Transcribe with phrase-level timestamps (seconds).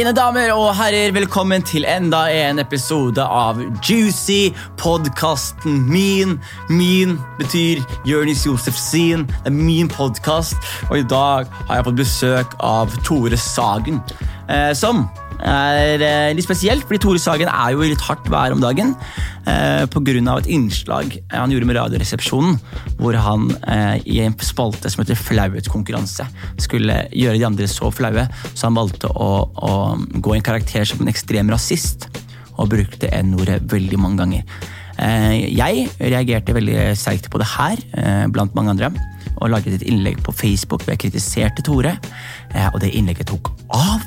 [0.00, 4.48] Mine damer og herrer, velkommen til enda en episode av Juicy,
[4.80, 6.38] podkasten min.
[6.72, 9.26] Min betyr Jonis Josef sin.
[9.28, 10.56] Det er min podkast,
[10.88, 14.00] og i dag har jeg fått besøk av Tore Sagen.
[14.48, 15.04] Eh, som
[15.44, 18.96] er eh, litt spesielt, fordi Tore Sagen er jo i litt hardt vær om dagen.
[19.48, 20.38] Eh, Pga.
[20.38, 22.58] et innslag han gjorde med Radioresepsjonen,
[23.00, 26.26] hvor han eh, i en spalte som heter Flauhetskonkurranse
[26.60, 30.84] skulle gjøre de andre så flaue, så han valgte å, å gå i en karakter
[30.84, 32.08] som en ekstrem rasist,
[32.60, 34.66] og brukte N-ordet veldig mange ganger.
[35.00, 38.92] Eh, jeg reagerte veldig sterkt på det her, eh, blant mange andre,
[39.40, 41.96] og laget et innlegg på Facebook hvor jeg kritiserte Tore,
[42.74, 44.04] og det innlegget tok av.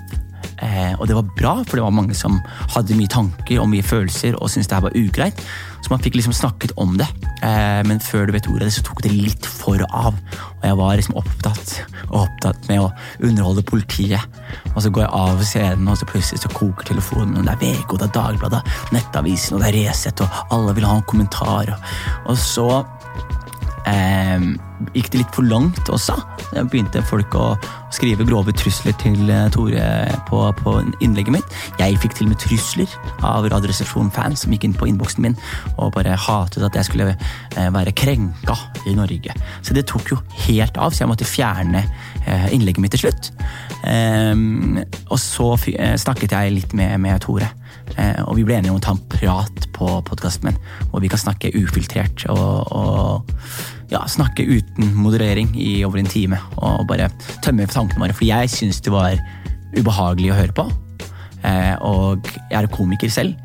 [0.63, 2.39] Eh, og det var bra, for det var mange som
[2.73, 5.43] hadde mye tanker og mye følelser og syntes det var ugreit.
[5.83, 7.09] Så man fikk liksom snakket om det.
[7.43, 10.15] Eh, men før du vet ordet av det, så tok det litt for av.
[10.61, 11.73] Og jeg var liksom opptatt,
[12.07, 14.39] opptatt med å underholde politiet.
[14.73, 17.41] Og så går jeg av scenen, og så plutselig så koker telefonen.
[17.41, 18.63] Og det er VG, og det er Dagbladet,
[18.95, 21.73] Nettavisen, og det er Resett, og alle vil ha en kommentar.
[22.23, 22.69] Og så
[23.89, 24.53] eh,
[24.93, 26.15] gikk det litt for langt også.
[26.53, 27.53] Da begynte folk å
[27.93, 29.83] skrive grove trusler til eh, Tore
[30.27, 31.57] på, på innlegget mitt.
[31.81, 35.37] Jeg fikk til og med trusler av Radioresepsjonen-fans som gikk inn på innboksen min
[35.77, 38.57] og bare hatet at jeg skulle eh, være krenka
[38.89, 39.35] i Norge.
[39.61, 41.83] Så det tok jo helt av, så jeg måtte fjerne
[42.25, 43.31] eh, innlegget mitt til slutt.
[43.89, 44.79] Ehm,
[45.11, 47.49] og så snakket jeg litt med, med Tore.
[48.23, 50.59] og vi ble enige om å ta en prat på podkasten min,
[50.91, 53.33] hvor vi kan snakke ufiltrert og, og
[53.93, 56.39] ja, snakke uten moderering i over en time.
[56.57, 57.11] Og bare
[57.45, 58.17] tømme tankene våre.
[58.17, 59.17] For jeg syns det var
[59.77, 60.67] ubehagelig å høre på.
[61.43, 63.35] Eh, og jeg er komiker selv,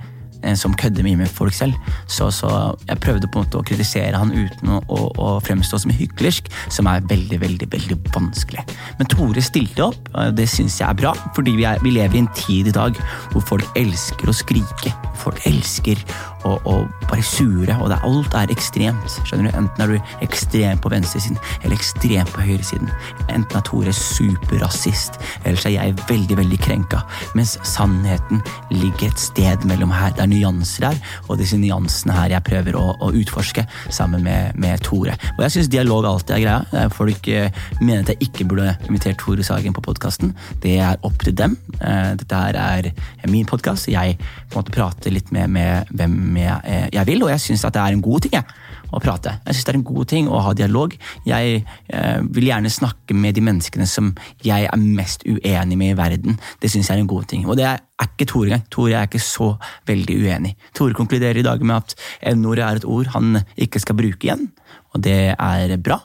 [0.58, 1.74] som kødder mye med folk selv.
[2.06, 2.50] Så, så,
[2.88, 6.50] jeg prøvde på en måte å kritisere han uten å, å, å fremstå som hyklersk,
[6.72, 8.64] som er veldig, veldig veldig vanskelig.
[8.98, 11.14] Men Tore stilte opp, og det syns jeg er bra.
[11.36, 12.98] Fordi vi, er, vi lever i en tid i dag
[13.32, 14.94] hvor folk elsker å skrike.
[15.18, 16.00] Folk elsker
[16.46, 16.74] å, å
[17.08, 19.18] bare sure, og det, alt er ekstremt.
[19.26, 19.58] skjønner du?
[19.58, 22.90] Enten er du ekstrem på venstresiden eller ekstrem på høyresiden.
[23.26, 27.02] Enten er Tore superrasist, eller så er jeg veldig veldig krenka.
[27.38, 30.14] Mens sannheten ligger et sted mellom her.
[30.16, 34.56] Det er nyanser her, og disse nyansene her jeg prøver å, å utforske sammen med,
[34.60, 35.16] med, Tore.
[35.36, 36.88] Og jeg syns dialog alltid er greia.
[36.94, 37.50] Folk eh,
[37.80, 40.34] mener at jeg ikke burde invitert Tore Sagen på podkasten.
[40.62, 41.56] Det er opp til dem.
[41.80, 42.92] Eh, dette her er
[43.30, 43.90] min podkast.
[43.90, 47.46] Jeg på en måte prater litt med, med hvem jeg, eh, jeg vil, og jeg
[47.48, 48.46] syns det er en god ting jeg,
[48.92, 49.36] å prate.
[49.44, 50.94] Jeg synes det er en god ting å ha dialog.
[51.28, 54.12] Jeg eh, vil gjerne snakke med de menneskene som
[54.44, 56.38] jeg er mest uenig med i verden.
[56.62, 57.46] Det syns jeg er en god ting.
[57.48, 58.66] Og det er ikke Tore engang.
[58.72, 59.52] Tore er ikke så
[59.88, 60.54] veldig uenig.
[60.76, 61.96] Tore konkluderer i dag med at
[62.34, 64.48] N-ordet er et ord han ikke skal bruke igjen,
[64.94, 66.02] og det er bra.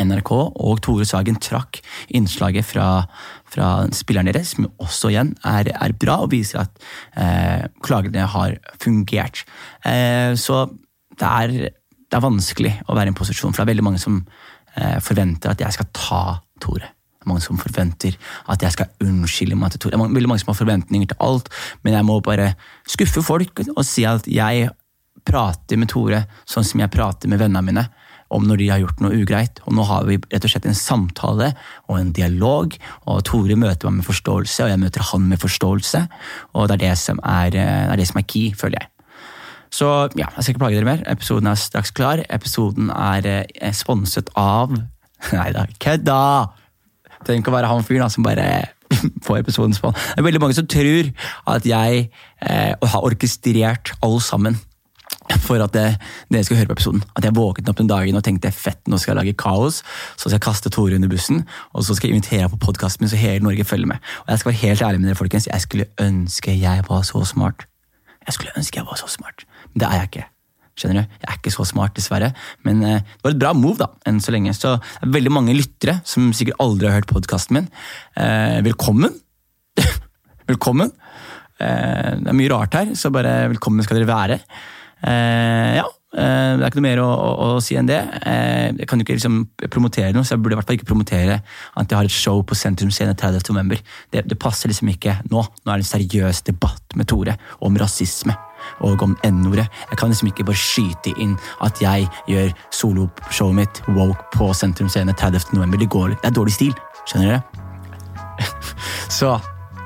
[0.00, 1.80] NRK og Tore Sagen trakk
[2.14, 3.04] innslaget fra,
[3.50, 6.84] fra spilleren deres, som også igjen er, er bra og viser at
[7.20, 9.44] eh, klagene har fungert.
[9.86, 10.66] Eh, så
[11.14, 11.54] det er,
[12.10, 14.20] det er, vanskelig å være i en posisjon, for det er veldig mange som
[14.76, 16.22] eh, forventer at jeg skal ta
[16.62, 16.86] Tore.
[16.88, 18.16] Det er mange som forventer
[18.52, 19.96] at jeg skal unnskylde meg til Tore.
[19.96, 21.50] Det er veldig mange som har forventninger til alt,
[21.82, 22.52] men jeg må bare
[22.86, 24.70] skuffe folk og si at jeg
[25.24, 27.86] prater med Tore sånn som jeg prater med vennene mine
[28.34, 29.60] om når de har gjort noe ugreit.
[29.68, 31.52] Og nå har vi rett og slett en samtale
[31.86, 32.74] og en dialog,
[33.10, 36.02] og Tore møter meg med forståelse, og jeg møter han med forståelse.
[36.54, 38.93] Og det er det som er, eh, det er, det som er key, føler jeg.
[39.74, 41.00] Så ja, jeg skal ikke plage dere mer.
[41.10, 42.22] Episoden er straks klar.
[42.30, 44.74] Episoden er eh, sponset av
[45.38, 46.20] Nei da, kødda!
[47.24, 48.46] Tenk å være han fyren som bare
[49.26, 49.96] får episoden spon.
[49.96, 51.10] Det er veldig mange som tror
[51.54, 52.06] at jeg
[52.44, 54.60] eh, har orkestrert alt sammen
[55.40, 55.86] for at det,
[56.32, 57.04] dere skal høre på episoden.
[57.16, 59.80] At jeg våknet opp den dagen og tenkte fett, nå skal jeg lage kaos.
[60.14, 63.12] Så skal jeg kaste Tore under bussen, og så skal jeg invitere på podkasten min
[63.12, 64.04] så hele Norge følger med.
[64.26, 65.48] Og jeg skal være helt ærlig med dere, folkens.
[65.48, 67.64] Jeg skulle ønske jeg var så smart.
[68.26, 70.28] Jeg skulle ønske jeg var så smart, det er jeg ikke.
[70.74, 71.18] Skjønner du?
[71.22, 72.32] Jeg er ikke så smart, dessverre.
[72.66, 74.54] Men eh, det var et bra move, da, enn så lenge.
[74.58, 77.68] Så det er veldig mange lyttere som sikkert aldri har hørt podkasten min.
[78.18, 79.14] Eh, velkommen!
[80.50, 80.90] velkommen!
[81.62, 84.40] Eh, det er mye rart her, så bare velkommen skal dere være.
[85.04, 85.84] Eh, ja,
[86.16, 88.00] eh, det er ikke noe mer å, å, å si enn det.
[88.26, 89.38] Eh, jeg kan jo ikke liksom
[89.68, 92.42] promotere noe, så jeg burde i hvert fall ikke promotere at jeg har et show
[92.42, 93.46] på Sentrum Scene 30.
[93.54, 93.78] november.
[94.10, 95.44] Det, det, passer liksom ikke nå.
[95.44, 98.34] Nå er det en seriøs debatt med Tore om rasisme
[98.80, 99.66] og om N-ordet.
[99.90, 104.88] Jeg kan liksom ikke bare skyte inn at jeg gjør soloshowet mitt woke på Sentrum
[104.88, 105.52] Scene 30.
[105.52, 105.78] november.
[105.78, 106.74] Det, går, det er dårlig stil.
[107.04, 107.42] Skjønner dere?
[109.18, 109.38] så,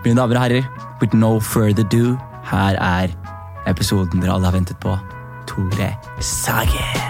[0.05, 0.73] mine damer og herrer,
[1.03, 2.17] with no further do,
[2.49, 3.15] her er
[3.69, 4.97] episoden dere alle har ventet på.
[5.49, 7.08] Tore Sagen.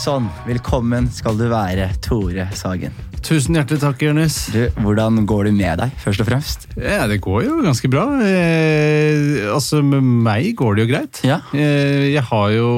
[0.00, 0.30] Sånn.
[0.46, 2.94] Velkommen skal du være, Tore Sagen.
[3.20, 4.36] Tusen hjertelig takk, Jonis.
[4.80, 6.64] Hvordan går det med deg, først og fremst?
[6.80, 8.06] Ja, det går jo ganske bra.
[8.24, 11.20] Eh, altså, med meg går det jo greit.
[11.28, 11.42] Ja.
[11.52, 12.70] Eh, jeg har jo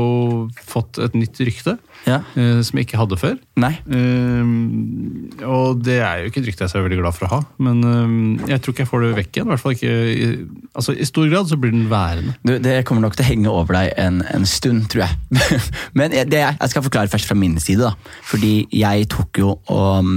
[0.67, 1.77] fått et nytt rykte
[2.07, 2.19] Ja.
[2.35, 3.37] eh, som jeg ikke hadde før.
[3.63, 3.73] Nei?
[3.95, 7.41] Eh, og det er jo ikke et rykte jeg er veldig glad for å ha,
[7.63, 9.49] men eh, jeg tror ikke jeg får det vekk igjen.
[9.49, 10.29] I hvert fall ikke i,
[10.75, 12.35] altså, I stor grad så blir den værende.
[12.43, 15.41] Du, det kommer nok til å henge over deg en, en stund, tror jeg.
[15.99, 17.87] Men det, jeg skal forklare først fra min side.
[17.87, 18.19] da.
[18.31, 20.15] Fordi jeg tok jo og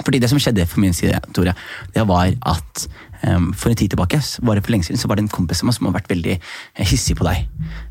[0.00, 1.52] fordi Det som skjedde fra min side, Tore,
[1.92, 2.86] det var at
[3.20, 5.86] for en tid tilbake, var det for lenge siden, så var det en kompis som
[5.88, 7.46] har vært veldig eh, hissig på deg.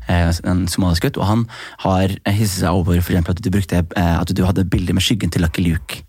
[0.08, 1.20] Eh, en somalisk gutt.
[1.20, 1.46] Og han
[1.86, 5.06] har hisset seg over for eksempel, at du, brukte, eh, at du hadde bilder med
[5.06, 6.04] skyggen til Lucky Luke.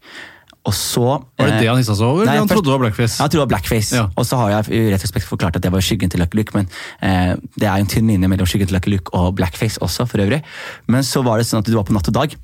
[0.61, 2.27] Og så, Var det det han hissa seg over?
[2.29, 3.17] Nei, han trodde det var blackface?
[3.17, 3.95] Han trodde det var blackface.
[3.97, 4.03] Ja.
[4.13, 6.69] Og så har jeg i retrospekt forklart at det var skyggen til Lucky Luke, men
[7.01, 10.05] eh, det er jo en tynn linje mellom skyggen til Lucky Luke og blackface også,
[10.05, 10.43] for øvrig.
[10.85, 12.37] Men så var det sånn at du var på Natt og Dag,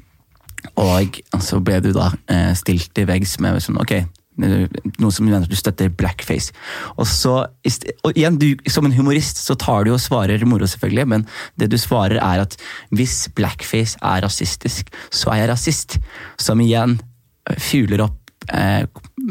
[0.81, 3.99] og så ble du da eh, stilt til veggs med sånn, ok,
[4.37, 6.53] noen som mener at du støtter blackface.
[6.97, 11.07] Og så, og igjen, du, som en humorist så tar du og svarer moro selvfølgelig,
[11.15, 11.27] men
[11.59, 12.57] det du svarer er at
[12.95, 15.99] hvis blackface er rasistisk, så er jeg rasist.
[16.41, 16.99] Som igjen
[17.57, 18.85] fugler opp eh,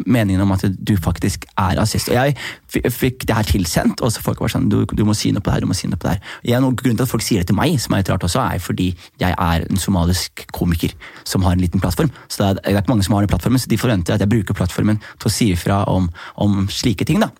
[0.07, 2.11] meningen om at du faktisk er rasist.
[2.11, 5.33] Og jeg fikk det her tilsendt, og så folk var sånn du, du må si
[5.35, 6.35] noe på det her, du må si noe på det her.
[6.45, 8.43] Igjen, og grunnen til at folk sier det til meg, som er litt rart også,
[8.43, 8.91] er fordi
[9.23, 12.13] jeg er en somalisk komiker som har en liten plattform.
[12.29, 14.25] Så det er, det er ikke mange som har den plattformen, så de forventer at
[14.25, 16.11] jeg bruker plattformen til å si ifra om,
[16.43, 17.23] om slike ting.
[17.23, 17.33] da.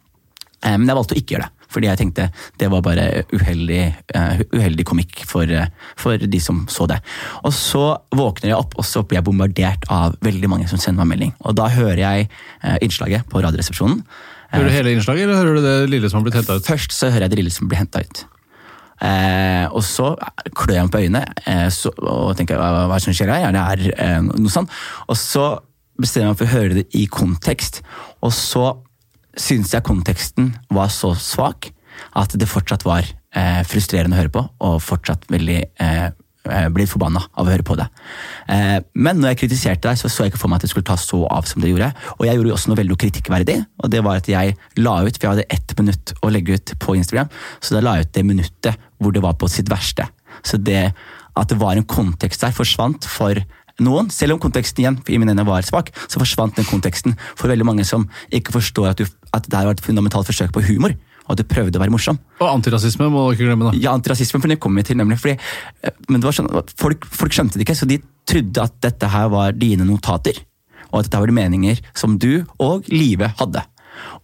[0.63, 2.29] Eh, Men jeg valgte å ikke gjøre det, fordi jeg tenkte
[2.61, 3.83] det var bare uheldig,
[4.17, 5.67] uh, uheldig komikk for, uh,
[5.99, 7.01] for de som så det.
[7.45, 7.85] Og så
[8.17, 11.35] våkner jeg opp, og så blir jeg bombardert av veldig mange som sender meg melding.
[11.45, 12.31] Og da hører jeg
[12.63, 14.03] uh, innslaget på Radioresepsjonen.
[14.53, 16.67] Hører du hele innslaget, eller hører du det lille som har blitt henta ut?
[16.67, 18.25] Først så hører jeg det lille som blir henta ut.
[19.05, 20.15] Eh, og så
[20.57, 23.43] klør jeg meg på øynene eh, så, og tenker hva, hva som skjer her?
[23.45, 24.73] Ja det er eh, noe sånt?
[25.05, 25.59] Og så
[26.01, 27.83] bestemmer jeg meg for å høre det i kontekst.
[28.25, 28.71] Og så
[29.37, 31.71] syns jeg konteksten var så svak
[32.17, 36.87] at det fortsatt var eh, frustrerende å høre på, og fortsatt veldig eh, eh, ble
[36.89, 37.87] forbanna av å høre på det.
[38.53, 40.89] Eh, men når jeg kritiserte deg, så så jeg ikke for meg at det skulle
[40.89, 41.91] ta så av som det gjorde.
[42.19, 45.17] Og jeg gjorde jo også noe veldig kritikkverdig, og det var at jeg la ut,
[45.17, 48.17] for jeg hadde ett minutt å legge ut på Instagram, så da la jeg ut
[48.19, 50.09] det minuttet hvor det var på sitt verste.
[50.45, 50.91] Så det
[51.37, 53.37] at det var en kontekst der, forsvant for
[53.83, 54.09] noen.
[54.13, 57.67] Selv om konteksten igjen i mine øyne var svak, så forsvant den konteksten for veldig
[57.69, 59.07] mange som ikke forstår at, du,
[59.37, 60.97] at det her var et fundamentalt forsøk på humor,
[61.27, 62.19] og at du prøvde å være morsom.
[62.39, 63.79] Og antirasisme må du ikke glemme, da.
[63.83, 65.19] Ja, antirasisme, for det kommer vi til, nemlig.
[65.23, 65.37] Fordi,
[65.83, 69.11] eh, men det var sånn, folk, folk skjønte det ikke, så de trodde at dette
[69.11, 70.39] her var dine notater.
[70.93, 73.65] Og at dette var de meninger som du og Live hadde.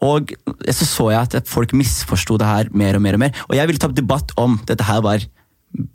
[0.04, 0.32] Og
[0.68, 3.38] så så jeg at folk misforsto det her mer og mer og mer.
[3.48, 5.22] Og jeg ville ta debatt om dette her var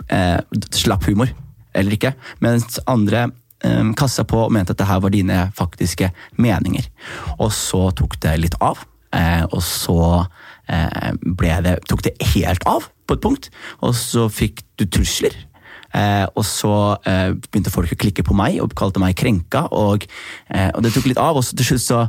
[0.10, 0.40] eh,
[0.76, 1.32] slapp humor
[1.78, 2.14] eller ikke.
[2.44, 3.28] Mens andre
[3.98, 6.86] kassa på og mente at det her var dine faktiske meninger.
[7.40, 8.84] Og så tok det litt av.
[9.16, 10.00] Eh, og så
[10.70, 11.14] eh,
[11.64, 13.50] det, tok det helt av på et punkt.
[13.82, 15.36] Og så fikk du trusler.
[15.96, 16.74] Eh, og så
[17.08, 19.68] eh, begynte folk å klikke på meg og kalte meg krenka.
[19.72, 20.08] Og,
[20.52, 22.04] eh, og det tok litt av, og til slutt så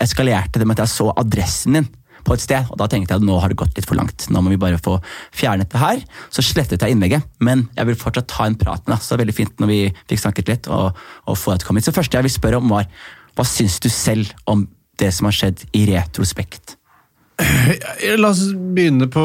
[0.00, 1.90] eskalerte det med at jeg så adressen din
[2.26, 2.66] på et sted.
[2.70, 4.26] Og da tenkte jeg at nå har det gått litt for langt.
[4.30, 4.98] Nå må vi bare få
[5.36, 6.02] fjernet det her.
[6.32, 9.02] Så slettet jeg innlegget, men jeg vil fortsatt ta en prat med deg.
[9.04, 11.66] Så det er veldig fint når vi fikk snakket litt og, og få det til
[11.66, 11.88] å komme hit.
[11.88, 12.90] Så det første jeg vil spørre om var,
[13.38, 14.66] hva syns du selv om
[15.00, 16.76] det som har skjedd i retrospekt?
[18.20, 19.22] La oss begynne på,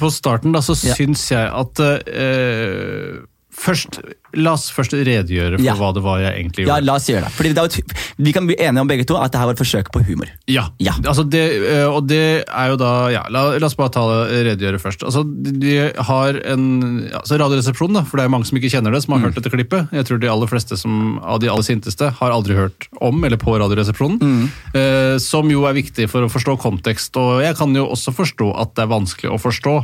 [0.00, 0.50] på starten.
[0.56, 0.96] Da, så Ja.
[0.98, 3.20] syns jeg at eh,
[3.60, 3.98] Først,
[4.38, 5.74] La oss først redegjøre for Ja.
[5.74, 6.76] hva det var jeg egentlig gjorde.
[6.78, 7.32] Ja, la oss gjøre det.
[7.34, 7.82] Fordi det
[8.20, 10.28] vi kan bli enige om begge to at det her var et forsøk på humor.
[10.46, 10.92] Ja, Ja.
[11.04, 14.44] Altså det, eh, og det er jo da ja, la, la oss bare ta det,
[14.46, 15.02] redegjøre først.
[15.04, 19.02] Altså, de har en altså Radioresepsjonen, da, for det er mange som ikke kjenner det,
[19.04, 19.88] som har hørt dette klippet.
[19.92, 23.40] Jeg tror de aller fleste som, av de aller sinteste har aldri hørt om eller
[23.40, 24.50] på Radioresepsjonen.
[24.74, 27.16] Eh, som jo er viktig for å forstå kontekst.
[27.20, 29.74] Og jeg kan jo også forstå at det er vanskelig å forstå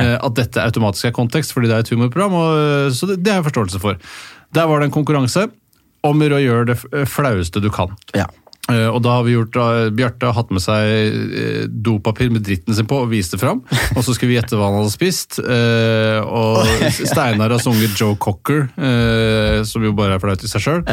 [0.00, 2.34] eh, at dette automatisk er kontekst, fordi det er et humorprogram.
[2.34, 3.93] Og, eh, så det, det er forståelse for.
[4.54, 5.48] Der var det en konkurranse
[6.04, 7.94] om å gjøre det flaueste du kan.
[8.14, 8.26] Ja.
[8.70, 9.56] Eh, Og da har vi gjort,
[9.96, 10.84] Bjarte har hatt med seg
[11.36, 13.60] eh, dopapir med dritten sin på og vist det fram.
[13.96, 15.38] Og så skal vi gjette hva han hadde spist.
[15.42, 16.64] eh, Og
[16.96, 20.84] Steinar har sunget Joe Cocker, eh, som jo bare er flaut i seg sjøl.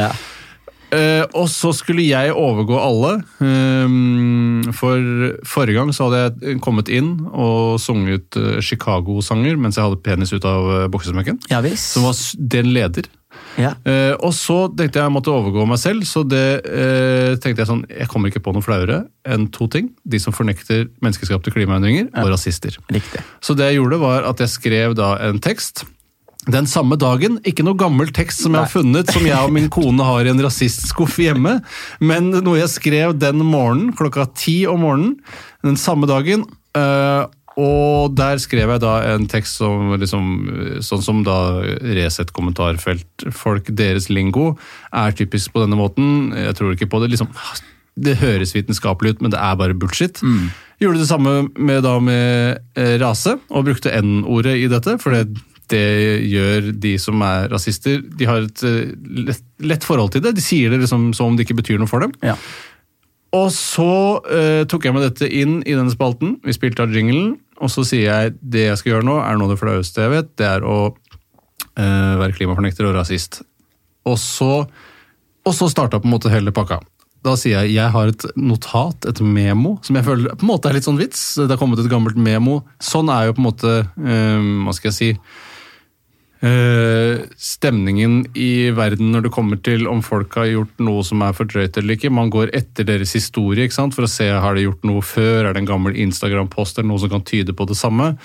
[0.92, 0.98] Ja.
[0.98, 3.14] Eh, og så skulle jeg overgå alle.
[3.40, 5.00] Um, for
[5.48, 10.36] forrige gang så hadde jeg kommet inn og sunget uh, Chicago-sanger mens jeg hadde penis
[10.36, 11.40] ut av uh, buksesmekken.
[11.52, 11.64] Ja.
[11.80, 13.08] Som var den leder.
[13.60, 13.74] Ja.
[13.84, 17.70] Uh, og så tenkte jeg jeg måtte overgå meg selv, så det eh, tenkte jeg
[17.70, 19.92] sånn Jeg kommer ikke på noe flauere enn to ting.
[20.04, 22.78] De som fornekter menneskeskapte klimaendringer, og rasister.
[22.92, 23.24] Riktig.
[23.44, 25.86] Så det jeg gjorde, var at jeg skrev da en tekst
[26.50, 29.70] Den samme dagen, ikke noe gammel tekst som jeg har funnet, som jeg og min
[29.70, 31.60] kone har i en rasistskuff hjemme,
[32.02, 35.20] men noe jeg skrev den morgenen, klokka ti om morgenen,
[35.62, 36.48] den samme dagen.
[36.78, 37.28] øh,
[37.60, 40.30] og der skrev jeg da en tekst som liksom,
[40.82, 44.54] sånn som da Resett kommentarfelt, folk, deres lingo,
[44.96, 46.32] er typisk på denne måten.
[46.32, 47.12] Jeg tror ikke på det.
[47.12, 47.28] liksom,
[48.00, 50.24] Det høres vitenskapelig ut, men det er bare bullshit.
[50.80, 54.98] Gjorde det samme med, da med eh, rase, og brukte N-ordet i dette.
[54.98, 55.36] for det
[55.72, 55.86] det
[56.30, 58.02] gjør de som er rasister.
[58.04, 58.92] De har et eh,
[59.30, 60.36] lett, lett forhold til det.
[60.38, 62.14] De sier det liksom som om det ikke betyr noe for dem.
[62.26, 62.36] Ja.
[63.38, 66.36] Og så uh, tok jeg med dette inn i denne spalten.
[66.44, 69.48] Vi spilte av jinglen, og så sier jeg det jeg skal gjøre nå, er noe
[69.48, 70.34] av det flaueste jeg vet.
[70.40, 73.40] Det er å uh, være klimafornekter og rasist.
[74.10, 76.82] Og så, og så starta på en måte hele pakka.
[77.22, 80.68] Da sier jeg jeg har et notat, et memo, som jeg føler på en måte
[80.68, 81.22] er litt sånn vits.
[81.38, 82.64] Det har kommet et gammelt memo.
[82.84, 85.12] Sånn er jo på en måte um, Hva skal jeg si
[86.42, 91.36] Eh, stemningen i verden når det kommer til om folk har gjort noe som er
[91.38, 92.10] for drøyt eller ikke.
[92.14, 95.46] Man går etter deres historie for å se har de gjort noe før.
[95.46, 98.16] Er det en gammel Instagram-post eller noe som kan tyde på det samme?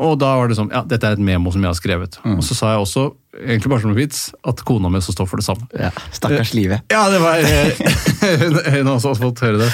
[0.00, 2.18] Og da var det sånn Ja, dette er et memo som jeg har skrevet.
[2.24, 3.04] Og så sa jeg også,
[3.44, 5.68] egentlig bare som en vits, at kona mi også står for det samme.
[5.76, 6.88] Ja, Stakkars livet.
[6.92, 7.44] Ja, det var
[8.40, 9.72] Hun hun har også fått høre det.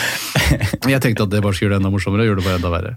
[0.91, 2.27] Jeg tenkte at det bare skulle gjøre det enda morsommere.
[2.27, 2.97] Gjorde det bare enda verre.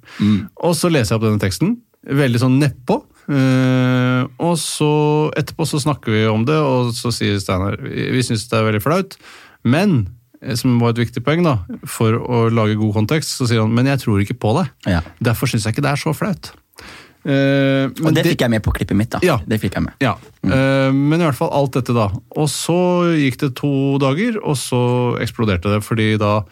[0.66, 1.78] Og så leser jeg opp denne teksten.
[2.08, 3.02] Veldig sånn nedpå.
[3.28, 4.92] Uh, og så
[5.36, 8.84] etterpå så snakker vi om det, og så sier Steinar vi syns det er veldig
[8.86, 9.18] flaut.
[9.68, 9.98] Men,
[10.40, 11.58] eh, som var et viktig poeng, da,
[11.90, 14.70] for å lage god kontekst, så sier han men jeg tror ikke på det.
[14.88, 15.02] Ja.
[15.20, 16.54] Derfor syns jeg ikke det er så flaut.
[17.28, 19.12] Uh, men Og det fikk jeg med på klippet mitt.
[19.12, 19.20] da.
[19.26, 19.36] Ja.
[19.44, 19.98] Det fikk jeg med.
[20.00, 20.14] ja,
[20.48, 22.08] eh, men i hvert fall alt dette da.
[22.40, 22.78] Og så
[23.20, 24.80] gikk det to dager, og så
[25.20, 26.46] eksploderte det, fordi da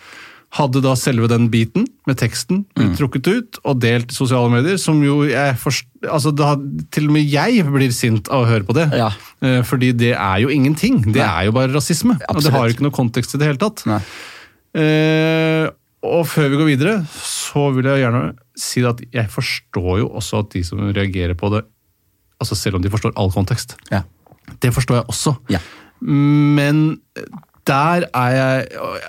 [0.55, 4.77] hadde da selve den biten med teksten blitt trukket ut og delt i sosiale medier,
[4.79, 5.87] som jo jeg forst...
[6.05, 6.53] Altså, da,
[6.95, 8.85] til og med jeg blir sint av å høre på det.
[8.95, 9.09] Ja.
[9.43, 11.01] Eh, Fordi det er jo ingenting.
[11.09, 11.25] Det Nei.
[11.27, 12.15] er jo bare rasisme.
[12.29, 13.83] Og det har jo ikke noe kontekst i det hele tatt.
[14.75, 15.65] Eh,
[16.05, 18.23] og før vi går videre, så vil jeg gjerne
[18.59, 21.63] si at jeg forstår jo også at de som reagerer på det,
[22.39, 24.03] altså selv om de forstår all kontekst, Ja.
[24.61, 25.35] det forstår jeg også.
[25.49, 25.59] Ja.
[26.05, 26.99] Men
[27.65, 28.67] der er jeg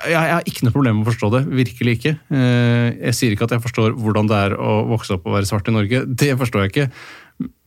[0.08, 1.42] Jeg har ikke noe problem med å forstå det.
[1.58, 2.14] Virkelig ikke.
[2.32, 5.48] Eh, Jeg sier ikke at jeg forstår hvordan det er å vokse opp og være
[5.48, 6.04] svart i Norge.
[6.08, 6.88] Det forstår jeg ikke.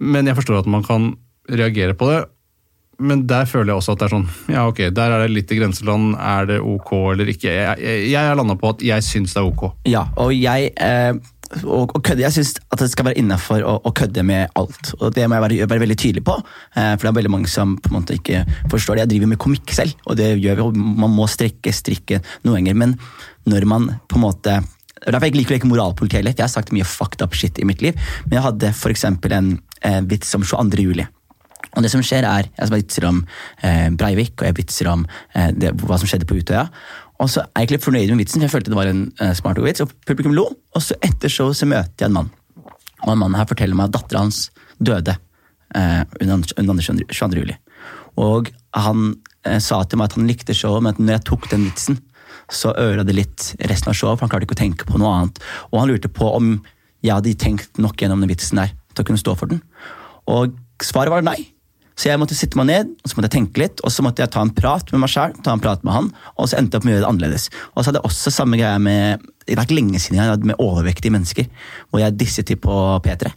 [0.01, 1.13] Men jeg forstår at man kan
[1.49, 2.23] reagere på det.
[2.99, 5.51] Men der føler jeg også at det er sånn Ja, ok, der er det litt
[5.53, 6.17] i grenseland.
[6.19, 7.53] Er det ok eller ikke?
[7.79, 9.69] Jeg, har landa på at jeg syns det er ok.
[9.87, 11.13] Ja, og jeg eh,
[11.63, 14.93] og, og kødde, Jeg syns at det skal være innafor å, å kødde med alt.
[14.99, 16.35] Og Det må jeg være, være veldig tydelig på.
[16.75, 19.05] Eh, for det er veldig mange som på en måte ikke forstår det.
[19.05, 20.67] Jeg driver med komikk selv, og det gjør vi.
[20.67, 22.77] og Man må strekke strikken noen ganger.
[22.83, 22.97] Men
[23.49, 24.59] når man på en måte
[24.99, 26.33] er Derfor jeg liker ikke moralpoliti heller.
[26.35, 27.95] Jeg har sagt mye fucked up shit i mitt liv.
[28.25, 29.05] Men jeg hadde f.eks.
[29.07, 29.53] en
[29.87, 30.83] eh, vits om 22.
[30.83, 31.05] juli.
[31.77, 33.21] Og det som skjer er, Jeg har vitser om
[33.63, 36.65] eh, Breivik, og jeg vitser om eh, det, hva som skjedde på Utøya.
[37.19, 39.31] Og så er jeg ikke fornøyd med vitsen, for jeg følte det var en uh,
[39.35, 39.83] smart vits.
[39.83, 40.47] Og publikum lo.
[40.75, 42.29] Og så etter showet så møter jeg en mann.
[43.05, 44.45] Og en mann her forteller meg at dattera hans
[44.79, 45.15] døde
[45.75, 47.41] uh, under under 22.
[47.43, 47.57] juli.
[48.19, 49.11] Og han
[49.47, 51.99] uh, sa til meg at han likte showet, men at når jeg tok den vitsen,
[52.49, 55.11] så ødela det litt resten av showet, for han klarte ikke å tenke på noe
[55.17, 55.43] annet.
[55.69, 56.55] Og han lurte på om
[57.03, 59.61] jeg hadde tenkt nok gjennom den vitsen der til å kunne stå for den.
[60.29, 61.37] Og svaret var nei.
[61.99, 64.23] Så jeg måtte sitte meg ned og så måtte jeg tenke litt, og så måtte
[64.23, 66.07] jeg ta en prat med meg selv, ta en prat med han,
[66.39, 67.49] og så endte jeg opp med å gjøre det annerledes.
[67.73, 70.47] Og så hadde jeg også samme greie med Det er ikke lenge siden jeg hadde
[70.47, 71.47] med overvektige mennesker,
[71.89, 73.33] hvor jeg disset til på P3.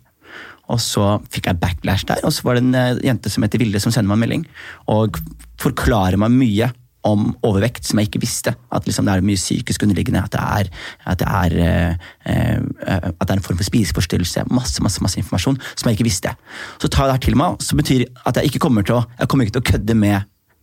[0.72, 3.60] Og så fikk jeg backlash der, og så var det en eh, jente som heter
[3.60, 4.44] Vilde, som sender meg en melding
[4.92, 5.18] og
[5.60, 6.70] forklarer meg mye
[7.08, 8.54] om overvekt som jeg ikke visste.
[8.72, 10.70] At liksom det er mye psykisk underliggende, at det er,
[11.12, 11.94] at det er, eh,
[12.26, 14.46] eh, at det er en form for spiseforstyrrelse.
[14.50, 16.34] Masse masse, masse informasjon som jeg ikke visste.
[16.82, 19.04] Så tar jeg det her til meg, så betyr at jeg ikke kommer til å,
[19.18, 20.20] jeg kommer ikke til å kødde med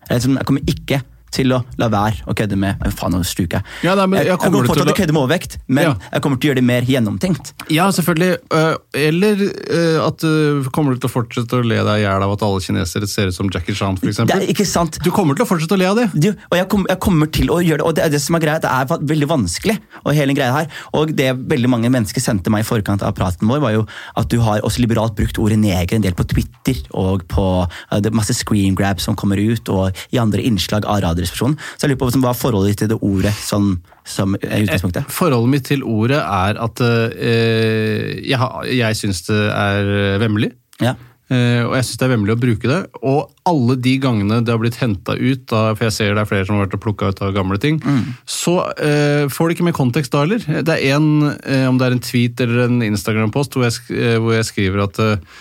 [0.10, 1.02] liksom, Jeg kommer ikke
[1.32, 3.64] til å la være å kødde med faen, nå sluker jeg.
[3.84, 5.94] Ja, nei, men jeg, jeg kommer fortsatt til å- kødde med overvekt, men Ja.
[6.14, 7.54] jeg kommer til å gjøre det mer gjennomtenkt.
[7.70, 8.38] Ja, selvfølgelig.
[8.54, 9.36] øh, Eller
[9.70, 12.60] øh, at du kommer til å fortsette å le deg i hjel av at alle
[12.60, 14.48] kinesere ser ut som Jackie Chan, Det f.eks.
[14.50, 15.00] ikke sant.
[15.04, 16.10] Du kommer til å fortsette å le av det.
[16.14, 18.40] Du, og jeg, kom, jeg kommer til å gjøre det, og det det som er
[18.44, 19.78] greia, det er veldig vanskelig.
[20.06, 23.48] Og hele greia her, og det veldig mange mennesker sendte meg i forkant av praten
[23.48, 23.86] vår, var jo
[24.18, 27.46] at du har også liberalt brukt ordet neger en del på Twitter, og på
[27.92, 31.60] eh, det er masse screen grabs som kommer ut, og i andre innslag av Radioresepsjonen.
[31.76, 33.70] Så jeg lurer på hva er forholdet ditt til det ordet som,
[34.08, 35.12] som er utgangspunktet.
[35.14, 38.50] Forholdet mitt til ordet er at øh, jeg,
[38.80, 40.54] jeg syns det er vemmelig.
[40.80, 40.96] Ja.
[41.30, 42.80] Eh, og jeg syns det er vemmelig å bruke det.
[43.06, 46.30] Og alle de gangene det har blitt henta ut, da, for jeg ser det er
[46.30, 47.78] flere som har vært og plukka ut av gamle ting,
[48.26, 50.42] så eh, får det ikke mer kontekst da heller.
[50.66, 54.38] Det er en, eh, om det er en tweet eller en Instagram-post hvor, eh, hvor
[54.40, 55.38] jeg skriver at eh,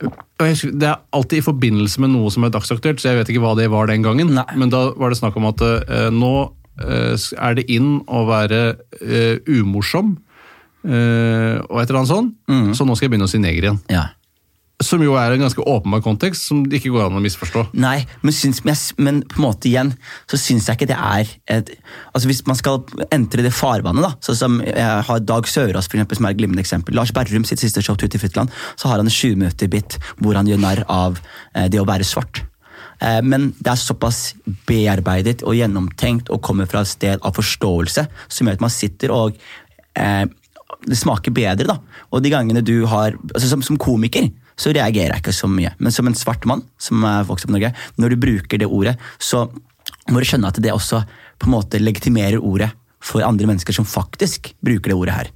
[0.00, 3.42] husker, Det er alltid i forbindelse med noe som er dagsaktuelt, så jeg vet ikke
[3.44, 4.32] hva det var den gangen.
[4.36, 4.46] Nei.
[4.56, 6.34] Men da var det snakk om at uh, nå
[6.80, 8.62] uh, er det inn å være
[9.02, 10.18] uh, umorsom,
[10.80, 12.28] og et eller annet sånn,
[12.72, 13.80] så nå skal jeg begynne å si neger igjen.
[13.92, 14.06] Ja.
[14.80, 17.66] Som jo er en ganske åpenbar kontekst, som det ikke går an å misforstå.
[17.82, 19.92] Nei, men, syns, men, på en måte igjen
[20.30, 21.72] så syns jeg ikke det er et,
[22.14, 22.80] altså Hvis man skal
[23.12, 26.40] entre det farvannet, da, sånn som jeg har Dag Sørås for eksempel, som er et
[26.40, 26.96] glimrende eksempel.
[26.96, 30.38] Lars Berrum sitt siste show, Tutti Fruttland, så har han en 20 minutter bit hvor
[30.38, 32.44] han gjør narr av eh, det å være svart.
[33.00, 34.34] Eh, Men det er såpass
[34.68, 39.12] bearbeidet og gjennomtenkt og kommer fra et sted av forståelse som gjør at man sitter
[39.14, 39.40] og
[39.96, 40.26] eh,
[40.80, 41.74] Det smaker bedre, da.
[42.08, 45.72] Og de gangene du har altså som, som komiker så reagerer jeg ikke så mye.
[45.80, 48.68] Men som en svart mann som er vokst opp i Norge, når du bruker det
[48.68, 49.46] ordet, så
[50.10, 51.02] må du skjønne at det også
[51.40, 55.28] på en måte legitimerer ordet for andre mennesker som faktisk bruker det ordet her.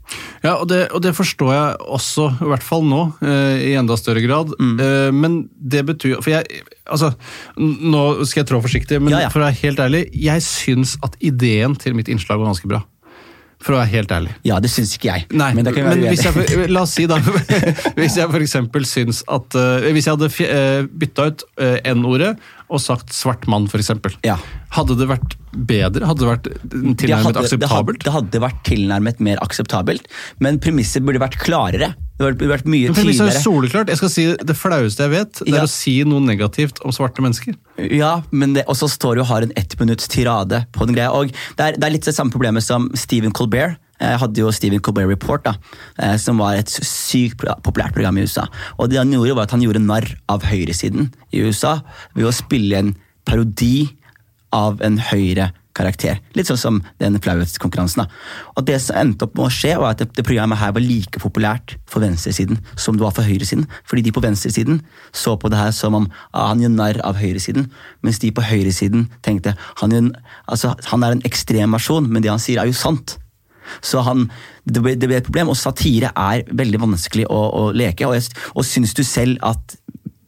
[0.44, 3.96] Ja, og det, og det forstår jeg også, i hvert fall nå, eh, i enda
[3.96, 4.52] større grad.
[4.60, 4.74] Mm.
[4.84, 7.14] Eh, men det betyr For jeg Altså,
[7.64, 9.30] nå skal jeg trå forsiktig, men Ja, ja.
[9.32, 12.82] for å være helt ærlig, jeg syns at ideen til mitt innslag var ganske bra.
[13.64, 14.34] For å være helt ærlig.
[14.44, 15.26] Ja, det syns ikke jeg.
[15.32, 17.16] Nei, men men, hvis jeg, la oss si da
[18.00, 22.34] Hvis jeg eksempel syns at uh, Hvis jeg hadde fje- eh, bytta ut uh, N-ordet
[22.72, 24.14] og sagt svart mann, eksempel.
[24.24, 24.38] Ja.
[24.74, 26.08] Hadde det vært bedre?
[26.08, 28.00] Hadde det vært tilnærmet hadde, det, hadde, akseptabelt?
[28.04, 30.08] det hadde vært tilnærmet mer akseptabelt,
[30.42, 31.92] men premisset burde vært klarere.
[32.14, 33.42] Det burde vært mye Men premisset er tydeligere.
[33.42, 33.88] soleklart.
[33.90, 37.24] Jeg skal si Det flaueste jeg vet, det er å si noe negativt om svarte
[37.24, 37.56] mennesker.
[37.90, 41.10] Ja, men det, og så står du og har en ettminutts tirade på den greia.
[41.10, 43.80] Og det er, det er litt det samme problemet som Stephen Colbert.
[44.04, 45.54] Jeg hadde jo Stephen Colbert Report, da,
[45.98, 48.46] eh, som var et sykt populært program i USA.
[48.78, 51.80] Og det han gjorde, var at han gjorde narr av høyresiden i USA
[52.14, 52.94] ved å spille en
[53.24, 53.88] parodi
[54.54, 56.20] av en høyre karakter.
[56.38, 58.06] Litt sånn som den flauhetskonkurransen.
[58.54, 61.18] Og det som endte opp med å skje, var at det programmet her var like
[61.22, 63.66] populært for venstresiden som det var for høyresiden.
[63.90, 67.18] Fordi de på venstresiden så på det her som om ah, han gjør narr av
[67.18, 67.66] høyresiden,
[68.06, 70.14] mens de på høyresiden tenkte han,
[70.46, 73.18] altså, han er en ekstrem versjon, men det han sier er jo sant.
[73.84, 74.28] Så han,
[74.64, 78.08] det, ble, det ble et problem, og satire er veldig vanskelig å, å leke.
[78.08, 79.76] Og, jeg, og syns du selv at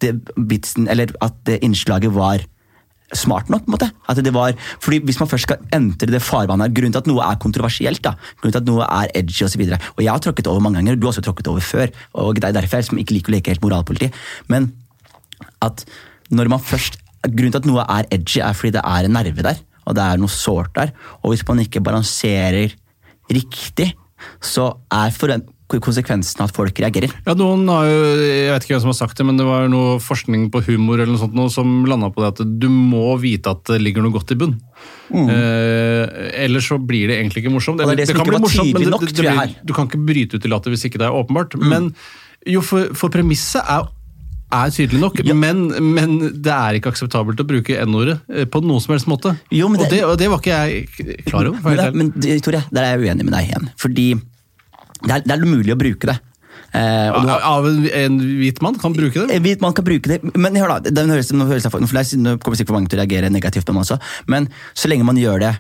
[0.03, 2.45] det, vitsen, eller at det innslaget var
[3.15, 3.65] smart nok.
[3.65, 3.91] på en måte.
[4.09, 7.23] At det var, fordi Hvis man først skal entre det farvannet Grunnen til at noe
[7.23, 9.63] er kontroversielt, da, grunnen til at noe er edgy osv.
[9.63, 11.89] Jeg har tråkket over mange ganger, du har også tråkket over før.
[12.15, 14.11] og Det er derfor jeg som ikke liker å leke helt moralpoliti.
[14.49, 14.73] Men
[15.63, 15.85] at
[16.31, 19.43] når man først, grunnen til at noe er edgy, er fordi det er en nerve
[19.43, 19.63] der.
[19.87, 20.91] Og det er noe sårt der.
[21.23, 22.75] Og hvis man ikke balanserer
[23.33, 23.93] riktig,
[24.41, 27.11] så er forvent konsekvensen at folk reagerer.
[27.27, 29.67] Ja, noen har jo, Jeg vet ikke hvem som har sagt det, men det var
[29.69, 33.17] noe forskning på humor eller noe sånt noe, som landa på det at du må
[33.19, 34.55] vite at det ligger noe godt i bunn.
[35.11, 36.05] Eh,
[36.45, 37.81] ellers så blir det egentlig ikke morsomt.
[37.83, 39.55] Eller, det, det det kan bli morsomt, men det- nok, blir- Mm.
[39.67, 41.59] Du kan ikke bryte ut i latter hvis ikke det er åpenbart.
[41.59, 41.95] Men
[42.47, 43.89] jo, for, for premisset er
[44.55, 45.65] er tydelig nok, men,
[45.97, 49.33] men det er ikke akseptabelt å bruke N-ordet eh, på noen som helst måte.
[49.51, 51.61] Jo, men og, det- det, og det var ikke jeg klar over.
[51.67, 53.69] Men, det, men Tore, der er jeg uenig med deg igjen.
[53.83, 54.07] Fordi
[55.07, 56.17] det er, det er mulig å bruke det.
[56.77, 59.35] Eh, har, Av en, en hvit mann kan bruke det?
[59.37, 62.15] En hvit man kan bruke det, men hør da, den høres, nå høres nå høres,
[62.19, 63.99] nå kommer sikkert mange til å reagere negativt på meg også,
[64.33, 65.53] men så lenge man gjør det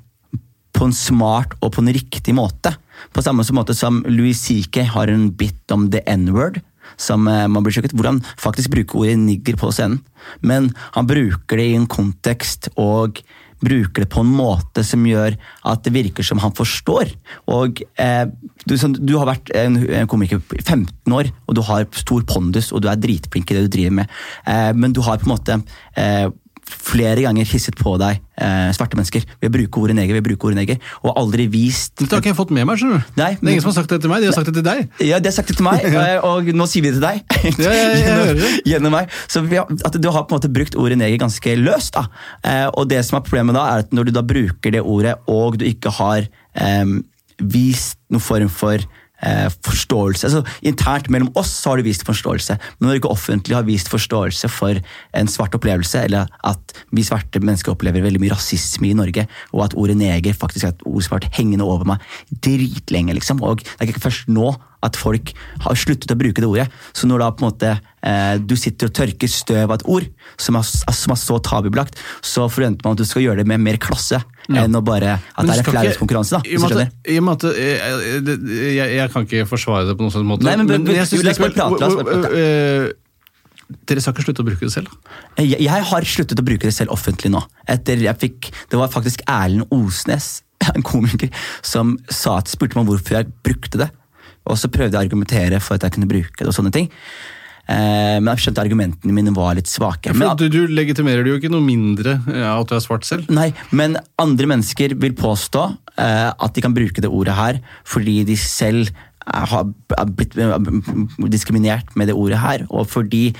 [0.76, 2.74] på en smart og på en riktig måte,
[3.16, 4.82] på samme måte som Louis C.K.
[4.92, 6.58] har en bit om the n-word,
[7.00, 10.02] som eh, man blir sjekket, hvor han faktisk bruker ordet nigger på scenen,
[10.40, 13.22] men han bruker det i en kontekst og
[13.62, 17.12] bruker det på en måte som gjør at det virker som han forstår.
[17.52, 18.24] Og eh,
[18.68, 22.26] du, som, du har vært en, en komiker i 15 år, og du har stor
[22.28, 25.28] pondus, og du er dritflink i det du driver med, eh, men du har på
[25.28, 25.60] en måte
[25.96, 26.26] eh,
[26.66, 30.26] flere ganger hisset på deg eh, svarte mennesker ved å bruke ordet neger, ved å
[30.28, 32.80] bruke ordet neger, og aldri vist Dette har ikke jeg fått med meg.
[32.80, 33.14] skjønner du.
[33.20, 34.66] Nei, det er ingen som har sagt det til meg, de har sagt det til
[34.66, 34.82] deg.
[35.06, 37.22] Ja, det har sagt det til meg, eh, og nå sier vi det til deg.
[37.62, 39.16] Ja, ja, gjennom, gjennom meg.
[39.32, 41.96] Så vi har, at du har på en måte brukt ordet neger ganske løst.
[41.96, 42.06] da.
[42.42, 45.16] Eh, og det som er problemet da, er at når du da bruker det ordet,
[45.30, 46.96] og du ikke har eh,
[47.42, 48.82] vist noen form for
[49.22, 50.28] eh, forståelse.
[50.28, 53.90] Altså, internt mellom oss har du vist forståelse, men når du ikke offentlig har vist
[53.92, 54.80] forståelse for
[55.16, 59.66] en svart opplevelse, eller at vi svarte mennesker opplever veldig mye rasisme i Norge, og
[59.66, 63.42] at ordet neger faktisk er et ord som har vært hengende over meg dritlenge, liksom.
[63.44, 65.32] Og det er ikke først nå at folk
[65.64, 66.66] har sluttet å bruke det ordet.
[66.94, 70.08] Så når da på en måte eh, du sitter og tørker støv av et ord
[70.38, 73.64] som er, som er så tabubelagt, så forventer man at du skal gjøre det med
[73.64, 76.30] mer klasse enn å bare at det er en skal flauhetskonkurranse.
[76.30, 80.26] da, i og med at- eh, eh, jeg, kan ikke forsvare det på noen sånn
[80.28, 80.42] måte.
[80.46, 82.32] Nei, men- men- jeg synes la oss bare prate, la oss bare prate.
[82.36, 82.92] eh,
[83.84, 84.86] Dere skal ikke slutte å bruke det selv?
[84.86, 85.42] da?
[85.42, 87.42] Jeg, jeg har sluttet å bruke det selv offentlig nå.
[87.66, 90.42] Etter jeg fikk, Det var faktisk Erlend Osnes,
[90.74, 91.30] en komiker,
[91.62, 93.90] som sa at, spurte meg hvorfor jeg brukte det.
[94.46, 96.46] Og så prøvde jeg å argumentere for at jeg kunne bruke det.
[96.46, 96.88] og sånne ting.
[97.66, 100.14] Eh, men jeg skjønte argumentene mine var litt svake.
[100.14, 103.26] Men, du, du legitimerer det jo ikke noe mindre ja, at du er svart selv.
[103.32, 105.66] nei, men andre mennesker vil påstå
[105.98, 108.94] eh, at de kan bruke det ordet her fordi de selv
[109.26, 109.66] har
[110.14, 110.60] blitt er
[111.32, 113.32] diskriminert med det ordet her, og fordi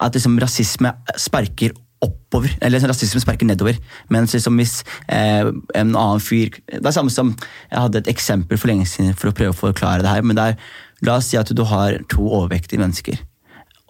[0.00, 3.76] at liksom, rasisme sparker oppover, eller liksom, rasisme sparker nedover.
[4.12, 4.78] Mens liksom, hvis
[5.12, 7.34] eh, en annen fyr Det er samme som
[7.70, 10.24] Jeg hadde et eksempel for lenge siden for å prøve å forklare det her.
[10.24, 10.58] men det er,
[11.04, 13.18] La oss si at du har to overvektige mennesker.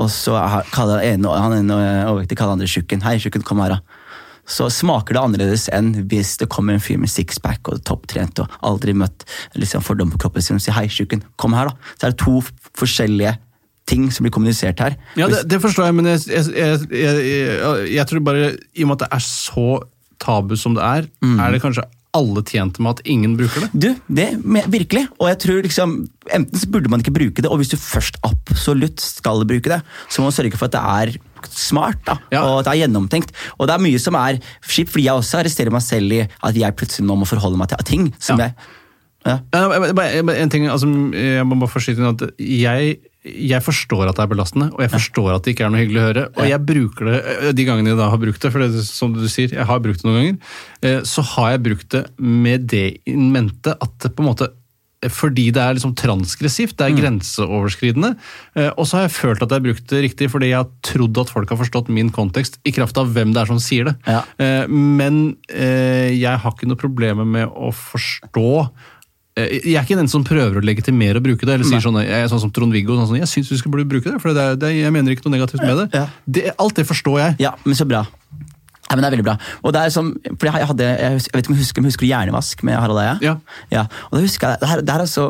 [0.02, 0.34] Og så
[0.74, 1.76] kaller ene, han ene
[2.10, 3.04] overvektig kaller andre tjukken.
[3.06, 4.00] Hei, tjukken, kom her, da.
[4.44, 8.50] Så smaker det annerledes enn hvis det kommer en fyr med sixpack og topptrent og
[8.66, 9.22] aldri møtt
[9.56, 11.94] liksom, fordom på kroppen sin og sier hei, tjukken, kom her, da.
[11.96, 12.40] Så er det to
[12.76, 13.36] forskjellige
[13.88, 14.98] ting som blir kommunisert her.
[15.16, 18.96] Ja, det, det forstår jeg, men jeg, jeg, jeg, jeg tror bare i og med
[18.98, 19.66] at det er så
[20.24, 21.38] tabu som det er, Mm.
[21.40, 23.70] er det kanskje alle tjente med at ingen bruker det?
[23.74, 24.28] Du, det
[24.70, 25.04] virkelig.
[25.18, 25.94] Og jeg tror liksom,
[26.32, 29.80] enten så burde man ikke bruke det, og hvis du først absolutt skal bruke det,
[30.08, 31.16] så må man sørge for at det er
[31.50, 32.42] smart, da, Ja.
[32.46, 33.34] og at det er gjennomtenkt.
[33.58, 36.56] Og det er mye som er kjipt, fordi jeg også arresterer meg selv i at
[36.56, 38.48] jeg plutselig nå må forholde meg til ting som Ja.
[38.50, 38.54] jeg
[39.26, 39.38] ja.
[39.52, 44.28] En ting, altså, Jeg må bare forskyte meg at jeg, jeg forstår at det er
[44.34, 46.24] belastende, og jeg forstår at det ikke er noe hyggelig å høre.
[46.36, 49.14] Og jeg bruker det eh, de gangene jeg da har brukt det, for det, som
[49.16, 50.36] du sier, jeg har brukt det noen ganger.
[50.84, 54.50] eh, Så har jeg brukt det med det in mente at det på en måte
[55.04, 58.14] fordi det er liksom transgressivt, det er grenseoverskridende.
[58.56, 60.70] eh, Og så har jeg følt at jeg har brukt det riktig, fordi jeg har
[60.80, 63.84] trodd at folk har forstått min kontekst i kraft av hvem det er som sier
[63.90, 63.96] det.
[64.08, 64.22] Ja.
[64.68, 68.70] Men jeg har ikke noe problemer med å forstå
[69.34, 71.56] Jeg er ikke den som prøver å legitimere å bruke det.
[71.56, 72.94] eller sier sånn, jeg er sånn som Trond-Viggo.
[73.02, 75.34] Sånn, jeg syns du skal bruke det, for det er, det jeg mener ikke noe
[75.34, 75.86] negativt med det.
[75.96, 76.04] Ja.
[76.26, 76.52] det.
[76.54, 77.40] Alt det forstår jeg.
[77.42, 78.04] Ja, men så bra.
[78.84, 79.34] Ja, men det er veldig bra.
[79.64, 82.10] Og det er som, for jeg hadde, jeg vet ikke om husker, men husker du
[82.10, 83.14] Hjernevask med Harald Eia?
[83.24, 83.34] Ja.
[83.72, 83.84] ja.
[84.10, 85.26] Og da husker jeg, det her, det her er så,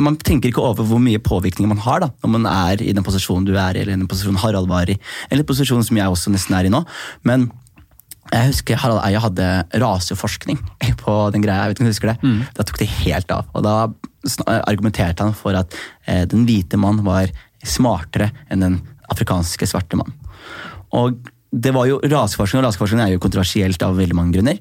[0.00, 3.06] Man tenker ikke over hvor mye påvirkning man har da, når man er i den
[3.06, 4.98] posisjonen du er i, eller i den posisjonen Harald var i,
[5.30, 6.82] eller posisjonen som jeg også nesten er i nå.
[7.28, 7.50] Men
[8.32, 9.48] jeg husker Harald Eia hadde
[9.80, 10.60] raseforskning
[11.02, 11.64] på den greia.
[11.64, 12.34] jeg vet ikke om du husker det.
[12.58, 13.48] Da tok det helt av.
[13.56, 13.76] Og da
[14.58, 15.74] argumenterte han for at
[16.06, 17.32] eh, den hvite mann var
[17.64, 20.12] smartere enn den afrikanske svarte mann.
[20.96, 24.58] Og det var jo Raseforskning og raseforskning er jo kontroversielt av veldig mange grunner.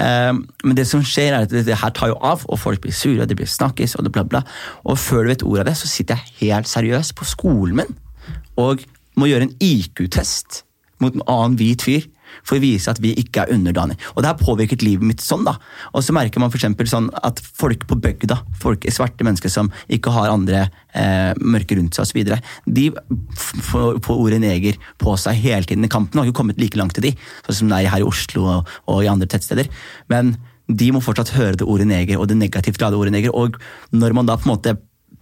[0.00, 2.96] Eh, men det som skjer er at det, her tar jo av, og folk blir
[2.96, 4.40] sure, det blir snakkis, og det bla, bla.
[4.88, 7.98] Og før du vet ordet av det, så sitter jeg helt seriøst på skolen min
[8.60, 8.82] og
[9.16, 10.62] må gjøre en IQ-test
[11.00, 12.04] mot en annen hvit fyr
[12.44, 14.00] for å vise at vi ikke er underdanige.
[14.14, 15.44] Og det har påvirket livet mitt sånn.
[15.46, 15.56] da.
[15.94, 20.12] Og så merker man for sånn at folk på bygda, folk, svarte mennesker som ikke
[20.14, 22.36] har andre eh, mørke rundt seg osv.,
[22.70, 22.90] de
[23.70, 26.18] får ordet neger på seg hele tiden i kampen.
[26.18, 27.14] og har ikke kommet like langt til de,
[27.46, 29.70] sånn som det er her i Oslo og, og i andre tettsteder.
[30.12, 30.36] Men
[30.70, 33.34] de må fortsatt høre det ordet neger, og det negativt glade ordet neger.
[33.34, 33.58] Og
[33.90, 34.76] når man da på en måte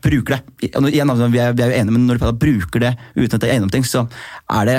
[0.04, 3.48] bruker det igjen, vi, er, jo enige, men når du bruker det uten at det
[3.48, 4.04] er gjennomtenkt, så
[4.60, 4.78] er det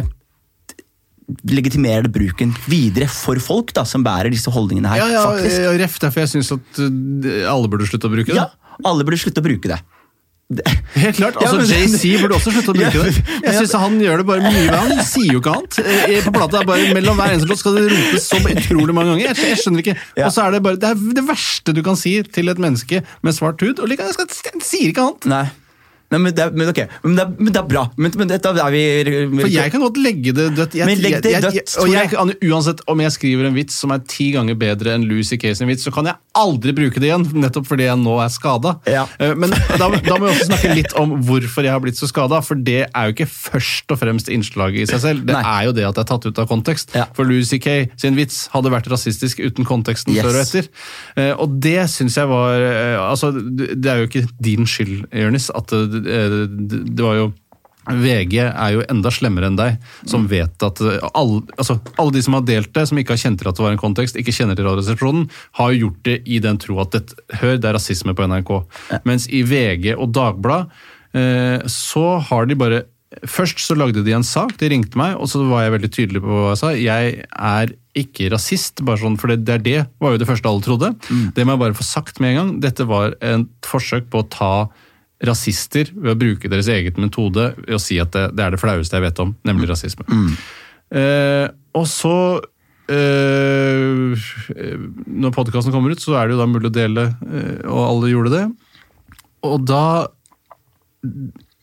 [1.50, 5.04] legitimerer det bruken videre for folk da, som bærer disse holdningene her.
[5.04, 5.62] Ja, ja, faktisk.
[5.66, 8.40] ja, Ref, derfor jeg syns at uh, alle burde slutte å bruke det.
[8.40, 8.50] Ja,
[8.86, 9.78] alle burde slutte å bruke det.
[10.50, 10.66] det.
[10.96, 11.38] Helt klart.
[11.38, 13.38] Altså ja, JC burde også slutte å bruke Ja, det.
[13.46, 15.78] Jeg synes Han gjør det bare mye med Han sier jo ikke annet.
[15.86, 19.14] Eh, På plata er bare Mellom hver eneste låt skal det ropes så utrolig mange
[19.14, 19.30] ganger.
[19.30, 19.98] Jeg, jeg skjønner ikke.
[20.26, 23.04] Og så er det bare Det er det verste du kan si til et menneske
[23.22, 23.78] med svart hud.
[23.78, 25.30] Og likevel han sier ikke annet.
[25.30, 25.46] Nei.
[26.10, 27.84] Nei, men, det er, men, ok, men, det er, men det er bra.
[28.02, 28.80] Men, men dette er vi
[29.44, 30.74] For jeg kan godt legge det dødt.
[30.80, 33.76] Jeg, Men legg det jeg- jeg- dødt, jeg, kan- uansett om jeg skriver en vits
[33.78, 37.00] som er ti ganger bedre enn Lucy Kay sin vits, så kan jeg aldri bruke
[37.00, 38.74] det igjen, nettopp fordi jeg nå er skada.
[38.90, 39.06] Ja.
[39.40, 42.42] Men da, da må vi også snakke litt om hvorfor jeg har blitt så skada,
[42.42, 45.26] for det er jo ikke først og fremst innslaget i seg selv.
[45.30, 45.44] Det Nei.
[45.46, 46.96] er jo det at det er tatt ut av kontekst.
[46.98, 47.06] Ja.
[47.14, 50.26] For Lucy Kay sin vits hadde vært rasistisk uten konteksten Yes.
[50.26, 50.70] før og etter.
[51.22, 55.50] Eh, Og det syns jeg var eh, Altså, det er jo ikke din skyld, Jonis,
[55.54, 57.30] at det, det, det var jo
[57.90, 62.22] VG er jo enda slemmere enn deg, som vet at eh, alle, altså, alle de
[62.26, 64.36] som har delt det, som ikke har kjent til at det var en kontekst, ikke
[64.36, 65.26] kjenner til Radioresepsjonen,
[65.60, 68.54] har jo gjort det i den tro at dette, hør, det er rasisme på NRK.
[69.10, 70.70] Mens i VG og Dagblad
[71.18, 72.86] eh, så har de bare
[73.26, 76.20] Først så lagde de en sak, de ringte meg, og så var jeg veldig tydelig
[76.22, 76.68] på hva jeg sa.
[76.78, 80.46] Jeg er ikke rasist, bare sånn, for det, det er det var jo det første
[80.46, 80.92] alle trodde.
[81.34, 82.52] Det må jeg bare få sagt med en gang.
[82.62, 84.52] Dette var et forsøk på å ta
[85.26, 88.62] rasister ved å bruke deres eget metode ved å si at det, det er det
[88.62, 90.06] flaueste jeg vet om, nemlig rasisme.
[90.96, 91.46] Eh,
[91.78, 92.16] og så
[92.90, 94.30] eh,
[95.06, 98.14] Når podkasten kommer ut, så er det jo da mulig å dele, eh, og alle
[98.14, 98.46] gjorde det.
[99.50, 99.84] Og da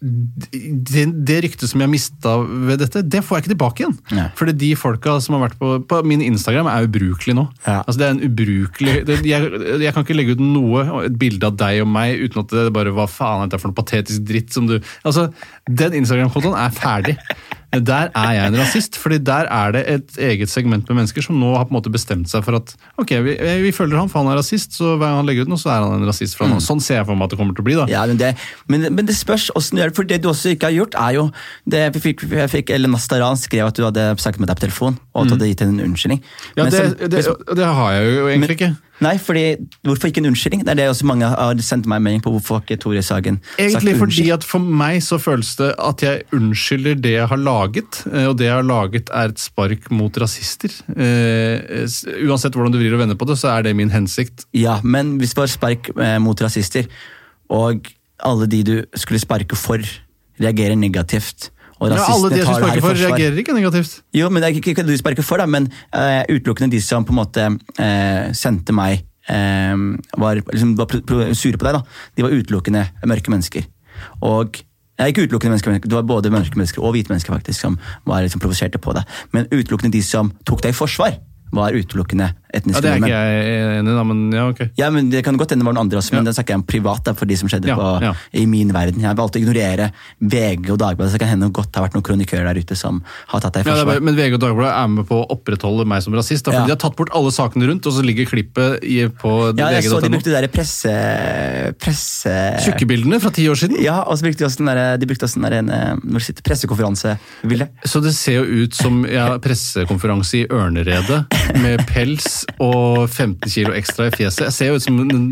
[0.06, 3.96] det, det ryktet som jeg mista ved dette, det får jeg ikke tilbake igjen.
[4.16, 4.26] Nei.
[4.38, 7.46] Fordi de folka som har vært på, på Min Instagram er ubrukelig nå.
[7.66, 7.80] Ja.
[7.82, 9.50] Altså det er en ubrukelig det, jeg,
[9.82, 12.74] jeg kan ikke legge ut noe, et bilde av deg og meg, uten at det
[12.76, 15.28] bare hva faen er dette for noe patetisk dritt som du Altså,
[15.66, 17.16] Den Instagram-kontoen er ferdig.
[17.80, 21.38] Der er jeg en rasist, fordi der er det et eget segment med mennesker som
[21.40, 23.34] nå har på en måte bestemt seg for at ok, vi,
[23.64, 25.70] vi følger han for han er rasist, så hver gang han legger ut noe, så
[25.74, 26.36] er han en rasist.
[26.38, 26.60] For han.
[26.64, 27.76] Sånn ser jeg for meg at det kommer til å bli.
[27.80, 27.86] da.
[27.90, 28.32] Ja, men det,
[28.68, 29.96] men, men det spørs åssen du gjør det.
[30.00, 31.26] For det du også ikke har gjort, er jo
[31.66, 34.66] det vi fikk, jeg fikk, eller Nastaran skrev at du hadde snakket med deg på
[34.68, 36.22] telefon, og at du hadde gitt henne en unnskyldning.
[36.56, 38.72] Ja, det, som- det, det har jeg jo egentlig ikke.
[39.04, 40.62] Nei, fordi, hvorfor ikke en unnskyldning?
[40.64, 42.32] Det er det også mange har sendt meg melding på.
[42.32, 46.96] Hvorfor ikke Tore Sagen Egentlig fordi at for meg så føles det at jeg unnskylder
[47.04, 50.72] det jeg har laget, eh, og det jeg har laget er et spark mot rasister.
[50.88, 51.84] Uh,
[52.26, 54.46] Uansett hvordan du vrir og vender på det, så er det min hensikt.
[54.56, 56.88] Ja, men hvis det var spark eh, mot rasister,
[57.52, 57.92] og
[58.24, 59.82] alle de du skulle sparke for,
[60.40, 63.98] reagerer negativt, og Ja, alle de som sparker for, reagerer ikke negativt.
[64.16, 67.04] Jo, men det er ikke, ikke du sparker for, da, men uh, utelukkende de som
[67.04, 69.74] på en måte uh, sendte meg uh,
[70.16, 70.88] var, liksom, var
[71.36, 71.76] sure på deg.
[71.76, 71.82] da.
[72.16, 73.68] De var utelukkende mørke mennesker.
[74.24, 74.62] Og
[74.96, 77.74] Nei, ikke utelukkende mennesker, det var både mørke mennesker og hvite mennesker faktisk som
[78.08, 79.04] var liksom provoserte på deg.
[79.36, 81.18] Men utelukkende de som tok deg i forsvar,
[81.52, 82.30] var utelukkende
[82.64, 84.60] Ja, Det er ikke jeg enig i, da, men ja, ok.
[84.80, 86.30] Ja, men Det kan godt hende det var noen andre også, men Ja.
[86.30, 87.04] den snakker jeg om privat.
[87.04, 88.12] Da, for de som skjedde Ja, på, ja.
[88.32, 89.00] i min verden.
[89.00, 89.90] Jeg valgte å ignorere
[90.20, 92.76] VG og Dagbladet, så det kan hende godt det har vært noen kronikører der ute
[92.76, 94.00] som har tatt deg i forsvar.
[94.00, 96.44] men VG og Dagbladet er med på å opprettholde meg som rasist.
[96.46, 96.64] Da, Ja.
[96.64, 99.84] De har tatt bort alle sakene rundt, og så ligger klippet i, på Ja, jeg
[99.84, 100.90] så de brukte de der presse...
[101.78, 102.32] presse
[102.64, 103.80] Tjukkebildene fra ti år siden.
[103.82, 105.94] ja, og så brukte de også den der, de brukte også den der en, eh,
[106.02, 107.68] når det sitter pressekonferansebilde.
[107.84, 111.26] Så det ser jo ut som ja, pressekonferanse i ørneredet
[111.60, 114.44] med pels og 15 kilo ekstra i fjeset.
[114.46, 115.24] Jeg ser jo ut som den,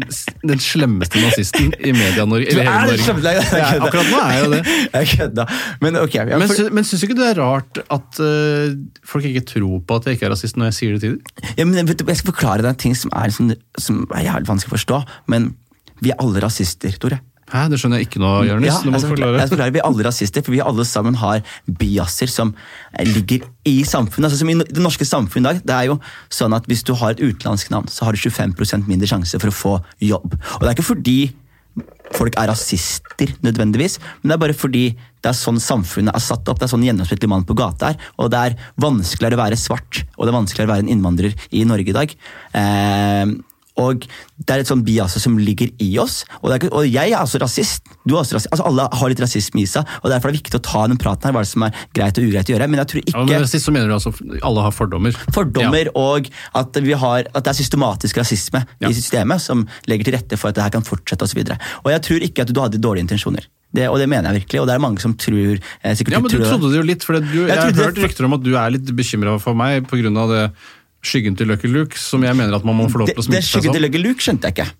[0.44, 2.52] den slemmeste nazisten i Media-Norge.
[2.52, 2.98] Du er Norge.
[3.00, 3.34] slemmeste!
[3.60, 4.62] Ja, akkurat nå er jeg jo det.
[4.92, 5.46] Jeg kødda.
[5.84, 6.14] Men ok.
[6.20, 8.74] Ja, Men, for, men syns du ikke det er rart at uh,
[9.08, 11.52] folk ikke tror på at jeg ikke er rasist når jeg sier det til dem?
[11.58, 14.26] ja, men vet du, jeg skal forklare deg en ting som er, som, som er
[14.28, 15.00] jævlig vanskelig å forstå.
[15.32, 15.52] Men
[16.04, 17.20] vi er alle rasister, Tore.
[17.52, 18.70] Hæ, det skjønner jeg ikke nå, Jonis.
[18.70, 19.36] Ja, jeg skal forklare.
[19.36, 19.74] Jeg skal forklare.
[19.74, 21.42] Vi er alle rasister, for vi alle sammen har
[21.80, 24.30] biaser som eh, ligger i samfunnet.
[24.30, 25.98] Altså, som I det norske samfunnet i dag, det er jo
[26.32, 29.52] sånn at hvis du har et utenlandsk navn, så har du 25% mindre sjanse for
[29.52, 30.38] å få jobb.
[30.56, 31.18] Og det er ikke fordi
[32.14, 36.48] folk er rasister nødvendigvis, men det er bare fordi det er sånn samfunnet er satt
[36.48, 36.60] opp.
[36.60, 38.12] Det er sånn gjennomsnittlig mann på gata er.
[38.20, 41.34] Og det er vanskeligere å være svart, og det er vanskeligere å være en innvandrer
[41.56, 42.14] i Norge i dag.
[42.60, 43.34] Eh,
[43.80, 44.04] og
[44.38, 46.20] det er et sånn bias som ligger i oss.
[46.42, 47.88] Og, er ikke, og jeg er også rasist.
[48.06, 48.52] Du er også rasist.
[48.54, 51.00] Altså, alle har litt rasisme i seg, og derfor er det viktig å ta den
[51.00, 52.68] praten her, hva er det som er greit og ugreit å gjøre.
[52.70, 53.16] Men jeg tror ikke...
[53.16, 54.14] Ja, men rasist så mener du altså
[54.46, 55.18] alle har fordommer?
[55.34, 58.88] fordommer og at, vi har, at det er systematisk rasisme Ja.
[58.90, 61.42] i systemet som legger til rette for at det her kan fortsette osv.
[61.42, 63.50] Jeg tror ikke at du hadde dårlige intensjoner.
[63.74, 66.20] Det, og det mener jeg virkelig, og det er mange som tror eh, sikkert Ja,
[66.22, 68.36] men du tror trodde det jo litt, for du, jeg, Jeg har hørt rykter om
[68.36, 70.12] at du er litt bekymra for meg pga.
[70.30, 70.44] det
[71.04, 73.42] skyggen til Lucky Luke, som jeg mener at man må få lov til å smykke
[73.44, 73.86] seg skyggen til som.
[73.88, 74.72] Lucky Luke skjønte jeg ikke.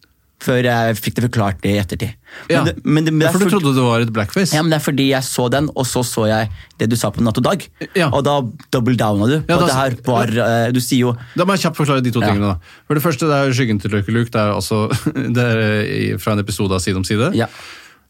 [0.44, 2.10] Før jeg fikk det forklart det i ettertid.
[2.50, 2.62] Men Ja.
[2.66, 4.52] det, men det, men det For du trodde det var et blackface?
[4.52, 7.08] Ja, men Det er fordi jeg så den, og så så jeg det du sa
[7.14, 7.62] på Natt og Dag.
[7.94, 8.08] Ja.
[8.10, 8.40] Og da
[8.74, 9.36] double downa du.
[9.48, 12.10] Ja, da- det her var, eh, Du sier jo Da må jeg kjapt forklare de
[12.10, 12.40] to tingene.
[12.40, 12.58] da.
[12.88, 14.30] For det første, det er skyggen til Lucky Luke.
[14.30, 14.88] Det er, altså,
[15.38, 17.32] det er fra en episode av Side om side.
[17.34, 17.46] Ja.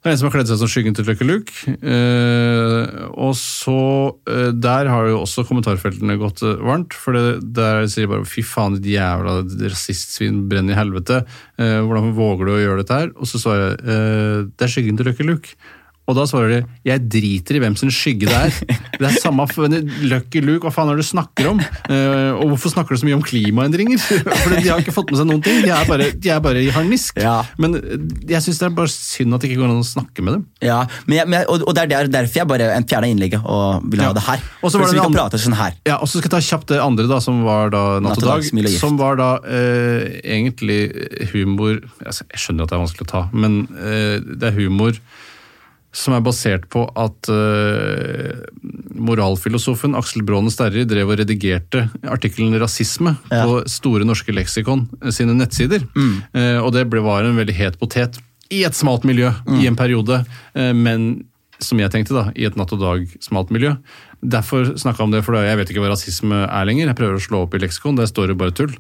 [0.05, 1.53] Det er en som har kledd seg som skyggen til Lucky Luke.
[1.73, 6.93] Eh, og så, eh, Der har jo også kommentarfeltene gått eh, varmt.
[6.93, 11.25] For det, der sier bare 'fy faen, ditt jævla rasistsvin, brenn i helvete'.
[11.57, 13.09] Eh, hvordan våger du å gjøre dette her?
[13.17, 15.57] Og så svarer jeg eh, 'det er skyggen til Lucky Luke'.
[16.05, 18.79] Og da svarer de 'jeg driter i hvem sin skygge det er'.
[19.01, 21.59] Det er samme for Lucky Luke, hva faen er det du snakker om?
[21.90, 23.99] Eh, og hvorfor snakker du så mye om klimaendringer?
[24.45, 25.62] For de har ikke fått med seg noen ting.
[25.64, 27.19] De er bare, de er bare i harnisk.
[27.19, 27.43] Ja.
[27.59, 27.99] Men eh,
[28.31, 30.45] jeg syns det er bare synd at det ikke går an å snakke med dem.
[30.62, 34.05] Ja, men jeg, men og, og det er derfor jeg bare fjerna innlegget og ville
[34.05, 34.12] Ja.
[34.12, 34.47] ha det her.
[34.62, 35.73] Og så For var det vi kan prate sånn her.
[35.88, 38.29] Ja, og så skal jeg ta kjapt det andre, da, som var da Natt og
[38.29, 38.71] Dag.
[38.79, 40.81] Som var da eh, egentlig
[41.33, 44.95] humor altså, Jeg skjønner at det er vanskelig å ta, men eh, det er humor
[45.94, 48.44] som er basert på at uh,
[48.94, 53.44] moralfilosofen Aksel Braanen Sterri drev og redigerte artikkelen 'rasisme' Ja.
[53.46, 55.87] på Store norske leksikon eh, sine nettsider.
[56.35, 58.18] Eh, og det ble, var en veldig het potet
[58.50, 61.24] i et smalt miljø i en periode, uh, men
[61.62, 63.74] som jeg tenkte, da, i et natt og dag-smalt miljø.
[64.20, 66.90] Derfor snakka jeg om det, for jeg vet ikke hva rasisme er lenger.
[66.90, 68.72] Jeg prøver å slå opp i leksikon, der står det bare tull.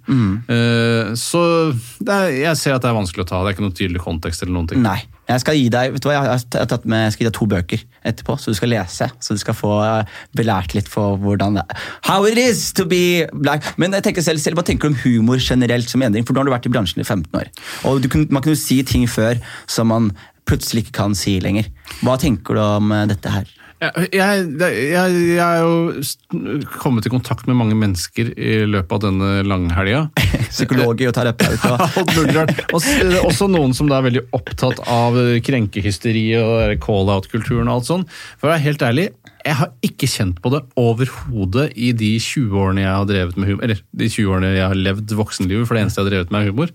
[0.50, 3.42] Eh, så er, jeg ser at det er vanskelig å ta.
[3.42, 4.82] Det er ikke noen tydelig kontekst eller noen ting.
[4.84, 4.98] Nei.
[5.28, 7.36] Jeg skal gi deg vet du hva, jeg har tatt med, jeg skal gi deg
[7.38, 9.08] to bøker etterpå, så du skal lese.
[9.24, 11.86] Så du skal få eh, belært litt for hvordan det er.
[12.10, 13.64] How it is to be black.
[13.80, 16.26] Men jeg tenker selv, selv hva tenker du om humor generelt som endring?
[16.28, 17.50] For nå har du vært i bransjen i 15 år.
[17.88, 20.12] Og kunne, Man kunne si ting før som man
[20.44, 21.70] plutselig ikke kan si lenger.
[22.04, 23.48] Hva tenker du om eh, dette her?
[23.84, 29.30] Jeg, jeg, jeg, er jo kommet i kontakt med mange mennesker i løpet av denne
[29.46, 30.06] langhelga.
[30.54, 32.54] Psykologer og terapeuter.
[33.28, 38.08] Også noen som da er veldig opptatt av krenkehysteri og call-out-kulturen og alt sånn.
[38.38, 39.08] For å være helt ærlig,
[39.44, 43.50] jeg har ikke kjent på det overhodet i de 20 årene jeg har drevet med
[43.50, 43.64] humor.
[43.66, 46.40] Eller de 20 årene jeg har levd voksenlivet, for det eneste jeg har drevet med
[46.40, 46.74] er humor.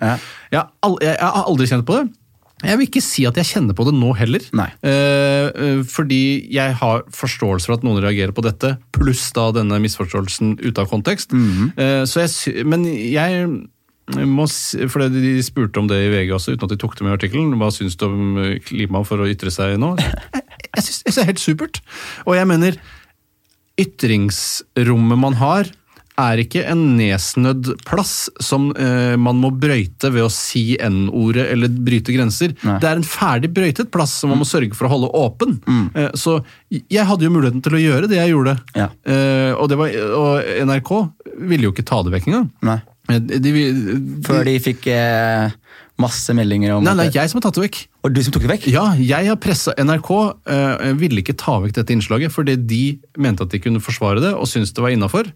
[0.54, 2.10] Jeg har aldri kjent på det.
[2.60, 4.44] Jeg vil ikke si at jeg kjenner på det nå heller.
[4.84, 9.80] Eh, eh, fordi jeg har forståelse for at noen reagerer på dette, pluss da denne
[9.84, 11.36] misforståelsen ute av kontekst.
[11.80, 13.48] Eh, så jeg, men jeg
[14.28, 17.06] må, si, for de spurte om det i VG også, uten at de tok det
[17.06, 17.58] med i artikkelen.
[17.62, 19.96] Hva syns du om eh, klima for å ytre seg nå?
[20.70, 21.78] Jeg, jeg syns det er helt supert.
[22.30, 22.76] Og jeg mener,
[23.82, 25.72] ytringsrommet man har,
[26.20, 31.72] er ikke en nedsnødd plass som eh, man må brøyte ved å si N-ordet eller
[31.72, 32.54] bryte grenser.
[32.68, 32.78] Nei.
[32.84, 35.58] Det er en ferdig brøytet plass som man må sørge for å holde åpen.
[35.96, 38.58] Eh, så jeg hadde jo muligheten til å gjøre det jeg gjorde.
[38.78, 38.90] Ja.
[39.08, 40.94] Eh, og, det var, og NRK
[41.50, 42.50] ville jo ikke ta det vekk engang.
[42.68, 42.80] Nei.
[43.10, 43.64] De, De, de,
[44.28, 45.50] Før de fikk eh,
[46.00, 47.80] masse meldinger om Nei, nei, at- jeg som har tatt det vekk.
[48.00, 48.68] Og du som tok det vekk?
[48.72, 50.12] Ja, jeg har pressa NRK.
[50.48, 52.84] eh, ville ikke ta vekk dette innslaget, fordi de
[53.20, 55.28] mente at de kunne forsvare det og syntes det var innafor.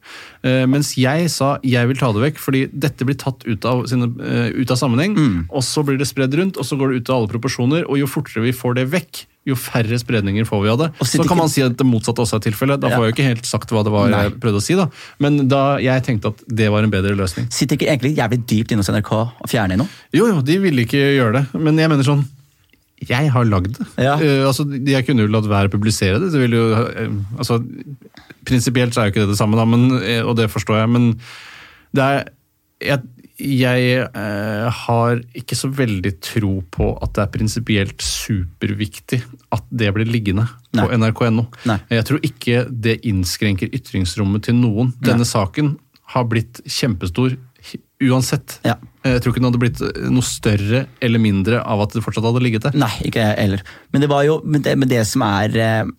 [0.44, 4.08] mens jeg sa jeg vil ta det vekk, fordi dette blir tatt ut av, sine,
[4.24, 5.46] eh, ut av sammenheng.
[5.52, 7.86] Og så blir det spredd rundt, og så går det ut av alle proporsjoner.
[7.90, 10.90] Og jo fortere vi får det vekk, jo færre spredninger får vi av det.
[11.04, 12.80] Så kan man si at det motsatte også er tilfellet.
[12.80, 14.22] Da får jeg jo ikke helt sagt hva det var Nei.
[14.24, 14.78] jeg prøvde å si.
[14.80, 14.88] da.
[15.20, 17.50] Men da jeg tenkte at det var en bedre løsning.
[17.52, 19.92] Sitter ikke egentlig jævlig dypt inne hos NRK og fjerner noe?
[20.16, 21.60] Jo, jo, de ville ikke gjøre det.
[21.60, 22.24] Men jeg mener sånn
[23.10, 23.88] Jeg har lagd det.
[24.02, 24.16] Ja.
[24.20, 26.32] Uh, altså, jeg kunne jo latt være å publisere det.
[26.34, 27.60] det jo, uh, altså,
[28.48, 30.94] Prinsipielt så er jo ikke det det samme, da, men, eh, og det forstår jeg.
[30.96, 31.12] Men
[31.96, 32.24] det er
[32.84, 33.00] Jeg,
[33.40, 34.08] jeg
[34.76, 39.22] har ikke så veldig tro på at det er prinsipielt superviktig
[39.56, 40.44] at det blir liggende
[40.76, 41.46] på nrk.no.
[41.64, 44.92] Jeg tror ikke det innskrenker ytringsrommet til noen.
[45.00, 45.78] Denne saken
[46.12, 47.38] har blitt kjempestor
[48.10, 48.60] uansett.
[48.68, 48.78] Ja.
[49.04, 49.82] Jeg tror ikke den hadde blitt
[50.14, 52.78] noe større eller mindre av at det fortsatt hadde ligget der.
[52.80, 53.66] Nei, ikke jeg heller.
[53.92, 55.92] Men det var jo men det, men det som er eh,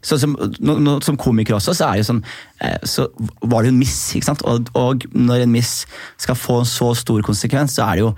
[0.00, 2.22] Sånn som, no, no, som komiker også, så sånn
[2.64, 3.04] eh, Så
[3.42, 4.44] var det jo en miss, ikke sant?
[4.48, 5.72] Og, og når en miss
[6.20, 8.12] skal få en så stor konsekvens, så er det jo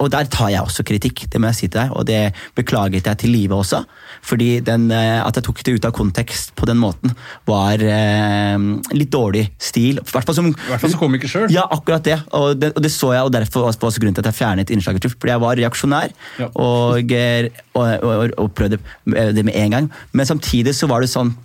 [0.00, 2.20] Og, der tar jeg også kritikk, det må jeg si til deg, og det
[2.56, 3.82] beklaget jeg til livet også.
[4.26, 7.12] Fordi den, eh, at jeg tok det ut av kontekst på den måten,
[7.46, 8.58] var eh,
[8.96, 10.00] litt dårlig stil.
[10.02, 11.48] I hvert fall som som komiker sjøl.
[11.54, 12.18] ja, akkurat det.
[12.34, 12.72] Og, det.
[12.74, 15.06] og det så jeg, og derfor var også grunnen til at jeg fjernet innslaget.
[15.14, 16.50] Fordi jeg var reaksjonær Ja.
[16.54, 19.90] og, eh, og, og, prøvde det med en gang.
[20.12, 21.36] Men samtidig så var det sånn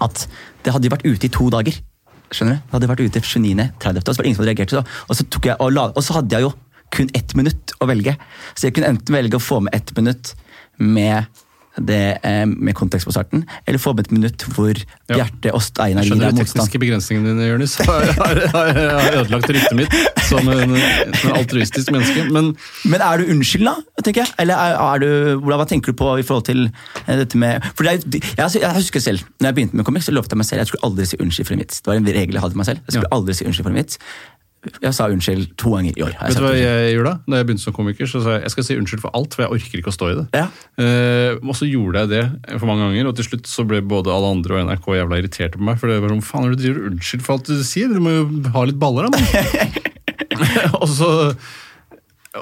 [0.00, 0.26] at
[0.64, 1.76] det hadde vært ute i to dager.
[2.34, 2.62] Skjønner du?
[2.64, 3.68] Det hadde vært ute 29.
[3.82, 4.00] 30.
[4.02, 4.84] Og så var det ingen som reagerte.
[5.08, 6.52] og, så jeg, og så hadde jeg jo
[6.94, 8.16] kun ett minutt å velge.
[8.54, 10.34] Så jeg kunne enten velge å få med ett minutt
[10.78, 11.26] med
[11.76, 14.72] det eh, med kontekst på starten, eller få med et minutt hvor
[15.06, 15.20] Ja.
[15.20, 16.32] Bjarte og Steinar gir deg motstand.
[16.32, 17.76] skjønner de tekniske begrensningene dine, Jonis.
[17.86, 19.94] Har, har, har, har ødelagt ryktet mitt
[20.26, 22.24] som en, en altruistisk menneske.
[22.34, 22.48] Men
[22.88, 23.76] Men er du unnskyld, da?
[24.02, 24.34] tenker jeg?
[24.42, 25.08] Eller er, er du,
[25.46, 26.64] hva tenker du på i forhold til
[27.06, 30.14] eh, dette med For er, jeg, jeg husker selv, når jeg begynte med komikk, så
[30.16, 31.80] lovte jeg meg selv jeg skulle aldri si unnskyld for en vits.
[31.82, 32.82] Det var en regel jeg hadde for meg selv.
[32.88, 34.00] Jeg skulle aldri si unnskyld for en vits.
[34.82, 36.14] Jeg sa unnskyld to ganger i år.
[36.20, 37.32] vet du hva jeg gjorde da?
[37.32, 39.46] Da jeg begynte som komiker, så sa jeg jeg skal si unnskyld for alt, for
[39.46, 40.26] jeg orker ikke å stå i det.
[40.36, 40.46] Ja.
[40.82, 44.12] Eh, og så gjorde jeg det for mange ganger, og til slutt så ble både
[44.14, 45.80] alle andre og NRK jævla irriterte på meg.
[45.80, 47.92] For det var sånn, faen du driver unnskyld for alt du sier?
[47.92, 49.16] Du må jo ha litt baller, da.
[49.16, 49.82] mann.»
[50.80, 51.10] og, så,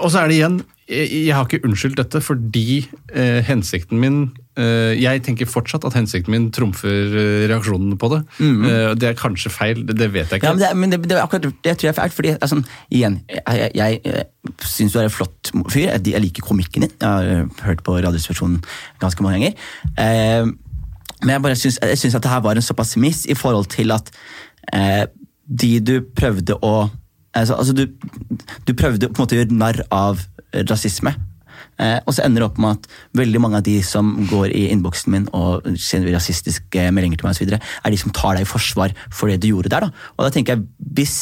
[0.01, 4.18] og så er det igjen, jeg, har ikke unnskyldt dette fordi eh, hensikten min
[4.61, 8.20] eh, Jeg tenker fortsatt at hensikten min trumfer eh, reaksjonene på det.
[8.40, 10.51] Eh, det er kanskje feil, det, det vet jeg ikke.
[10.51, 12.11] Ja, men det, men det, det, akkurat, det tror jeg er feil.
[12.11, 14.27] fordi altså, igjen, jeg, jeg, jeg,
[14.61, 15.88] syns du er en flott fyr.
[15.88, 16.92] Jeg, jeg liker komikken din.
[17.01, 18.61] Jeg har eh, hørt på Radioresepsjonen
[19.01, 19.57] ganske mange ganger.
[19.97, 20.53] Eh,
[21.25, 23.70] men jeg bare syns, jeg syns at det her var en såpass miss i forhold
[23.73, 24.12] til at
[24.75, 25.07] eh,
[25.49, 26.75] de du prøvde å
[27.35, 27.87] altså, altså du,
[28.66, 30.25] du prøvde på en måte å gjøre narr av
[30.70, 31.14] rasisme.
[31.83, 34.68] Eh, og så ender det opp med at veldig mange av de som går i
[34.70, 38.38] innboksen min og sender rasistiske meldinger til meg, og så videre, er de som tar
[38.38, 39.89] deg i forsvar for det du gjorde der.
[39.89, 40.09] Da.
[40.16, 40.66] Og da tenker jeg,
[40.99, 41.16] hvis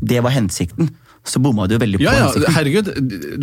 [0.00, 0.90] det var hensikten,
[1.24, 2.90] så bomma du veldig på Ja, ja, herregud.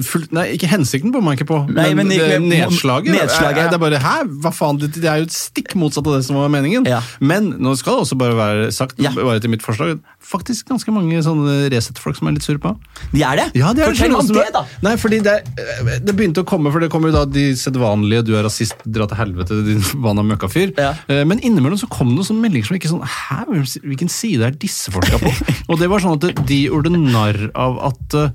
[0.06, 1.60] Fullt, nei, ikke hensikten bomma jeg ikke på.
[1.74, 3.70] Nei, men men ikke- nedslaget, nedslaget, er, ja.
[3.72, 4.16] det er bare Hæ?
[4.44, 4.78] Hva faen?
[4.82, 6.86] Det, det er jo et stikk motsatt av det som var meningen.
[6.90, 7.02] Ja.
[7.20, 11.24] Men nå skal det også bare være sagt, bare til mitt forslag, faktisk ganske mange
[11.26, 12.76] sånne Resett-folk som er litt sure på.
[13.14, 13.48] De er det?
[13.60, 14.64] Ja, de er Fortell om det, da!
[14.86, 18.24] Nei, fordi det, er- det begynte å komme, for det kommer jo da de sedvanlige
[18.26, 20.74] 'du er rasist, dra til helvete, din forbanna møkkafyr'.
[20.78, 20.94] Ja.
[21.10, 23.46] Eh, Men innimellom så kom det noen sånne meldinger som ikke sånn Hæ,
[23.82, 25.32] hvilken side er disse folka på?
[25.70, 28.34] Og det var sånn at de gjorde narr av at eh,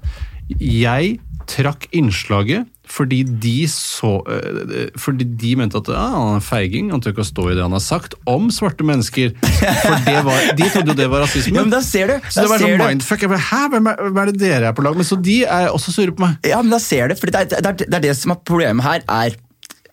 [0.56, 6.92] jeg trakk innslaget fordi de så øh, Fordi de mente at ah, han er feiging,
[6.94, 9.32] han tør ikke å stå i det han har sagt om svarte mennesker.
[9.42, 11.56] For det var, De trodde jo det var rasisme.
[11.56, 12.28] Ja, men da ser du.
[12.30, 13.24] så det var sånn mindfuck.
[13.26, 15.08] Jeg ble, Hæ, hvem er, hvem er det dere er på lag med?
[15.08, 16.38] Så de er også sure på meg.
[16.46, 18.42] Ja, men da ser du, for det er det, er, det, er det som er
[18.46, 19.34] problemet her, er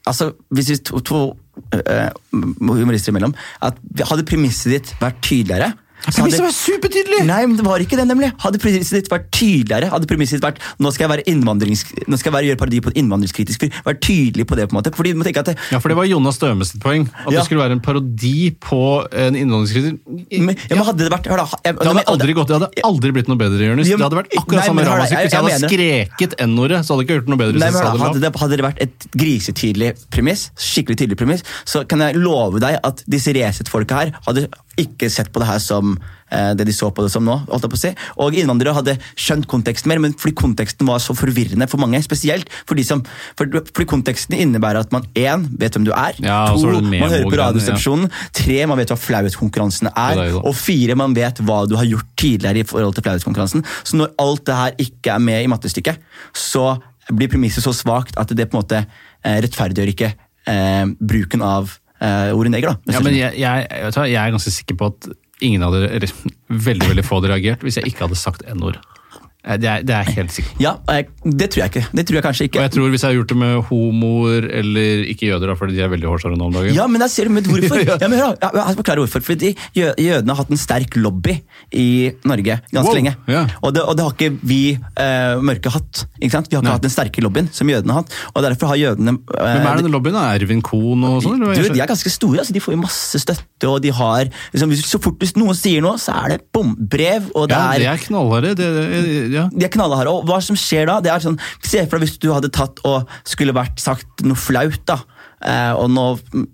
[0.05, 1.23] altså, Hvis vi to, to
[1.73, 2.09] uh,
[2.61, 3.33] humorister imellom
[3.65, 3.77] at
[4.09, 5.73] Hadde premisset ditt vært tydeligere
[6.03, 7.19] så Premisset hadde- var supertydelig!
[7.25, 8.31] Nei, men det var ikke det, nemlig.
[8.43, 11.83] Hadde premisset ditt vært tydeligere, hadde premisset ditt vært nå skal jeg være innvandrings...
[12.07, 13.71] Nå skal jeg være, gjøre parodi på en innvandringskritisk fyr.
[13.85, 14.91] Vær tydelig på det, på en måte.
[14.97, 17.07] Fordi du må tenke at det, Ja, for det var Jonas Støme sitt poeng.
[17.23, 17.39] At Ja.
[17.39, 18.81] det skulle være en parodi på
[19.11, 19.99] en innvandringskritisk
[20.43, 22.83] men, ja, men hadde det vært hør da, jeg, Det hadde aldri gått, det hadde
[22.83, 23.87] aldri blitt noe bedre, Jonis.
[23.87, 26.35] Ja, Det hadde vært akkurat Nei, samme men Hvis jeg, jeg- jeg hadde jeg skreket
[26.47, 27.59] N-ordet, så hadde jeg ikke gjort noe bedre.
[27.59, 31.83] Nei, men jeg hadde, det, hadde det vært et grisetydelig premiss, skikkelig tydelig premiss, så
[31.87, 34.47] kan jeg love deg at disse Resett-folka her hadde
[34.79, 37.35] ikke sett på det her som eh, det de så på det som nå.
[37.49, 37.91] holdt jeg på å si.
[38.23, 42.01] Og innvandrere hadde skjønt konteksten mer, men fordi konteksten var så forvirrende for mange.
[42.05, 43.03] Spesielt for de som,
[43.39, 47.11] for, fordi konteksten innebærer at man én vet hvem du er, Ja, to er man
[47.11, 51.41] hører på memo-greiene, tre man vet hva flauhetskonkurransen Det er det og fire man vet
[51.45, 53.63] hva du har gjort tidligere i forhold til flauhetskonkurransen.
[53.83, 56.01] Så når alt det her ikke er med i mattestykket,
[56.37, 56.73] så
[57.11, 61.73] blir premisset så svakt at det på en måte eh, rettferdiggjør ikke eh, bruken av
[61.99, 62.73] eh, ordet neger.
[62.73, 62.95] da.
[62.95, 65.09] Ja, men jeg, jeg, jeg, jeg er ganske sikker på at
[65.43, 66.13] ingen hadde, eller
[66.47, 68.79] veldig veldig få hadde reagert hvis jeg ikke hadde sagt N-ord.
[69.45, 70.59] Eh, Det, er- det er helt sikkert.
[70.63, 71.81] Ja, det tror jeg ikke.
[71.91, 72.59] Det tror jeg kanskje ikke.
[72.59, 75.75] Og jeg tror hvis jeg har gjort det med homoer eller ikke jøder, da, fordi
[75.75, 77.81] de er veldig hårsåre nå om dagen Ja, men jeg ser men hvorfor.
[78.03, 79.21] Ja, men hør, jeg, skal forklarer hvorfor.
[79.27, 81.35] Fordi jødene har hatt en sterk lobby
[81.75, 83.15] i Norge ganske Wow, lenge.
[83.27, 83.43] ja.
[83.61, 86.05] Og, det, og det har ikke vi eh, mørke hatt.
[86.21, 86.47] ikke sant?
[86.47, 86.77] Vi har ikke Nei.
[86.77, 88.15] hatt den sterke lobbyen som jødene har hatt.
[88.35, 90.15] Og derfor har jødene eh, Hvem er denne lobbyen?
[90.23, 91.43] Er Ervin Kohn og sånn?
[91.43, 94.71] Du, de er ganske store, altså, de får jo masse støtte, og de har liksom,
[94.87, 97.87] Så fort hvis noen sier noe, så er det bom, brev, og det ja, er
[97.93, 98.55] er knallharde.
[99.33, 99.47] Ja.
[99.51, 100.13] de er knallharde.
[100.13, 102.81] Og hva som skjer da, det er sånn Se for deg hvis du hadde tatt
[102.87, 105.01] og skulle vært sagt noe flaut, da.
[105.43, 106.45] Uh, og nå mm,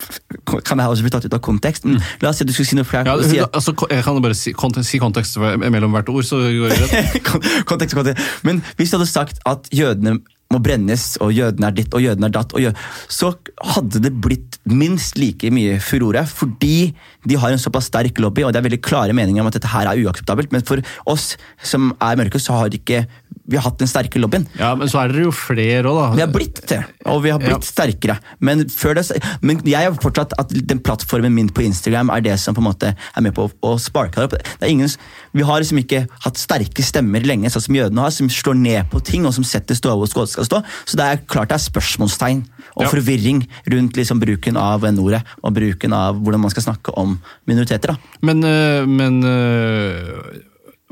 [0.65, 2.71] kan det også bli tatt ut av kontekst, men la oss si at du skulle
[2.71, 3.05] si noe flaut.
[3.05, 6.73] Ja, si altså, jeg kan bare si kontekst, si kontekst mellom hvert ord, så går
[6.73, 7.29] det rett.
[7.69, 8.33] Kontekst, kontekst.
[8.47, 10.17] Men hvis du hadde sagt at jødene
[10.49, 12.71] må brennes, og jødene er ditt og jødene er datt, og jø
[13.11, 13.31] så
[13.75, 16.23] hadde det blitt minst like mye furore.
[16.25, 16.91] Fordi
[17.29, 19.69] de har en såpass sterk lobby, og det er veldig klare meninger om at dette
[19.69, 20.53] her er uakseptabelt.
[20.55, 23.03] Men for oss som er mørke, så har ikke
[23.49, 24.45] vi har hatt den sterke lobbyen.
[24.59, 26.07] Ja, Men så er dere jo flere òg, da.
[26.15, 26.79] Vi har blitt det,
[27.09, 28.19] og vi har blitt sterkere.
[28.39, 32.55] Men, det, men jeg har fortsatt at den plattformen min på Instagram er det som
[32.57, 34.51] på en måte er med på å, å sparke det opp.
[34.61, 34.91] Det ingen,
[35.33, 38.89] vi har liksom ikke hatt sterke stemmer lenge, sånn som jødene har, som slår ned
[38.93, 40.61] på ting og som setter stå hvor skål skal stå.
[40.85, 42.45] Så det er klart det er spørsmålstegn
[42.75, 42.89] og Ja.
[42.93, 43.41] forvirring
[43.73, 47.17] rundt liksom bruken av n-ordet og bruken av hvordan man skal snakke om
[47.49, 47.95] minoriteter.
[47.95, 47.97] da.
[48.21, 50.39] Men, øh, men øh,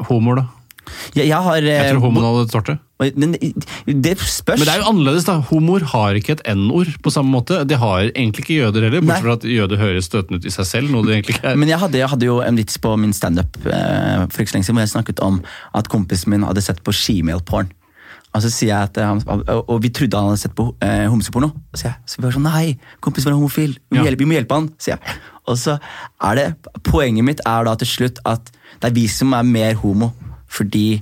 [0.09, 0.47] homoer, da?
[1.15, 2.77] Jeg, jeg har Jeg eh, tror homoene hadde det.
[3.15, 3.33] men
[4.03, 4.57] det spørs.
[4.59, 5.37] Men det er jo annerledes, da.
[5.51, 7.61] Homoer har ikke et N-ord på samme måte.
[7.69, 10.65] Det har egentlig ikke jøder heller, bortsett fra at jøder høres støtende ut i seg
[10.65, 10.91] selv.
[10.93, 11.59] noe det egentlig ikke er.
[11.59, 14.57] Men jeg hadde, jeg hadde jo en vits på min standup eh, for ikke så
[14.59, 15.41] lenge siden, hvor jeg snakket om
[15.77, 17.69] at kompisen min hadde sett på shemale-porn.
[18.35, 19.21] Og så sier jeg at han,
[19.55, 21.47] og vi trodde han hadde sett på eh, homseporno.
[21.73, 24.09] Og så jeg så vi var sånn, nei, kompisen var homofil, vi må, Ja.
[24.09, 25.15] hjelpe, vi må hjelpe han, sier jeg.
[25.47, 25.77] Og så
[26.27, 26.47] er det,
[26.85, 30.11] Poenget mitt er da til slutt at det er vi som er mer homo,
[30.49, 31.01] fordi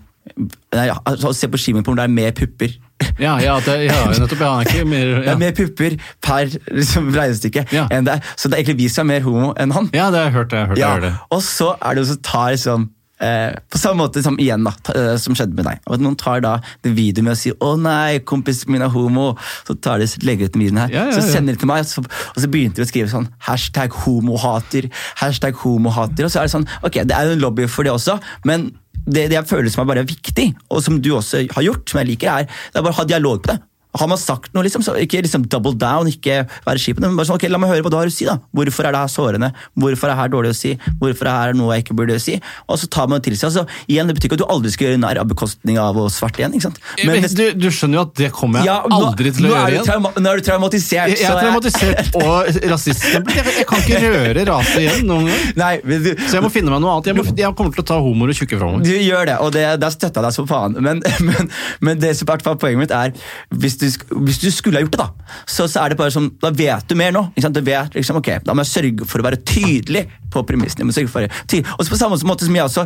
[0.74, 2.74] nei, altså, se på shemale-porn, det er mer pupper.
[3.20, 4.40] Ja, ja, det, ja nettopp.
[4.42, 7.66] Ja, ikke mer Det er mer pupper per liksom, regnestykke.
[7.76, 7.86] Ja.
[7.92, 8.34] enn det er.
[8.40, 9.90] Så det er egentlig vi som er mer homo enn han.
[9.94, 10.52] ja, det har jeg hørt.
[10.56, 11.14] Jeg har hørt Ja, jeg det.
[11.30, 12.88] og så er det jo så tar liksom
[13.22, 15.84] eh, På samme måte som igjen da, ta- eh, som skjedde med deg.
[15.86, 18.90] Og at Noen tar da det videoen med å si 'Å nei, kompisen min er
[18.96, 19.36] homo'.
[19.68, 21.84] Så tar de, legger ut den videoen her, Ja, ja, så sender de til meg,
[21.86, 22.02] og så,
[22.36, 24.90] og så begynte de å skrive sånn 'hashtag homohater',
[25.22, 26.26] hashtag homohater.
[26.26, 28.72] Og så er det sånn Ok, det er jo en lobby for det også, men
[29.06, 32.02] det, det jeg føler som er bare viktig, og som du også har gjort, som
[32.02, 33.60] jeg liker, er det er bare å ha dialog på det.
[33.96, 37.30] Har man sagt noe, liksom, så ikke liksom double down, ikke være kjip, men bare
[37.30, 38.26] sånn, ok, la meg høre hva du har å si.
[38.28, 38.38] da.
[38.56, 39.52] Hvorfor er det her sårende?
[39.80, 40.74] Hvorfor er det her dårlig å si?
[41.02, 42.36] Hvorfor er det her noe jeg ikke burde si?
[42.68, 43.50] Og så tar man det til seg.
[43.52, 46.08] Altså, igjen, Det betyr ikke at du aldri skal gjøre narr av bekostning av å
[46.12, 46.56] svarte igjen.
[46.58, 46.80] ikke sant?
[47.02, 49.54] Men, men, du, du skjønner jo at det kommer jeg ja, nå- aldri til å
[49.54, 50.08] gjøre igjen.
[50.26, 51.14] Nå er du traumatisert.
[51.14, 53.40] Jeg, jeg er traumatisert og rasiststempel.
[53.40, 55.46] Jeg, jeg kan ikke røre rase igjen noen gang.
[55.62, 57.12] Nei, du, Så jeg må finne meg noe annet.
[57.12, 58.86] Jeg, må, jeg kommer til å ta homoer og tjukke framover.
[58.86, 60.78] Du gjør det, og det, der støtter jeg deg som faen.
[60.86, 61.52] Men, men,
[61.86, 63.14] men det som er poenget mitt er
[63.56, 66.12] hvis du, sk- hvis du skulle ha gjort det, da, så, så er det bare
[66.14, 67.26] sånn, da vet du mer nå.
[67.36, 67.56] Ikke sant?
[67.56, 70.06] Du vet, liksom, ok, Da må jeg sørge for å være tydelig
[70.36, 70.84] på premissene.
[70.84, 71.70] Jeg må sørge for tydelig.
[71.78, 72.84] Og så på samme måte som jeg også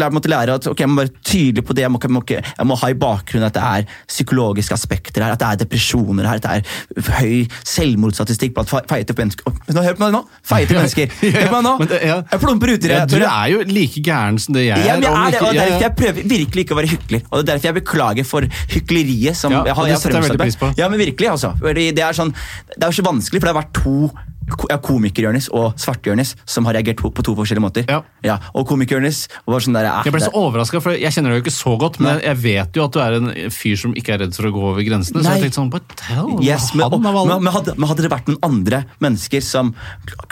[0.00, 1.84] lær- måtte lære at ok, jeg må være tydelig på det.
[1.86, 5.32] Jeg må, jeg må, jeg må ha i bakgrunnen at det er psykologiske aspekter her,
[5.36, 6.50] at det er depresjoner her, at det
[7.04, 9.54] er høy selvmordsstatistikk blant fe- feite mennesker.
[9.70, 10.22] Nå, hør på meg nå!
[10.46, 11.14] Feite mennesker.
[11.22, 11.74] Hør på meg nå!
[11.90, 12.18] Det- ja.
[12.32, 12.96] Jeg plumper uti det.
[12.96, 14.86] Ja, du er jo like gæren som det jeg er.
[14.90, 17.24] Ja, men jeg er det, og derfor jeg prøver virkelig ikke å være hykler.
[17.30, 20.02] Og det er derfor jeg beklager for hykleriet som Ja, jeg har jeg har
[20.32, 20.72] setter pris på.
[20.80, 21.54] Ja, men virkelig, altså.
[21.60, 22.34] Det er sånn,
[22.76, 24.10] det er jo så vanskelig, for det har vært to
[24.50, 27.84] ko- ja, komiker-Jonis og svarte-Jonis som har reagert på, to forskjellige måter.
[28.24, 28.38] Ja.
[28.54, 31.44] og komiker-Jonis var sånn der eh, Jeg ble så overraska, for jeg kjenner deg jo
[31.46, 34.24] ikke så godt, men jeg vet jo at du er en fyr som ikke er
[34.24, 35.22] redd for å gå over grensene.
[35.22, 38.30] Så jeg tenkte sånn, but hell, Yes, men, og, men, hadde, men hadde det vært
[38.32, 39.74] noen andre mennesker som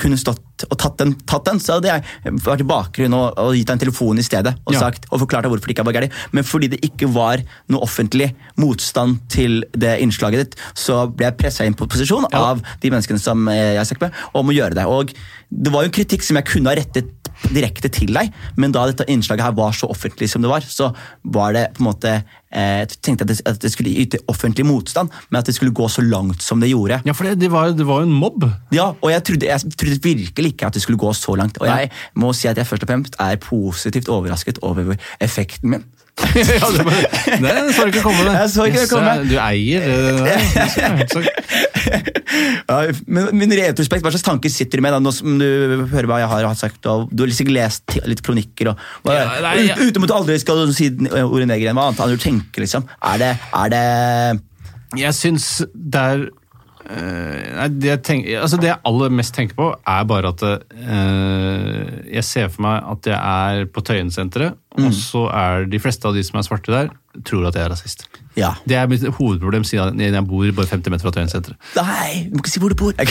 [0.00, 3.54] kunne stått og tatt den, tatt den så hadde jeg vært i bakgrunnen og, og
[3.54, 4.80] gitt deg en telefon i stedet og, Ja.
[4.80, 6.12] sagt, og forklart deg hvorfor det ikke var gærent.
[6.32, 11.38] Men fordi det ikke var noe offentlig motstand til det innslaget ditt, så ble jeg
[11.38, 12.38] pressa inn på posisjon Ja.
[12.52, 14.86] av de menneskene som jeg jeg sikker med, om å gjøre det.
[14.86, 15.12] Og
[15.48, 17.14] det var jo en kritikk som jeg kunne ha rettet
[17.54, 20.90] direkte til deg, men da dette innslaget her var så offentlig som det var, så
[21.22, 25.12] var det på en måte eh, Jeg tenkte det, at det skulle yte offentlig motstand,
[25.30, 27.00] men at det skulle gå så langt som det gjorde.
[27.06, 28.48] Ja, for det, det, var, det var jo en mobb.
[28.74, 31.60] Ja, og jeg trodde, jeg trodde virkelig ikke at det skulle gå så langt.
[31.62, 35.86] Og jeg må si at jeg først og fremst er positivt overrasket over effekten min.
[36.38, 36.84] ja, det,
[37.40, 38.24] det så ikke komme.
[38.26, 38.32] det.
[38.34, 39.12] Jeg så ikke det komme.
[39.28, 40.26] Du eier det der.
[41.14, 41.32] Det
[43.06, 45.46] men, min retrospekt, hva slags tanker sitter du med da, nå som du
[45.92, 46.88] hører hva jeg har sagt?
[46.90, 48.72] Og du har sikkert lest litt kronikker.
[48.72, 49.76] Og, og Ja, nei, ja.
[49.78, 52.64] ut- Uten at du aldri skal si ordet neger igjen, hva annet enn du tenker?
[52.66, 52.88] liksom?
[53.12, 53.86] Er det, er det
[55.04, 55.48] Jeg syns
[56.02, 56.37] er eh,
[56.88, 62.14] nei, det, jeg tenker, altså det jeg aller mest tenker på, er bare at eh,
[62.16, 64.84] jeg ser for meg at jeg er på Tøyensenteret, Mm.
[64.86, 66.90] og så er de fleste av de som er svarte der,
[67.26, 68.04] tror at jeg er rasist.
[68.38, 68.52] Ja.
[68.68, 71.56] Det er mitt hovedproblem siden jeg bor bare 50 meter fra Tøyensenteret.
[71.74, 72.92] Nei, du må ikke si hvor du bor!
[73.00, 73.08] Jeg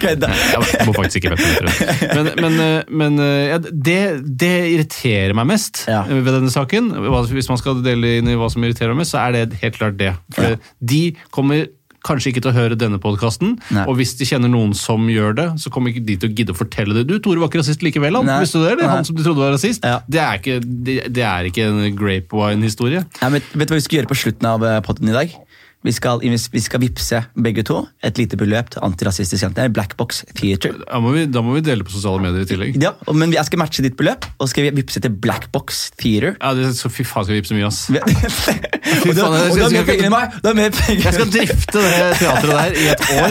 [0.00, 0.32] kødder.
[0.78, 2.14] Jeg bor faktisk ikke 50 meter.
[2.16, 3.98] Men, men, eh, men eh, ja, det,
[4.40, 6.00] det irriterer meg mest Ja.
[6.06, 6.88] eh, ved denne saken.
[7.34, 9.76] Hvis man skal dele inn i hva som irriterer meg mest, så er det helt
[9.76, 10.14] klart det.
[10.38, 11.02] For de
[11.34, 11.66] kommer
[12.06, 15.48] kanskje ikke til å høre denne podkasten, og hvis de kjenner noen som gjør det,
[15.62, 17.06] så kommer ikke de til å gidde å fortelle det.
[17.10, 18.28] Du, Tore var ikke rasist likevel, han.
[18.28, 18.40] Nei.
[18.44, 18.72] Visste du det?
[18.78, 18.90] eller?
[18.92, 19.84] Han som de trodde var rasist.
[19.84, 20.00] Ja.
[20.08, 23.04] Det, er ikke, det, det er ikke en grapevine-historie.
[23.20, 25.36] Ja, vet du hva vi skal gjøre på slutten av eh, podden i dag?
[25.80, 30.22] Vi skal, vi skal vippse begge to et lite beløp til Antirasistisk Senter, Black Box
[30.36, 30.74] Theater.
[30.84, 32.76] Da må, vi, da må vi dele på sosiale medier i tillegg.
[32.82, 36.36] Ja, men jeg skal matche ditt beløp, og skal vi vippse til Black Box Theater.
[36.36, 37.86] Ja, det, så Fy faen, skal vi vippse mye, ass.
[37.94, 40.36] og da, og da har mer penger enn meg!
[40.36, 43.30] Du har mer penger Jeg skal drifte det teatret der i et år.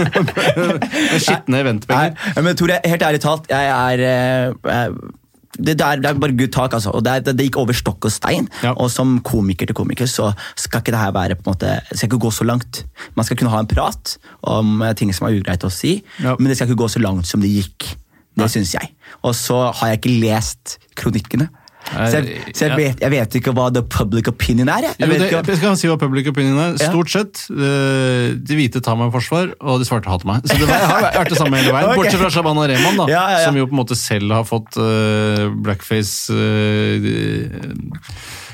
[1.10, 2.36] Med skitne Nei, eventpenger.
[2.46, 5.19] men Tore, helt ærlig talt, jeg er jeg eh,
[5.62, 6.90] det, der, det er bare good talk, altså.
[6.96, 8.48] Og det, det gikk over stokk og stein.
[8.64, 8.72] Ja.
[8.80, 12.08] Og som komiker til komiker så skal ikke det her være på en måte, skal
[12.10, 12.84] ikke gå så langt.
[13.18, 16.36] Man skal kunne ha en prat om eh, ting som er ugreit å si, Ja.
[16.38, 17.92] men det skal ikke gå så langt som det gikk.
[18.40, 18.92] Det syns jeg.
[19.26, 21.48] Og så har jeg ikke lest kronikkene.
[21.90, 24.84] Så jeg, så jeg, vet, jeg vet ikke hva the public opinion er.
[24.90, 24.94] Jeg.
[25.00, 26.76] Jo, Jeg vet det, skal si hva public opinion er.
[26.78, 27.40] Stort sett.
[27.50, 30.44] eh, De hvite tar meg i forsvar, og de svarte hater meg.
[30.46, 31.94] Så det var- har vært det samme hele veien.
[31.98, 33.44] Bortsett fra Shabana Rehman, da, Ja, ja, ja.
[33.48, 38.00] som jo på en måte selv har fått uh, blackface uh,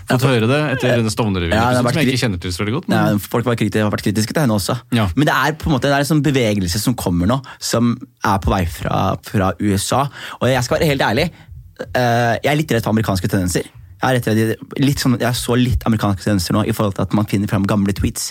[0.06, 2.88] Fått høre det etter denne Stovner-revyen, Ja, som jeg ikke kjenner til så veldig godt.
[2.92, 4.76] Men, Ja, folk har vært kritiske til henne også.
[4.94, 5.08] Ja.
[5.18, 7.96] Men det er på en måte det er en sånn bevegelse som kommer nå, som
[8.22, 10.04] er på vei fra, fra USA.
[10.38, 11.42] Og jeg skal være helt ærlig, eh,
[11.78, 13.66] jeg er litt redd for amerikanske tendenser.
[13.96, 17.24] Jeg, er redd, sånn, jeg så litt amerikanske tendenser nå i forhold til at man
[17.30, 18.26] finner fram gamle tweets.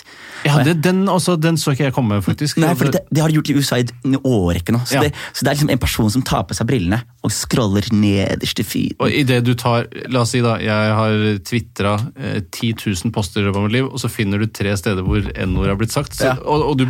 [0.46, 2.60] ja, det, den, også, den så ikke jeg komme, faktisk.
[2.62, 4.84] Nei, for det, det har de gjort i USA i en årrekke nå.
[4.86, 5.02] Så, Ja.
[5.02, 8.62] det, så det er liksom en person som tar på seg brillene og scroller nederst
[8.62, 8.94] i feeden.
[9.02, 12.72] Og i det du tar, La oss si da, jeg har tvitra eh, 10
[13.02, 15.72] 000 poster i løpet av mitt liv, og så finner du tre steder hvor n-ord
[15.74, 16.36] har blitt sagt, så, Ja.
[16.46, 16.86] og, og du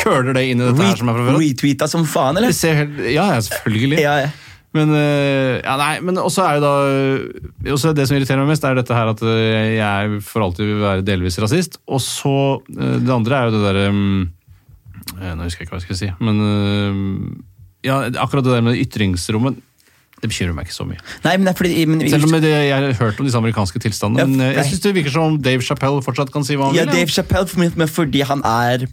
[0.00, 1.38] køler det inn i dette her som er fra før.
[1.44, 2.56] Retweeta som faen, eller?
[2.56, 4.00] Ser helt, ja, selvfølgelig.
[4.02, 4.32] Ja, ja.
[4.76, 8.64] Men, eh, ja, nei, men også er jo da også Det som irriterer meg mest,
[8.66, 11.80] er dette her at eh, jeg for alltid vil være delvis rasist.
[11.86, 12.34] Og så
[12.76, 16.08] eh, Det andre er jo det derre Nå husker jeg ikke hva jeg skal si.
[16.18, 16.40] Men
[17.86, 19.62] ja, akkurat det der med ytringsrommet
[20.16, 20.98] det bekymrer meg ikke så mye.
[21.26, 23.80] Nei, men det er fordi men, Selv om det, jeg har hørt om disse amerikanske
[23.84, 24.24] tilstandene.
[24.24, 26.78] Ja, men jeg synes det virker som om Dave Chappelle fortsatt kan si hva han
[26.78, 27.02] Ja, vil.
[27.02, 28.88] Dave Chappelle, for, men fordi han er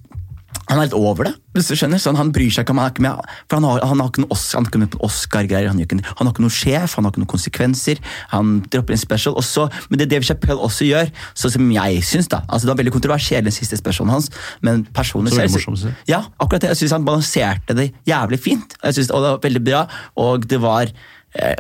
[0.74, 1.34] han er litt over det.
[1.54, 2.00] hvis du skjønner.
[2.02, 4.08] Sånn, han bryr seg ikke om han er ikke med, for han har, han har
[4.10, 5.68] ikke noen Oscar, han Oscar-greier.
[5.70, 8.02] Han, ikke- han har ikke noen sjef, han har ikke noen konsekvenser.
[8.34, 9.36] Han dropper en special.
[9.38, 12.82] Også, men det Dave Chappelle også gjør, sånn som jeg syns da, altså Det var
[12.84, 14.30] veldig kontroversiell, den siste specialen hans,
[14.62, 15.94] men personlig Så selv-.
[16.10, 16.70] Ja, akkurat det.
[16.74, 18.76] Jeg syns han balanserte det jævlig fint.
[18.84, 20.90] Jeg synes, og det var veldig bra, og det var
[21.36, 21.56] eh,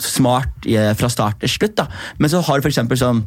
[0.00, 1.76] smart eh, fra start til slutt.
[1.76, 1.86] da.
[2.18, 3.24] Men så har du eksempel sånn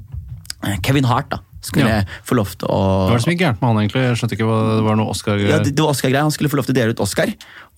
[0.66, 1.30] eh, Kevin Hart.
[1.30, 2.04] da, skulle Ja.
[2.26, 2.80] få lov til å
[3.10, 4.04] Hva er det som gikk gærent med han, egentlig?
[4.08, 5.50] Jeg skjønte ikke hva det var noe Oscar-greier.
[5.50, 6.22] ja, det, det var Oscar-greier.
[6.28, 7.28] Han skulle få lov til å dele ut Oscar.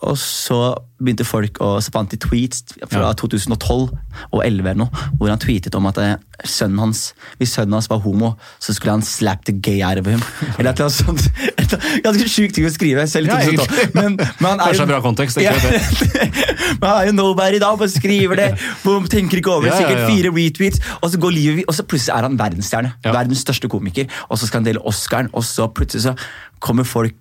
[0.01, 0.57] Og så
[1.01, 3.13] begynte folk å så fant de tweets fra Ja.
[3.17, 3.91] 2012
[4.31, 7.87] og 11 eller noe, hvor han tweetet om at eh, sønnen hans, hvis sønnen hans
[7.89, 8.31] var homo,
[8.61, 10.21] så skulle han slap the gay out of him.
[10.57, 11.27] Eller et eller annet sånt.
[11.57, 11.75] Et
[12.05, 13.05] Ganske sjukt ting å skrive.
[13.09, 13.61] selv Ja, 2012.
[13.61, 13.93] egentlig.
[13.93, 15.53] Men, men han er jo- bra kontekst, Ja.
[16.81, 18.49] men han er jo nobody da, bare skriver det,
[18.83, 22.15] boom, tenker ikke over det, sikkert fire retweets, og så går livet og så plutselig
[22.17, 22.93] er han verdensstjerne.
[23.05, 26.15] Verdens største komiker, og så skal han dele Oscaren, og så plutselig så
[26.61, 27.13] kommer folk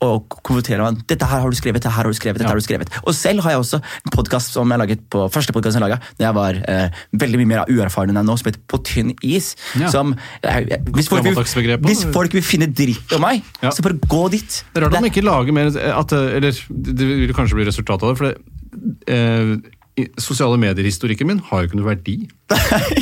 [0.00, 1.02] og konfronterer meg.
[1.06, 2.38] 'Dette her har du skrevet, dette her har du skrevet'.
[2.38, 2.88] dette har du skrevet.
[3.04, 6.00] Og selv har jeg også en podkast som jeg laget på første podcast jeg laget,
[6.18, 9.14] da jeg var eh, veldig mye mer uerfaren enn jeg nå, som heter På tynn
[9.22, 9.54] is.
[9.78, 9.88] Ja.
[9.88, 10.60] Som, eh,
[10.94, 13.70] hvis, folk vil, hvis folk vil finne dritt om meg, Ja.
[13.70, 14.64] så bare gå dit.
[14.74, 17.64] Det er rart Det- om man ikke lager mer at, Eller det vil kanskje bli
[17.64, 18.18] resultatet av det.
[18.18, 18.38] for det,
[19.08, 19.56] eh,
[20.20, 22.14] Sosiale medier-historikken min har jo ikke noe verdi.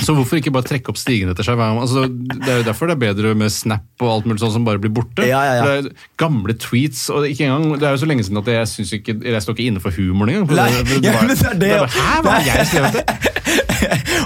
[0.03, 1.61] Så hvorfor ikke bare trekke opp stigen etter seg?
[1.61, 4.65] Altså, det er jo derfor det er bedre med Snap og alt mulig sånt som
[4.67, 5.27] bare blir borte.
[5.29, 5.67] Ja, ja, ja.
[5.67, 8.71] Det er gamle tweets, og ikke engang, det er jo så lenge siden at jeg
[8.73, 10.57] synes ikke, jeg står ikke inne for humoren engang.
[10.57, 13.05] Nei, det- det- var- det er det, er bare, Hæ, hva har jeg skrevet det?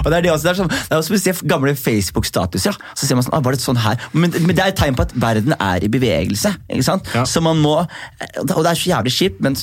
[0.01, 3.05] og det er det også, det er, sånn, det er også ser gamle Facebook-statuser, så
[3.05, 3.99] ser man sånn, ah, var det sånn her?
[4.13, 6.55] Men, men det er et tegn på at verden er i bevegelse.
[6.71, 7.11] ikke sant?
[7.29, 9.55] Så man må, Og det er så jævlig kjipt, men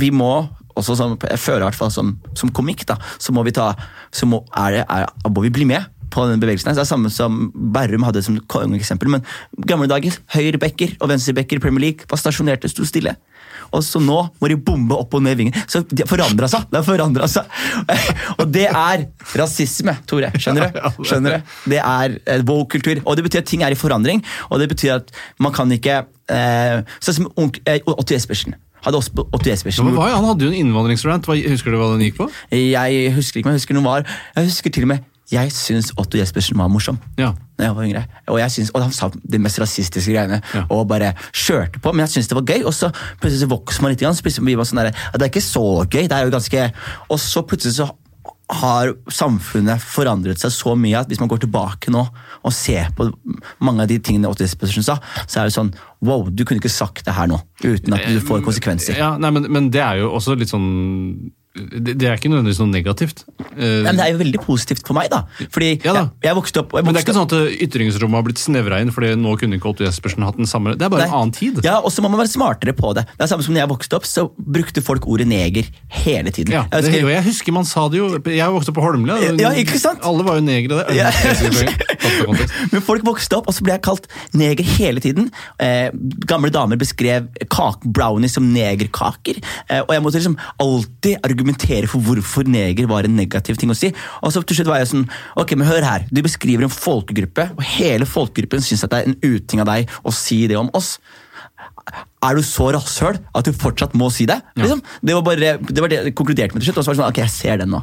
[0.00, 0.32] vi må
[0.74, 3.72] også som, jeg føler i hvert fall som, som komikk, da, så må vi ta,
[4.14, 6.70] så må, er det, er, må vi bli med på den bevegelsen.
[6.70, 6.78] her.
[6.78, 9.10] Det er samme som Berrum hadde som kongeeksempel.
[9.10, 9.24] Men
[9.66, 13.16] gamle dager, høyrebacker og venstrebacker i Premier League var stasjonerte, sto stille.
[13.74, 15.56] Og så nå må de bombe opp og ned vingen.
[15.70, 16.68] Så det forandra seg.
[16.70, 17.48] Det har forandret seg.
[18.40, 19.06] Og det er
[19.40, 20.30] rasisme, Tore.
[20.38, 21.00] Skjønner du?
[21.08, 21.54] Skjønner du?
[21.72, 23.02] Det er eh, woke-kultur.
[23.02, 24.22] Og det betyr at ting er i forandring.
[24.50, 25.10] Og det betyr at
[25.42, 27.32] man kan ikke eh, Sånn som
[27.64, 28.54] eh, Otto Jespersen.
[28.84, 29.88] Hadde også Otto special.
[29.94, 31.26] Ja, han hadde jo en innvandringsrant.
[31.26, 32.28] Husker du hva den gikk på?
[32.52, 34.04] Jeg husker ikke, men jeg husker noe var
[34.36, 36.98] Jeg husker til og med Jeg syns Otto Jespersen var morsom.
[37.16, 37.30] Ja.
[37.58, 38.02] Når jeg var yngre.
[38.28, 40.64] Og, jeg synes, og han sa de mest rasistiske greiene Ja.
[40.68, 41.92] og bare kjørte på.
[41.92, 42.90] Men jeg syntes det var gøy, og så
[43.22, 44.02] plutselig vokser man litt.
[44.04, 46.02] Igjen, så plutselig blir man sånn der, «Ja, Det er ikke så gøy.
[46.08, 46.66] det er jo ganske...
[47.08, 47.88] Og så plutselig så
[48.52, 52.02] har samfunnet forandret seg så mye at hvis man går tilbake nå
[52.44, 53.06] og ser på
[53.64, 55.72] mange av de tingene Otto Jespersen sa, så er det sånn
[56.04, 58.98] Wow, du kunne ikke sagt det her nå uten at du får konsekvenser.
[59.00, 60.66] Ja, nei, men, men det er jo også litt sånn
[61.54, 63.20] Det, det er ikke nødvendigvis noe negativt.
[63.54, 65.20] Uh, Men det er jo veldig positivt for meg, da.
[65.54, 66.00] Fordi Ja da.
[66.00, 68.40] jeg, jeg vokste opp jeg Men det er vokste ikke sånn at ytringsrommet har blitt
[68.42, 71.14] snevra inn, fordi nå kunne ikke Otto Jespersen hatt den samme Det er bare en
[71.20, 71.60] annen tid.
[71.62, 73.04] Ja, og så må man være smartere på det.
[73.12, 75.70] Det er samme som når jeg vokste opp, så brukte folk ordet neger
[76.02, 76.56] hele tiden.
[76.56, 78.10] Ja, Jeg det, husker- og jeg husker man sa det jo.
[78.34, 79.20] Jeg vokste opp på Holmlia.
[79.38, 80.02] Ja, ikke sant?
[80.02, 80.90] Alle var jo negere der.
[80.98, 81.12] Ja.
[82.74, 85.30] Men folk vokste opp, og så ble jeg kalt neger hele tiden.
[85.62, 85.94] Eh,
[86.26, 89.38] gamle damer beskrev kake, brownies som negerkaker.
[89.70, 91.43] Eh, og jeg måtte liksom alltid argumentere
[91.88, 93.92] for hvorfor neger var en negativ ting å si.
[94.22, 96.06] Og så til slutt var jeg sånn Ok, men hør her.
[96.10, 99.88] Du beskriver en folkegruppe, og hele folkegruppen syns at det er en uting av deg
[100.04, 100.98] å si det om oss.
[102.24, 104.38] Er du så rasshøl at du fortsatt må si det?
[104.56, 104.80] Liksom?
[105.04, 106.78] Det var bare det var det jeg konkluderte med til slutt.
[106.80, 107.82] Og så var det sånn, ok, jeg ser den nå.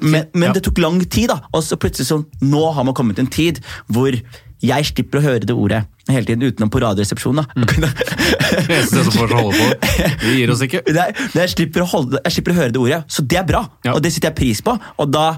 [0.00, 0.52] Men, men Ja.
[0.56, 1.42] det tok lang tid, da.
[1.52, 3.60] Og så plutselig sånn, nå har man kommet til en tid
[3.92, 4.16] hvor
[4.64, 7.44] jeg slipper å høre det ordet hele tiden utenom på Radioresepsjonen.
[7.44, 7.90] da.
[8.70, 10.08] Eneste som får holde på.
[10.22, 10.80] Vi gir oss ikke.
[10.94, 13.64] Nei, jeg, slipper holde, jeg slipper å høre det ordet, så det er bra.
[13.86, 13.96] Ja.
[13.96, 14.76] Og det setter jeg pris på.
[15.02, 15.28] Og da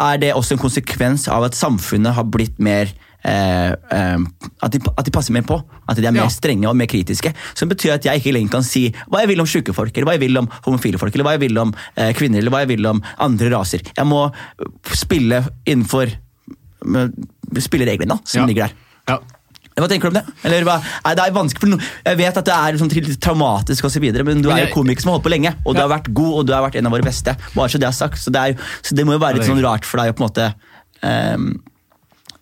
[0.00, 2.88] er det også en konsekvens av at samfunnet har blitt mer
[3.24, 4.22] eh, eh,
[4.64, 5.58] at, de, at de passer mer på.
[5.90, 6.30] At de er mer Ja.
[6.32, 7.32] strenge og mer kritiske.
[7.58, 10.08] Som betyr at jeg ikke lenger kan si hva jeg vil om sjuke folk, eller
[10.12, 12.62] hva jeg vil om homofile folk, eller hva jeg vil om eh, kvinner, eller hva
[12.64, 13.84] jeg vil om andre raser.
[13.96, 14.26] Jeg må
[14.96, 16.12] spille innenfor
[16.86, 18.46] eh, Spille reglene da, som Ja.
[18.46, 18.74] ligger der.
[19.10, 19.18] Ja.
[19.80, 20.34] Hva tenker du om det?
[20.44, 21.84] Eller, nei, det er vanskelig for noen.
[22.04, 24.74] Jeg vet at det er liksom, litt traumatisk, og så videre, men du er jo
[24.74, 26.76] komiker som har holdt på lenge, og du har vært god, og du har vært
[26.80, 27.34] en av våre beste.
[27.54, 28.20] Bare så det er sagt.
[28.20, 30.24] Så det, er, så det må jo være litt sånn rart for deg å på
[30.24, 30.48] en måte
[31.06, 31.46] um,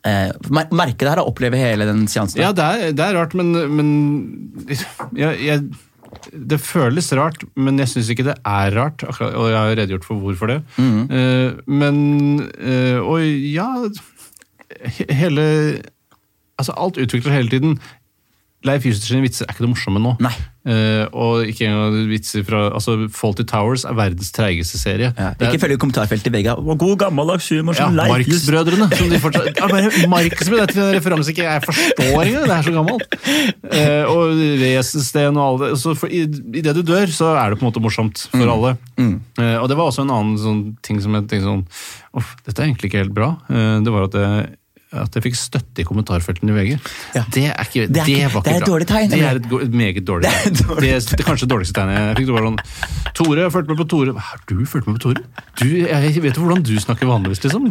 [0.08, 2.40] uh, merke det her og oppleve hele den seansen.
[2.42, 3.92] Ja, det er, det er rart, men, men
[5.22, 5.68] jeg, jeg,
[6.50, 9.04] Det føles rart, men jeg syns ikke det er rart.
[9.06, 10.62] Og jeg har redegjort for hvorfor det.
[10.80, 11.98] Eh, men
[12.58, 13.68] uh, Og ja
[15.10, 15.82] Hele
[16.58, 17.78] Altså, alt utvikler hele tiden.
[18.66, 20.16] Leif Justers sine vitser er ikke det morsomme nå.
[20.18, 20.32] Nei.
[20.68, 25.12] Uh, og ikke engang vitser fra altså, Faulty Towers er verdens treigeste serie.
[25.16, 26.42] Ja, Det er- ikke følge kommentarfeltet i.
[26.42, 28.88] Hvor God gammeldags humor ja, som Leif Just- Marx-brødrene.
[28.98, 32.44] som de fortsatt- Ja, bare Marx-brødre, Det er en referanse ikke jeg forstår engang.
[32.50, 33.06] Det er så gammelt.
[33.62, 35.78] Uh, og Wesensten og alle det.
[35.80, 36.24] Så for, i,
[36.58, 38.52] I det du dør, så er det på en måte morsomt for Mm.
[38.58, 38.76] alle.
[38.98, 41.64] Eh, og det var også en annen sånn, ting som jeg tenkte sånn
[42.18, 43.36] Uff, dette er egentlig ikke helt bra.
[43.48, 44.56] Eh, det var at jeg,
[44.92, 46.70] at jeg fikk støtte i kommentarfeltene i VG.
[47.14, 47.22] Ja.
[47.34, 49.72] Det er ikke Det er ikke- var det er et dårlig tegn, Det er et,
[49.74, 50.80] meget dårlig Det er tegn.
[50.80, 52.26] Det, er- det kanskje det dårligste tegnet jeg fikk.
[52.26, 52.58] Det var sånn
[53.18, 54.14] Tore, jeg fulgte med på Tore.
[54.18, 55.22] Har du fulgt med på Tore?
[55.60, 57.68] Du, jeg vet jo hvordan du snakker vanligvis, liksom.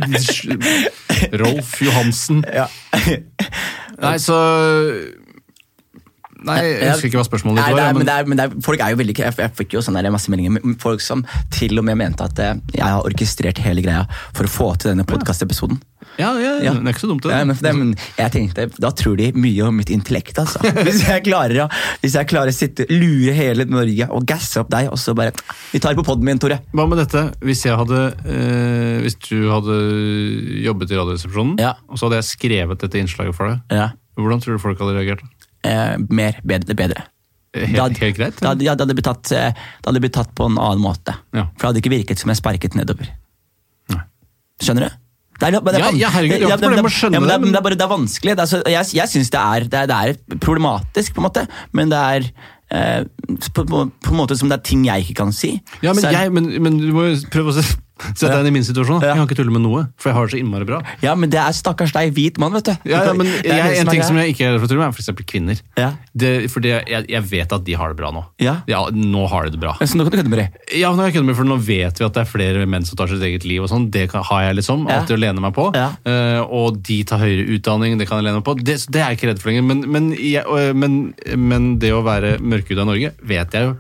[1.42, 2.44] Rolf Johansen.
[2.54, 2.68] Ja.
[3.98, 4.38] Nei, så
[6.46, 7.80] Nei, jeg husker ikke hva spørsmålet ditt var.
[7.82, 9.74] er, men men, det er, men det er, folk er jo veldig Jeg, jeg fikk
[9.74, 11.24] jo sånne der masse meldinger folk som
[11.56, 14.04] til og med mente at eh, jeg har orkestrert hele greia
[14.38, 15.80] for å få til denne podkastepisoden.
[16.22, 16.74] ja, ja, Ja.
[16.78, 17.32] det er ikke så dumt, det.
[17.34, 20.38] Ja, men, det, men jeg tenkte, Da tror de mye om mitt intellekt.
[20.38, 20.62] altså.
[20.88, 21.68] Hvis jeg klarer å,
[22.06, 25.34] hvis jeg klarer å sitte, lure hele Norge og gasse opp deg, og så bare
[25.74, 26.60] Vi tar på poden min, Tore.
[26.74, 27.32] Hva med dette?
[27.42, 29.78] Hvis jeg hadde eh, Hvis du hadde
[30.66, 31.74] jobbet i Radioresepsjonen, Ja.
[31.90, 33.90] og så hadde jeg skrevet dette innslaget for deg, Ja.
[34.18, 35.20] Hvordan tror du folk hadde reagert?
[35.22, 35.37] Eh,
[36.10, 37.06] mer, bedre, bedre.
[37.58, 38.38] Helt, helt greit?
[38.44, 41.16] Da, ja, det hadde, blitt tatt, eh, det hadde blitt tatt på en annen måte.
[41.34, 41.48] Ja.
[41.56, 43.08] For det hadde ikke virket som jeg sparket nedover.
[43.94, 44.02] Nei.
[44.62, 44.98] Skjønner du?
[45.38, 47.34] Det er, det er, Ja, herregud, jeg har ikke problemer med å skjønne det, det,
[47.38, 48.36] men- men det er bare det er vanskelig.
[48.38, 51.44] Det er så, jeg jeg syns det, det, er- problematisk, på en måte,
[51.78, 52.30] men det er
[52.74, 53.04] eh,
[53.54, 55.52] på, på, på en måte som det er ting jeg ikke kan si.
[55.86, 57.62] Ja, men, jeg, men, men du må jo prøve å
[57.98, 59.00] se- dette deg inn i min situasjon.
[59.02, 59.08] da.
[59.08, 60.82] Jeg kan ikke tulle med noe, for jeg har det så innmari bra.
[61.02, 62.74] ja, men det er stakkars deg, hvit mann, vet du.
[62.92, 64.08] Ja, ja, men Det jeg, er det En som er ting greia.
[64.08, 65.62] som jeg ikke er redd for å tulle med, er eksempel kvinner.
[65.78, 65.90] Ja.
[66.16, 68.26] Det, fordi jeg, jeg vet at de har det bra nå.
[68.40, 68.56] Ja.
[68.94, 69.74] Nå har de det bra.
[69.82, 70.48] Så nå kan du kødde med det.
[70.78, 72.86] Ja, nå, kan jeg kødder med, for nå vet vi at det er flere menn
[72.86, 73.62] som tar sitt eget liv.
[73.64, 73.90] og sånn.
[73.92, 75.00] Det kan, har jeg liksom Ja.
[75.02, 75.70] alltid å lene meg på.
[75.76, 75.90] Ja.
[76.06, 78.56] Eh, og de tar høyere utdanning, det kan jeg lene meg på.
[78.62, 79.64] Det, det er jeg ikke redd for lenger.
[79.64, 80.44] Men, men, jeg,
[80.76, 83.78] men, men det å være mørkhuda i Norge vet jeg jo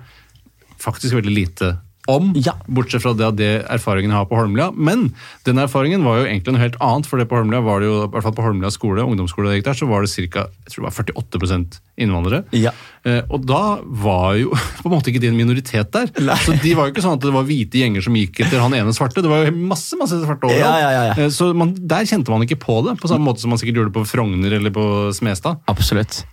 [0.78, 1.72] faktisk veldig lite
[2.12, 2.32] om.
[2.40, 2.54] Ja.
[2.68, 4.70] Bortsett fra det, at det erfaringen jeg har på Holmlia.
[4.76, 5.10] Men
[5.48, 7.06] den erfaringen var jo egentlig noe helt annet.
[7.10, 9.74] for det på Holmlia var det jo, i hvert fall på Holmlia skole, ungdomsskole der,
[9.78, 10.48] så var det ca.
[10.70, 12.44] 48% innvandrere.
[12.56, 12.72] Ja.
[13.08, 14.52] Eh, og da var jo
[14.82, 16.10] på en måte ikke de en minoritet der.
[16.22, 16.38] Nei.
[16.46, 18.76] Så de var jo ikke sånn at det var hvite gjenger som gikk etter han
[18.78, 19.24] ene svarte.
[19.26, 20.64] Det var jo masse masse svarte overalt.
[20.64, 21.18] Ja, ja, ja, ja.
[21.26, 23.82] Eh, Så man, der kjente man ikke på det, på samme måte som man sikkert
[23.82, 24.88] gjorde det på Frogner eller på
[25.18, 25.62] Smestad.
[25.72, 26.24] Absolutt.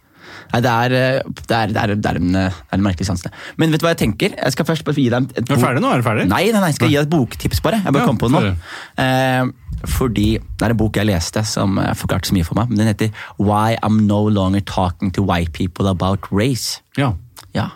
[0.55, 3.09] Nei, det er, eh, det er, det er, det er, en, eh, det en merkelig
[3.09, 3.31] sanse.
[3.59, 4.37] Men vet du hva jeg tenker?
[4.39, 5.57] Jeg skal først bare gi deg et bok...
[5.57, 5.91] Er du ferdig nå?
[5.91, 6.27] Er du ferdig?
[6.31, 7.81] Nei, nei, nei, jeg skal gi deg et boktips, bare.
[7.83, 8.55] Jeg bare Ja, kom på det nå.
[9.03, 12.71] Eh, fordi det er en bok jeg leste som eh, forklarte så mye for meg.
[12.71, 16.79] Men Den heter Why I'm No Longer Talking to White People About Race.
[17.01, 17.13] Ja.
[17.55, 17.73] Ja,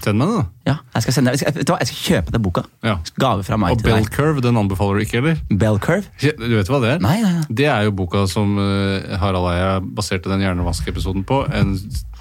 [0.00, 0.44] Send meg det, da.
[0.70, 2.62] ja jeg skal sende jeg skal, vet du hva, jeg skal kjøpe den boka.
[2.86, 2.94] Ja.
[3.20, 4.10] Gave fra meg Og til Bell deg.
[4.14, 5.40] Curve, den anbefaler du ikke, eller?
[5.60, 6.08] Bell Curve?
[6.20, 7.02] Du vet hva det er?
[7.04, 7.44] Nei, nei, nei.
[7.60, 11.42] Det er jo boka som eh, Harald Eia baserte den hjernevaskeepisoden på.
[11.56, 11.74] En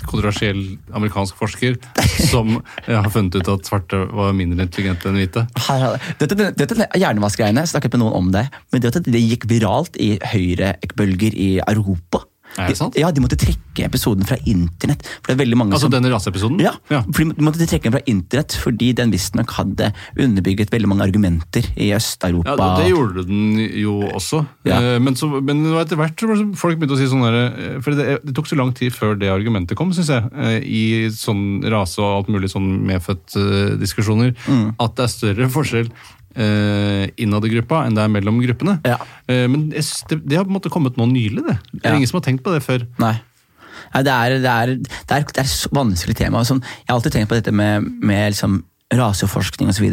[0.10, 0.62] kontroversiell
[0.96, 1.76] amerikansk forsker
[2.30, 5.46] som eh, har funnet ut at svarte var mindre intelligente enn hvite.
[5.68, 9.24] Harald, har- dette, dette, dette hjernevaskgreiene, jeg snakket med noen om det, men det, det
[9.24, 12.24] gikk viralt i høyrebølger i Europa.
[12.66, 12.98] Er det sant?
[13.00, 15.06] Ja, De måtte trekke episoden fra internett.
[15.22, 15.94] For det er veldig mange Altså som...
[15.94, 16.60] denne raseepisoden?
[16.64, 17.02] Ja, ja.
[17.08, 21.66] for de måtte trekke den fra internett fordi den visstnok hadde underbygget veldig mange argumenter
[21.80, 22.56] i Øst-Europa.
[22.60, 24.44] Ja, Det gjorde den jo også.
[24.68, 24.80] Ja.
[24.82, 26.20] Eh, Men, så, men etter hvert
[26.60, 29.16] folk begynte å si sånn der, eh, For det, det tok så lang tid før
[29.20, 30.30] det argumentet kom, syns jeg.
[30.36, 30.86] eh, I
[31.16, 34.36] sånn rase og alt mulig sånn medfødt-diskusjoner.
[34.48, 34.74] Mm.
[34.80, 35.92] At det er større forskjell
[36.36, 38.80] eh, innad i gruppa enn det er mellom gruppene.
[38.86, 38.98] Ja.
[39.28, 41.58] Eh, men jeg synes det, det har på en måte kommet nå nylig, det.
[41.74, 41.96] Det er Ja.
[41.98, 42.86] ingen som har tenkt på det før.
[43.00, 43.16] Nei.
[43.94, 46.44] Nei, det er, det er, det er, det er et så vanskelig tema.
[46.46, 48.64] Sånn, jeg har alltid tenkt på dette med, med liksom,
[48.94, 49.88] raseforskning osv.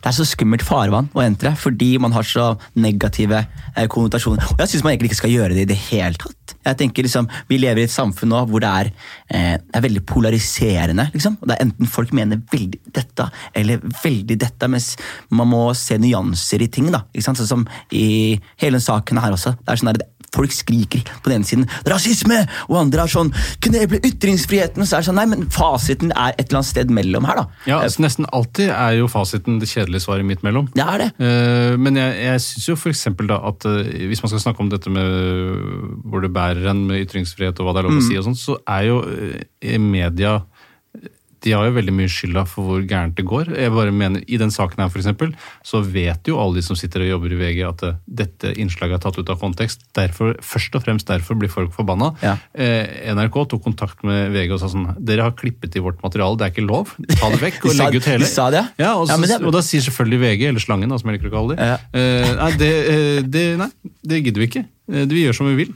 [0.00, 4.46] Det er så skummelt farvann å entre, fordi man har så negative eh, konnotasjoner.
[4.54, 6.54] Og jeg syns man egentlig ikke skal gjøre det i det hele tatt.
[6.64, 8.90] Jeg tenker liksom, Vi lever i et samfunn nå hvor det er,
[9.28, 11.10] eh, det er veldig polariserende.
[11.12, 11.36] liksom.
[11.40, 14.94] Og det er Enten folk mener veldig dette eller veldig dette, mens
[15.28, 16.90] man må se nyanser i ting.
[16.90, 17.42] da, ikke sant?
[17.42, 19.56] Sånn som i hele saken her også.
[19.60, 23.32] det er sånn der, Folk skriker på den ene siden 'rasisme', og andre er sånn
[23.60, 24.86] 'kneble ytringsfriheten'.
[24.86, 27.46] Så er det sånn, nei, men fasiten er et eller annet sted mellom her, da.
[27.66, 30.68] Ja, altså, Nesten alltid er jo fasiten det kjedelige svaret midt mellom.
[30.74, 31.10] Det er det.
[31.18, 34.70] Eh, Men jeg, jeg syns jo eksempel da at eh, hvis man skal snakke om
[34.70, 35.08] dette med
[36.04, 38.38] hvor det bærer en med ytringsfrihet og hva det er lov å si, og sånn,
[38.38, 38.98] så er jo
[39.62, 40.40] i media
[41.44, 43.50] de har jo veldig mye skylda for hvor gærent det går.
[43.56, 45.32] Jeg bare mener, I den saken her eksempel,
[45.64, 48.98] så vet jo alle de som sitter og jobber i VG at eh, dette innslaget
[48.98, 49.86] er tatt ut av kontekst.
[49.96, 52.10] Derfor, Først og fremst derfor blir folk forbanna.
[52.24, 52.36] Ja.
[52.52, 56.36] Eh, NRK tok kontakt med VG og sa sånn Dere har klippet i vårt materiale,
[56.40, 56.92] det er ikke lov.
[57.16, 58.24] Ta det vekk og De legg ut hele.
[58.26, 58.66] de sa det, ja?
[58.90, 61.18] Ja, og, så, ja det og da sier selvfølgelig VG, eller Slangen, da, som jeg
[61.20, 61.78] liker å kalle Ja.
[61.94, 63.70] eh, nei, det, eh, det, nei,
[64.04, 64.64] det gidder vi ikke.
[64.92, 65.72] Eh, Vi gjør som vi vil.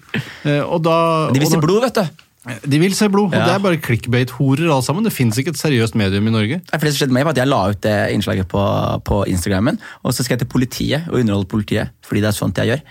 [0.66, 0.96] Og da,
[1.32, 2.23] De vil se blod, vet du.
[2.44, 3.46] De vil se blod, og Ja.
[3.46, 5.04] det er bare clickbait-horer alle sammen.
[5.04, 6.60] Det fins ikke et seriøst medium i Norge.
[6.60, 8.60] Det som skjedde meg var at Jeg la ut det innslaget på,
[9.04, 11.90] på Instagrammen, og så skal jeg til politiet og underholde politiet.
[12.04, 12.82] fordi det er sånt jeg gjør.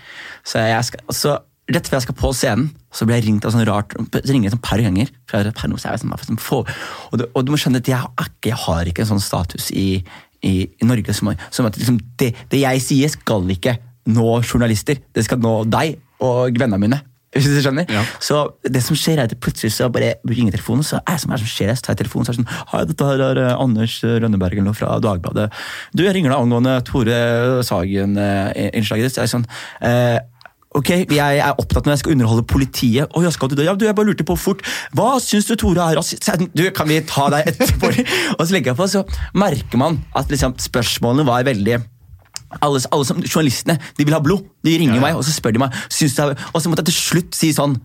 [0.44, 3.54] Så, jeg skal, så Rett før jeg skal på scenen, så blir jeg ringt av
[3.54, 5.08] sånn rart så ringer jeg et par ganger.
[5.24, 6.66] fra sånn, sånn,
[7.08, 9.70] og, du, og du må skjønne at jeg, ikke, jeg har ikke en sånn status
[9.72, 10.04] i,
[10.44, 13.78] i, i Norge som, som at liksom, det, det jeg sier, skal ikke
[14.12, 15.00] nå journalister.
[15.16, 17.00] Det skal nå deg og vennene mine.
[17.34, 17.88] Hvis du skjønner?
[17.90, 18.02] Ja.
[18.22, 21.34] Så det som skjer er at plutselig så bare ringer telefonen, så er det som
[21.34, 23.40] er som skjer, så tar jeg telefonen, så er det sånn Hei, dette her er
[23.42, 25.48] eh, Anders Rønneberg eller noe fra Dagbladet.
[25.94, 27.18] Du, jeg ringer deg angående Tore
[27.66, 29.16] Sagen-innslaget ditt.
[29.16, 29.48] Så er jeg sånn
[29.84, 30.20] eh,
[30.74, 33.12] Ok, jeg er opptatt når jeg skal underholde politiet.
[33.14, 33.66] Oh, jeg skal du det?
[33.68, 34.64] Ja, du, jeg bare lurte på fort.
[34.98, 36.26] Hva syns du Tore er rasist?
[36.26, 37.92] Så jeg sånn, Du, kan vi ta deg etterpå?
[38.38, 39.04] og så legger jeg på, så
[39.38, 41.78] merker man at liksom, spørsmålene var veldig
[42.62, 44.44] alle, alle som, Journalistene de vil ha blod.
[44.64, 45.06] De ringer Ja, ja.
[45.08, 47.78] meg og så spør de meg er, Og så måtte jeg til slutt si sånn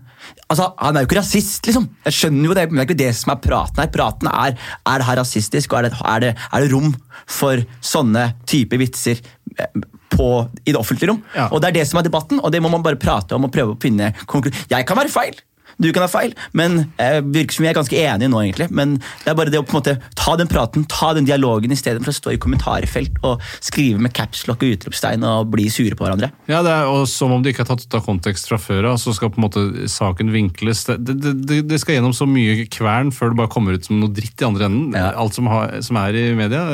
[0.50, 1.86] Altså, Han er jo ikke rasist, liksom.
[2.04, 3.88] Jeg skjønner jo det, men det er ikke det som er praten her.
[3.94, 4.52] Praten er
[4.86, 6.92] er det her rasistisk, og er det, er det, er det rom
[7.26, 9.18] for sånne type vitser
[9.56, 9.80] eh,
[10.12, 10.28] på,
[10.66, 11.22] i det offentlige rom?
[11.34, 11.48] Ja.
[11.50, 13.52] Og Det er det som er debatten, og det må man bare prate om og
[13.54, 15.40] prøve å finne konklu- Jeg kan være feil.
[15.80, 18.68] Du kan ha feil, men jeg virker som vi er ganske enige nå, egentlig.
[18.76, 21.72] Men det er bare det å på en måte ta den praten, ta den dialogen,
[21.74, 26.06] istedenfor å stå i kommentarfelt og skrive med capslock og utropstegn og bli sure på
[26.06, 26.30] hverandre.
[26.50, 28.92] Ja, det er og Som om det ikke er tatt ut av kontekst fra før
[28.92, 30.84] av, så skal på en måte saken vinkles.
[30.88, 34.00] Det, det, det, det skal gjennom så mye kvern før det bare kommer ut som
[34.00, 34.94] noe dritt i andre enden.
[34.96, 35.10] Ja.
[35.20, 36.64] Alt som, har, som er i media.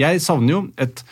[0.00, 1.04] Jeg savner jo et,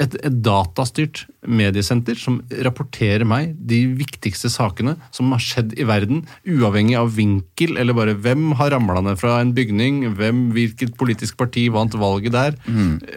[0.00, 6.22] et, et datastyrt mediesenter som rapporterer meg de viktigste sakene som har skjedd i verden,
[6.48, 11.36] uavhengig av vinkel, eller bare hvem har ramla ned fra en bygning, hvem, hvilket politisk
[11.36, 12.56] parti vant valget der.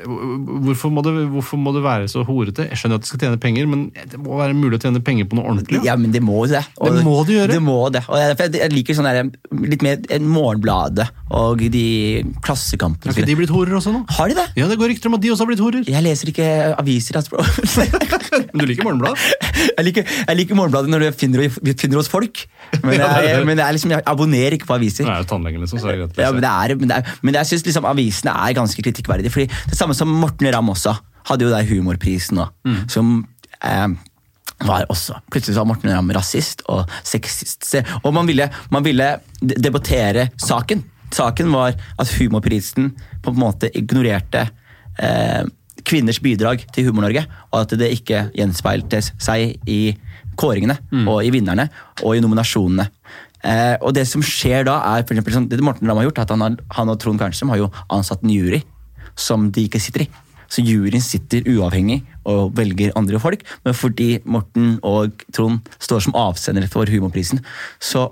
[0.05, 2.67] Hvorfor, må det, hvorfor må det være så horete?
[2.71, 5.27] Jeg skjønner at de skal tjene penger, men det må være mulig å tjene penger
[5.31, 5.81] på noe ordentlig.
[5.87, 6.63] Ja, men det må det.
[6.77, 7.51] Det må det gjøre.
[7.55, 8.03] Det må det.
[8.09, 9.31] Og jeg, jeg- jeg liker sånn der,
[9.67, 13.11] litt mer en Morgenbladet og de Klassekampene.
[13.13, 14.03] Har ikke de blitt horer også nå?
[14.17, 14.47] Har de det?
[14.59, 15.83] Ja, det går rykter om at de også har blitt horer.
[15.87, 17.19] Jeg leser ikke aviser.
[17.19, 17.37] Altså.
[18.53, 19.19] Men du liker Morgenbladet?
[19.77, 22.43] jeg, liker, jeg liker Morgenbladet når du finner, finner hos folk,
[22.83, 25.07] men, jeg, men liksom, jeg abonnerer ikke på aviser.
[25.07, 26.19] Er jo tannlegen, liksom, så er det greit.
[26.25, 29.31] Ja, men, det er, men, det er, men jeg syns liksom avisene er ganske kritikkverdige.
[29.33, 30.95] Fordi det samme som Morten Ramm også
[31.29, 33.17] hadde jo der humorprisen, da, som
[33.63, 33.87] eh,
[34.65, 37.67] var også Plutselig var Morten Ramm rasist og sexist.
[38.03, 39.09] Og man ville, man ville
[39.39, 40.83] debattere saken.
[41.13, 42.91] Saken var at humorprisen
[43.23, 44.47] på en måte ignorerte
[44.99, 45.43] eh,
[45.87, 49.95] kvinners bidrag til Humor-Norge, og at det ikke gjenspeilte seg i
[50.37, 50.77] kåringene
[51.07, 51.69] og i vinnerne
[52.03, 52.89] og i nominasjonene.
[53.47, 56.23] Eh, og det som skjer da, er for eksempel, sånn, det Morten Ramm har gjort,
[56.25, 58.63] at han, har, han og Trond Karnstrøm har jo ansatt en jury
[59.17, 60.09] som de ikke sitter i.
[60.51, 66.15] Så juryen sitter uavhengig og velger andre folk, men fordi Morten og Trond står som
[66.17, 67.43] avsender for humorprisen,
[67.83, 68.07] så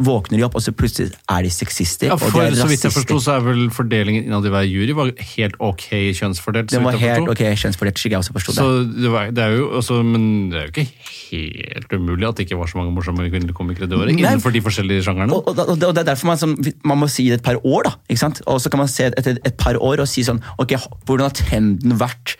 [0.00, 2.08] våkner de opp, og så plutselig er de sexister.
[2.08, 4.52] Ja, og for de er Så vidt jeg forsto, så er vel fordelingen innad i
[4.52, 5.84] hver jury var helt ok
[6.16, 6.72] kjønnsfordelt.
[6.72, 8.62] så Det var helt ok kjønnsfordelt, slik jeg også forsto det.
[8.62, 10.86] Så det, var, det jo også, Men det er jo ikke
[11.28, 14.16] helt umulig at det ikke var så mange morsomme kvinnelige komikere det året.
[14.16, 15.36] Innenfor de forskjellige sjangerne.
[15.36, 17.60] Og, og, og, og det er derfor man, som, man må si det et par
[17.60, 18.24] år, da.
[18.46, 21.36] Og så kan man se etter et par år og si sånn Ok, hvordan har
[21.36, 22.38] trenden vært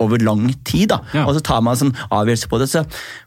[0.00, 0.88] over lang tid?
[0.90, 1.00] da?
[1.14, 1.26] Ja.
[1.26, 2.70] Og så tar man en sånn avgjørelse på det.
[2.72, 2.84] så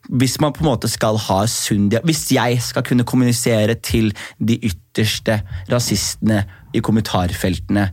[0.09, 4.59] Hvis man på en måte skal ha sunn Hvis jeg skal kunne kommunisere til de
[4.59, 6.43] ytterste rasistene
[6.73, 7.83] i kommentarfeltene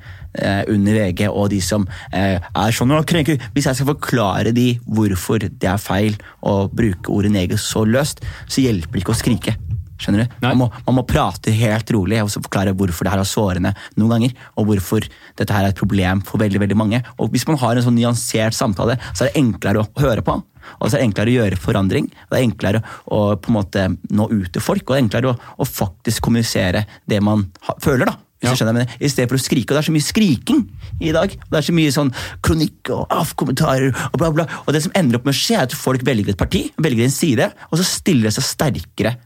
[0.40, 4.54] eh, under VG, og de som eh, er sånn og krenker», Hvis jeg skal forklare
[4.56, 9.16] de hvorfor det er feil å bruke ordet neger så løst, så hjelper det ikke
[9.16, 9.56] å skrike.
[10.00, 10.36] Skjønner du?
[10.44, 14.14] Man må, man må prate helt rolig og forklare hvorfor det her er sårende noen
[14.16, 15.04] ganger, og hvorfor
[15.38, 17.02] dette her er et problem for veldig veldig mange.
[17.18, 20.40] Og Hvis man har en sånn nyansert samtale, så er det enklere å høre på.
[20.78, 22.08] Og så er det enklere å gjøre forandring.
[22.08, 22.82] og Det er enklere
[23.12, 23.86] å på en måte
[24.16, 27.76] nå ut til folk, og det er enklere å, å faktisk kommunisere det man ha,
[27.82, 28.08] føler.
[28.08, 28.18] da.
[28.40, 28.54] Ja.
[28.56, 29.68] I stedet for å skrike.
[29.68, 30.62] Og det er så mye skriking
[31.04, 31.34] i dag.
[31.34, 32.12] og Det er så mye sånn
[32.44, 34.46] kronikk og AF-kommentarer og bla, bla.
[34.64, 37.04] Og det som ender opp med å skje, er at folk velger et parti, velger
[37.04, 39.18] en side, og så stiller det seg sterkere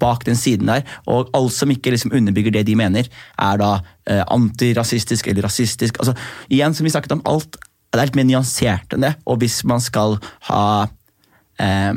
[0.00, 3.72] bak den siden der, og alt som ikke liksom underbygger det de mener, er da
[4.08, 6.00] eh, antirasistisk eller rasistisk.
[6.00, 6.16] Altså,
[6.48, 7.58] igjen, som vi snakket om, alt
[7.92, 10.16] er litt mer nyansert enn det, og hvis man skal
[10.48, 10.66] ha
[11.60, 11.92] eh,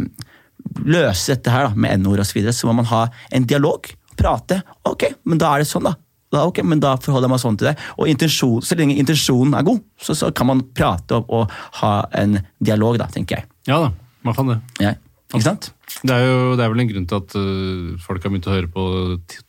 [0.86, 3.92] løse dette her da, med n-ord osv., så, videre, så må man ha en dialog.
[4.16, 4.62] Prate.
[4.88, 5.96] Ok, men da er det sånn, da.
[6.32, 7.76] da ok, men da forholder jeg meg sånn til det.
[8.00, 11.96] Og intensjon, så lenge intensjonen er god, så, så kan man prate og, og ha
[12.22, 13.50] en dialog, da, tenker jeg.
[13.70, 13.92] Ja da,
[14.26, 14.60] man kan det.
[14.84, 14.96] Ja,
[15.34, 15.72] Ikke sant?
[16.06, 18.54] Det er jo det er vel en grunn til at uh, folk har begynt å
[18.56, 18.86] høre på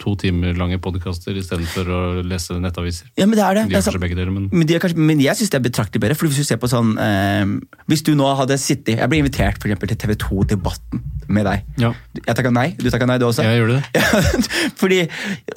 [0.00, 3.10] to timer lange podkaster istedenfor å lese nettaviser.
[3.18, 3.64] Ja, men det er det.
[3.72, 5.66] De er kanskje begge deler, men Men, de er kanskje, men jeg syns det er
[5.66, 6.18] betraktelig bedre.
[6.18, 7.56] For hvis du ser på sånn uh,
[7.90, 11.64] Hvis du nå hadde sittet Jeg ble invitert for eksempel, til TV 2-debatten med deg.
[11.82, 11.90] Ja.
[12.20, 12.68] Jeg takka nei.
[12.78, 13.42] Du takka nei, du også?
[13.46, 14.04] jeg gjør det.
[14.80, 15.00] Fordi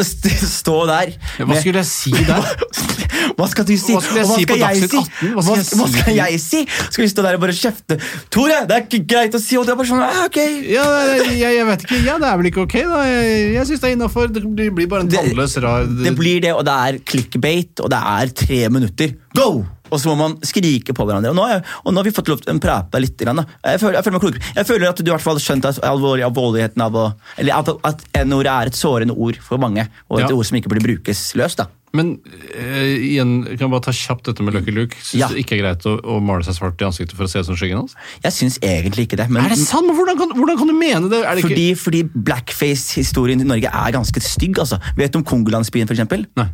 [0.02, 2.48] st stå der Ja, Hva skulle jeg si der?
[3.38, 3.94] Hva skal du si?
[3.94, 5.78] Hva skal jeg si på skal jeg Dagsnytt 18?
[5.80, 6.64] Hva skal jeg si?
[6.90, 8.00] Skal vi stå der og bare kjefte?
[8.34, 9.58] Tore, det er ikke greit å si!
[9.60, 10.40] Og det er bare sånn, ah, ok.
[10.70, 10.86] Ja,
[11.18, 12.00] jeg, jeg vet ikke.
[12.06, 13.02] Ja, det er vel ikke ok, da.
[13.10, 14.30] Jeg, jeg syns det er innafor.
[14.30, 18.00] Det blir bare en tannløs, rar Det blir det, og det er clickbait, og det
[18.14, 19.18] er tre minutter.
[19.38, 19.50] Go!
[19.90, 21.32] Og så må man skrike på hverandre.
[21.34, 23.18] Og nå, er, og nå har vi fått lov til å prate litt.
[23.18, 26.22] Jeg, føler, jeg, føler jeg føler at du i hvert fall har skjønt at alvor,
[26.30, 27.06] alvorligheten av å
[27.42, 30.36] Eller at, at n-ordet er et sårende ord for mange, og et Ja.
[30.36, 31.58] ord som ikke burde brukes løst.
[31.64, 31.70] da.
[31.98, 32.20] Men
[32.54, 34.98] eh, igjen, kan jeg bare ta kjapt dette med Lucky Luke.
[35.02, 35.30] Syns Ja.
[35.32, 37.48] du ikke er greit å, å male seg svart i ansiktet for å se ut
[37.50, 37.96] som skyggen hans?
[38.24, 39.30] Jeg syns egentlig ikke det.
[39.34, 39.88] Men, Er det sant?
[39.90, 41.24] Men hvordan kan, hvordan kan du mene det?
[41.26, 41.46] Det.
[41.48, 44.60] Fordi, fordi blackface-historien i Norge er ganske stygg.
[44.62, 44.78] altså.
[45.00, 46.28] Vet du om Kongolandsbyen, f.eks.?
[46.38, 46.50] Nei.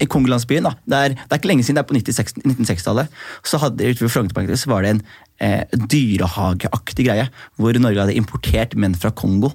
[0.00, 0.74] I Kongolandsbyen, da.
[0.84, 3.20] Det er, det er ikke lenge siden, det er på 96 1960-tallet.
[3.44, 3.94] Så hadde
[4.60, 5.02] så var det en
[5.40, 7.28] eh, dyrehageaktig greie,
[7.60, 9.52] hvor Norge hadde importert menn fra Kongo.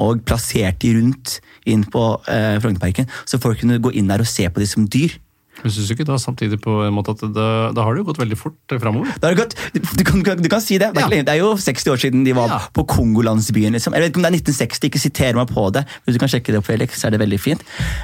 [0.00, 4.30] Og plassert de rundt inn på eh, Frognerparken, så folk kunne gå inn der og
[4.30, 5.18] se på de som dyr.
[5.62, 8.08] Men syns du ikke da samtidig på en måte at da, da har det jo
[8.12, 9.10] gått veldig fort framover?
[9.18, 9.54] Det er godt.
[9.74, 10.92] Du, du, kan, du kan si det.
[10.94, 11.22] Det er, Ja.
[11.26, 12.58] det er jo 60 år siden de var Ja.
[12.72, 13.72] på Kongolandsbyen.
[13.74, 13.92] Liksom.
[13.96, 15.84] Jeg vet ikke om det er 1960, ikke siter meg på det.
[16.06, 17.62] Hvis du kan sjekke det opp, Felix, så er det veldig fint.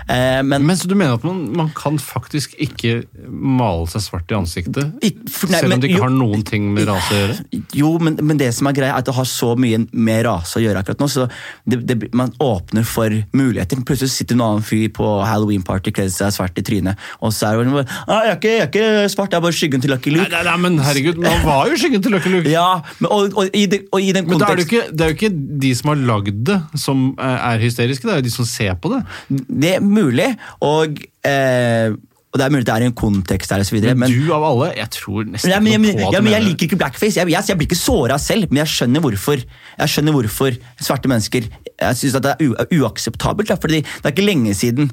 [0.09, 4.31] Eh, men Men så du mener at man, man kan faktisk ikke male seg svart
[4.33, 4.91] i ansiktet?
[5.05, 7.21] Ik- for- nei, selv men om det ikke jo- har noen ting med rase å
[7.23, 7.63] gjøre?
[7.75, 10.59] Jo, men, men det som er greia er at det har så mye med rase
[10.59, 11.09] å gjøre akkurat nå.
[11.09, 11.29] så
[11.69, 13.77] det, det, Man åpner for muligheter.
[13.85, 17.65] Plutselig sitter en annen fyr på halloween-party kledd seg svart i trynet, og så er
[17.65, 19.91] det bare ah, jeg, er ikke, 'Jeg er ikke svart, jeg er bare skyggen til
[19.91, 20.31] Lucky Nei, Luke'.
[20.31, 22.51] nei, nei, men herregud, man var jo skyggen til Lucky Luke!
[22.51, 25.01] Ja, men, og, og, i de, og i den Men da er det, ikke, det
[25.01, 25.35] er jo ikke
[25.67, 28.75] de som har lagd det, som eh, er hysteriske, det er jo de som ser
[28.75, 29.05] på det.
[29.49, 31.95] det er mulig, og, eh,
[32.35, 34.33] og det er mulig det er i en kontekst der, så videre, Men, men du
[34.35, 36.47] av alle, jeg tror nesten Ja, men, ikke men, noe på at ja, men jeg
[36.49, 37.21] liker ikke blackface.
[37.21, 41.13] Jeg, jeg, jeg blir ikke såra selv, men jeg skjønner hvorfor Jeg skjønner hvorfor svarte
[41.13, 43.55] mennesker Jeg synes at det er uakseptabelt.
[43.63, 44.91] Fordi det er ikke lenge siden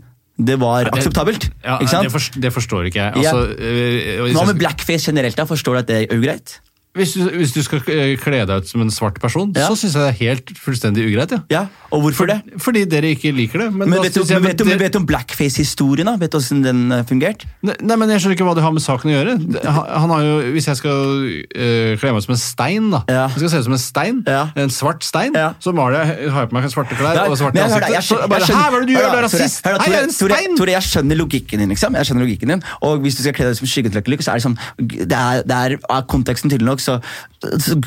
[0.48, 1.50] det var akseptabelt.
[1.64, 3.14] Ja, det, forst- det forstår ikke jeg.
[3.22, 4.32] Altså, ja.
[4.36, 5.38] Hva med blackface generelt?
[5.38, 5.44] da?
[5.50, 6.60] Forstår du at det er ugreit?
[6.92, 9.70] Hvis du, hvis du skal eh, kle deg ut som en svart person, Ja.
[9.72, 11.32] så syns jeg det er helt fullstendig ugreit.
[11.32, 11.39] Ja.
[11.50, 11.62] Ja,
[11.92, 12.42] Og hvorfor det?
[12.60, 13.68] Fordi dere ikke liker det.
[13.74, 16.06] Men, Men vet du, jeg- vet men vet du om blackface-historien?
[16.06, 16.18] da?
[16.20, 17.48] Vet du hvordan den uh, fungerte?
[17.64, 19.36] Nei, nei, men Jeg skjønner ikke hva det har med saken å gjøre.
[19.64, 21.00] Han, han har jo, Hvis jeg skal
[21.56, 23.24] øh, kle meg ut som en stein, da Ja.
[23.32, 24.44] Jeg skal se ut som en stein, Ja.
[24.56, 25.34] en svart stein,
[25.64, 28.28] så maler jeg, har jeg på meg svarte klær og svarte ansikter.
[28.28, 29.12] bare, Hæ, hva er det du gjør?
[29.12, 29.64] Du er rasist!
[29.64, 30.58] Hei, jeg er en stein!
[30.60, 31.96] Tore, jeg skjønner logikken din, liksom.
[31.96, 32.64] Jeg skjønner logikken din.
[32.84, 34.58] Og hvis du skal kle deg ut som Lucky Luke, så er det sånn
[35.08, 36.97] Det er, det er er konteksten tydelig nok, så,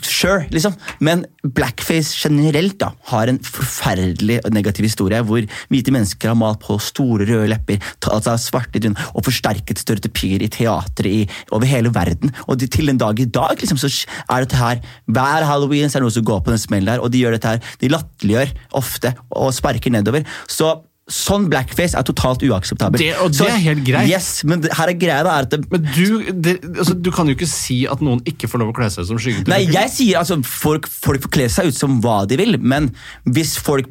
[0.03, 0.74] sure, liksom.
[1.05, 6.78] Men blackface generelt da, har en forferdelig negativ historie, hvor hvite mennesker har malt på
[6.82, 12.32] store røde lepper, ta- altså svarte dun og forsterket stereotypier i teatret over hele verden.
[12.49, 13.90] Og de, til en dag i dag liksom, så
[14.30, 14.80] er dette her
[15.11, 17.36] Hver halloween så er det noen som går på den smellen der, og de gjør
[17.36, 20.26] dette her, de latterliggjør ofte og sparker nedover.
[20.51, 20.72] Så
[21.11, 22.97] Sånn blackface er totalt uakseptabelt.
[22.99, 24.09] Det- og det Så- er helt greit.
[24.09, 27.11] Yes, men det, her er greia da, er at det, Men du, det, altså, du
[27.13, 29.47] kan jo ikke si at noen ikke får lov å kle seg ut som skyggen
[29.47, 32.91] Nei, jeg sier altså folk, folk får kle seg ut som hva de vil, men
[33.29, 33.87] hvis folk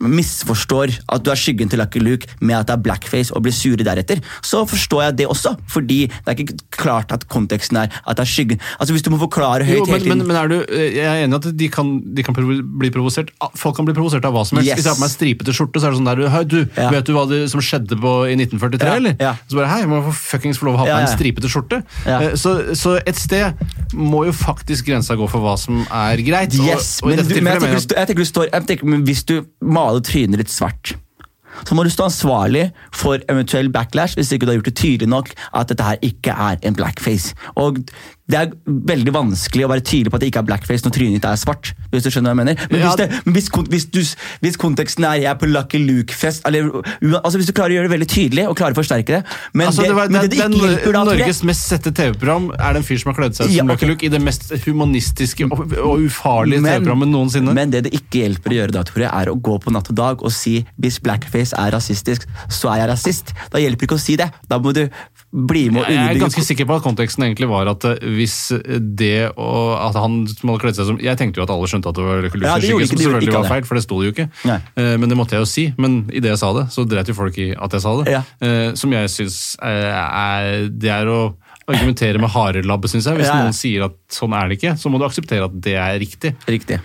[0.00, 3.54] misforstår at du er skyggen til Lucky Luke med at det er blackface og blir
[3.56, 5.54] sure deretter, så forstår jeg det også.
[5.72, 8.60] Fordi det er ikke klart at konteksten er at det er skyggen.
[8.80, 10.96] Altså Hvis du må forklare høyt Jo, hele men, tiden men, men er du, eh,
[10.96, 13.94] jeg er enig i at de kan, de kan bli provosert Ah, Folk kan bli
[13.96, 14.70] provosert av hva som helst.
[14.70, 14.78] Yes.
[14.78, 16.90] Hvis jeg har på meg stripete skjorte, så er det sånn der Hei, du, Ja.
[16.94, 19.16] vet du hva det, som skjedde på, i 1943, Ja, eller?
[19.20, 19.34] ja.
[19.50, 21.82] Så bare, hei, må jeg fuckings få lov å ha på meg en stripete skjorte.
[22.06, 23.54] Eh, Så, så et sted
[23.94, 26.54] må jo faktisk grensa gå for hva som er greit.
[26.58, 28.66] Og- Yes, og, i men, du, men jeg, tenker, du jeg tenker du står jeg
[28.66, 29.34] tenker, Hvis du
[29.76, 30.96] maler trynet litt svart,
[31.64, 35.08] så må du stå ansvarlig for eventuell backlash hvis ikke du har gjort det tydelig
[35.08, 37.32] nok at dette her ikke er en blackface.
[37.56, 37.80] Og
[38.26, 41.18] Det er veldig vanskelig å være tydelig på at det ikke er blackface når trynet
[41.18, 41.72] ditt er svart.
[41.92, 42.66] hvis du skjønner hva jeg mener.
[42.70, 44.00] Men hvis, det, men hvis, hvis, du,
[44.42, 47.94] hvis konteksten er 'jeg er på Lucky Luke-fest' altså Hvis du klarer å gjøre det
[47.94, 49.22] veldig tydelig og klarer å forsterke det
[49.54, 52.76] Men Altså, det, var, men det, det, ikke hjelper da, Norges mest sette TV-program er
[52.76, 53.72] den fyr som har kledd seg ut Ja, som.
[53.72, 57.54] Lucky Luke i det mest humanistiske og, og ufarlige TV-programmet noensinne.
[57.56, 59.98] Men det det ikke hjelper å gjøre da, Tore, er å gå på natt og
[59.98, 63.34] dag og si hvis blackface er rasistisk, så er jeg rasist.
[63.52, 64.28] Da hjelper det ikke å si det.
[64.50, 64.86] Da må du
[65.36, 68.36] bli med og Jeg er ganske sikker på at konteksten egentlig var at eh, hvis
[68.96, 71.98] det og at han hadde kledd seg som Jeg tenkte jo at alle skjønte at
[71.98, 74.28] det var Lucky Ja, ikke- som selvfølgelig var feil, for det sto det jo ikke.
[74.48, 74.58] Nei.
[74.76, 75.66] Eh, Men det måtte jeg jo si.
[75.78, 78.12] Men idet jeg sa det, så dreit jo folk i at jeg sa det.
[78.12, 78.22] Ja.
[78.40, 81.34] Eh, Som jeg syns er Det er å
[81.68, 83.18] argumentere med harelabbe, syns jeg.
[83.18, 83.40] Hvis ja.
[83.42, 86.34] noen sier at sånn er det ikke, så må du akseptere at det er riktig.
[86.46, 86.78] Riktig.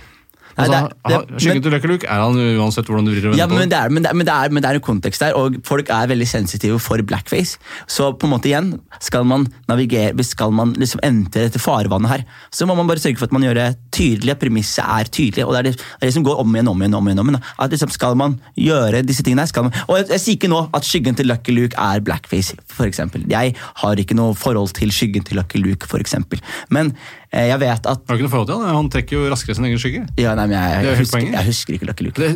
[0.61, 3.33] Altså, det det- han- Skyggen til Lucky Luke er han uansett hvordan du vrir og
[3.33, 3.77] vender på men det.
[3.77, 5.89] er, men, det, er- men, det er, men det er en kontekst der, og folk
[5.89, 7.57] er veldig sensitive for blackface.
[7.87, 12.23] Så på en måte igjen, skal man navigere, skal man liksom entre dette farevannet her,
[12.51, 15.45] så må man bare sørge for at man gjør det tydelig, at premisset er tydelig.
[15.45, 17.19] og Det er det, det, som går om igjen, om igjen, om igjen.
[17.19, 17.41] om igjen.
[17.59, 20.49] At liksom skal man gjøre disse tingene her, skal man, Og jeg, jeg sier ikke
[20.49, 23.25] nå at skyggen til Lucky Luke er blackface, eksempel.
[23.29, 26.39] Jeg har ikke noe forhold til skyggen til Lucky Luke, eksempel.
[26.69, 26.93] Men
[27.31, 28.75] jeg vet at Har du ikke noe forhold til han?
[28.75, 30.01] Han trekker jo raskere sin egen skygge.
[30.19, 32.31] ja, nei, men jeg, jeg, husker, jeg husker ikke Lucky Luke.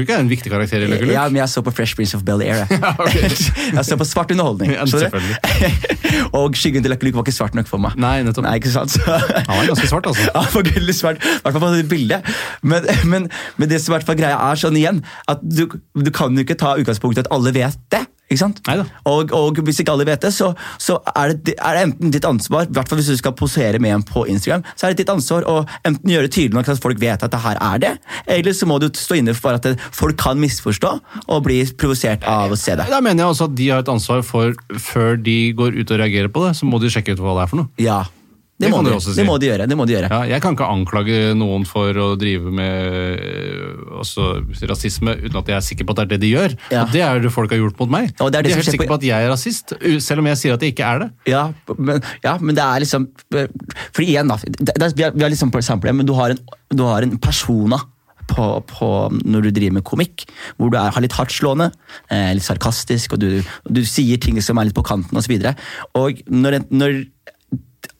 [0.00, 1.12] Ikke er en viktig karakter i Lucky Luke.
[1.12, 2.64] Ja, men jeg så på Fresh Prince of Bel-Air.
[2.80, 3.28] Ja, okay.
[3.76, 4.72] jeg så på svart underholdning.
[4.72, 4.86] Ja,
[6.38, 7.98] og skyggen til Lucky Luke var ikke svart nok for meg.
[8.00, 8.46] Nei, nettopp.
[8.48, 8.94] Nei, ikke sant?
[8.96, 10.30] Så, Han var ganske svart, altså.
[10.30, 11.20] Ja, for gullig svart.
[11.20, 12.32] I hvert fall på det bildet.
[12.62, 13.28] Men, men,
[13.60, 15.66] men det som i hvert fall greia er sånn igjen, at du,
[16.00, 18.06] du kan jo ikke ta utgangspunkt i at alle vet det.
[18.30, 18.60] Ikke sant?
[19.10, 22.26] Og, og hvis ikke alle vet det, så, så er, det, er det enten ditt
[22.28, 25.02] ansvar, i hvert fall hvis du skal posere med en på Instagram, så er det
[25.02, 27.82] ditt ansvar å enten gjøre det tydelig nok at folk vet at det her er
[27.82, 27.92] det,
[28.30, 29.66] eller så må du stå inne for at
[29.96, 30.92] folk kan misforstå
[31.26, 32.86] og bli provosert av å se det.
[32.92, 36.02] Da mener jeg også at de har et ansvar for, før de går ut og
[36.04, 37.74] reagerer på det, så må de sjekke ut hva det er for noe.
[37.82, 38.04] Ja.
[38.60, 39.14] Det, Det må de, si.
[39.16, 39.66] det må de gjøre.
[39.70, 40.08] det må de gjøre.
[40.12, 44.26] Ja, jeg kan ikke anklage noen for å drive med også
[44.68, 46.56] rasisme uten at jeg er sikker på at det er det de gjør.
[46.72, 46.82] Ja.
[46.84, 48.10] Og det er det folk har gjort mot meg.
[48.20, 49.72] Er de er helt sikker sikre på- at jeg er rasist,
[50.04, 51.08] selv om jeg sier at jeg ikke er det.
[51.32, 51.44] Ja,
[51.78, 53.08] men, ja, men det er liksom
[53.96, 54.36] For igjen, da.
[54.44, 56.38] Det, vi har, liksom på eksempel, men du har en,
[56.74, 57.80] du har en persona.
[58.30, 58.86] På, på,
[59.26, 60.22] når du driver med komikk,
[60.56, 61.66] hvor du er, har litt hardtslående,
[62.14, 65.34] eh, litt sarkastisk, og du, du sier ting som er litt på kanten osv.
[66.30, 67.00] Når, når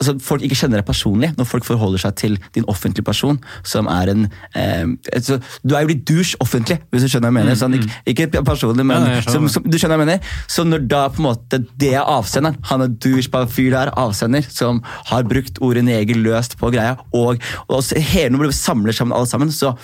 [0.00, 3.88] altså, folk ikke kjenner deg personlig, når folk forholder seg til din offentlige person, som
[3.90, 4.26] er en
[4.56, 7.58] eh, altså, Du er jo litt douche offentlig, hvis du skjønner hva jeg mener.
[7.60, 9.34] Sånn, ikke, ikke personlig, men ja, skjønner.
[9.36, 10.38] som, som, du skjønner hva jeg mener.
[10.50, 13.72] Så når da på en måte det er avsenderen, han er douche på en fyr
[13.76, 18.56] der, avsender, som har brukt ordet neger løst på greia, og, og hele når du
[18.56, 19.74] samler sammen alle sammen, så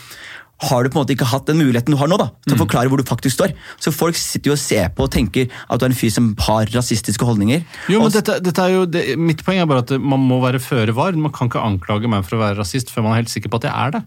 [0.59, 2.61] har du på en måte ikke hatt den muligheten du har nå da, til Mm.
[2.61, 3.53] å forklare hvor du faktisk står.
[3.79, 6.35] Så folk sitter jo og ser på og tenker at du er en fyr som
[6.47, 7.65] har rasistiske holdninger.
[7.93, 10.59] Jo, men dette, dette er jo, det, Mitt poeng er bare at man må være
[10.63, 11.13] føre var.
[11.13, 13.61] Man kan ikke anklage meg for å være rasist før man er helt sikker på
[13.61, 14.03] at jeg er det.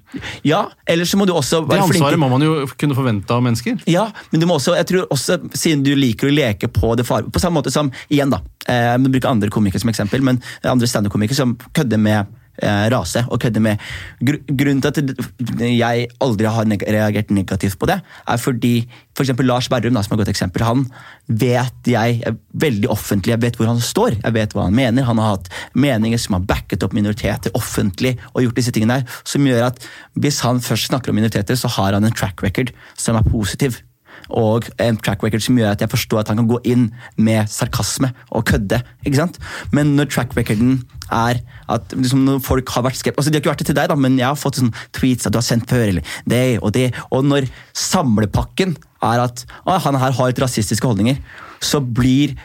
[0.48, 3.44] Ja, ellers så må du også være flink ansvaret må man jo kunne forvente av
[3.46, 3.78] mennesker.
[3.86, 7.06] Ja, men du må også, jeg tror også, siden du liker å leke på det
[7.06, 7.30] far...
[7.30, 11.38] På samme måte som, igjen da, eh, bruker andre komikere som eksempel, men andre stand-up-komikere
[11.38, 12.26] som kødder med
[12.64, 13.82] rase, og kødde med...
[14.20, 18.74] Gr grunnen til at jeg aldri har reagert negativt på det, er fordi,
[19.16, 20.86] for eksempel Lars Berrum, som er et godt eksempel, han
[21.28, 25.08] vet jeg er veldig offentlig, jeg vet hvor han står, jeg vet hva han mener,
[25.08, 29.20] han har hatt meninger som har backet opp minoriteter offentlig, og gjort disse tingene der,
[29.24, 29.84] som gjør at
[30.20, 33.80] hvis han først snakker om minoriteter, så har han en track record som er positiv
[34.30, 37.50] og en track record som gjør at jeg forstår at han kan gå inn med
[37.52, 38.82] sarkasme og kødde.
[39.06, 39.40] ikke sant?
[39.76, 43.44] Men når track recorden er at liksom, når folk har vært skeptiske altså, De har
[43.44, 45.48] ikke vært det til deg, da, men jeg har fått sånn tweets at du har
[45.48, 46.90] sendt før, eller det og det.
[47.16, 51.20] Og når samlepakken er at å, han her har litt rasistiske holdninger,
[51.64, 52.38] så blir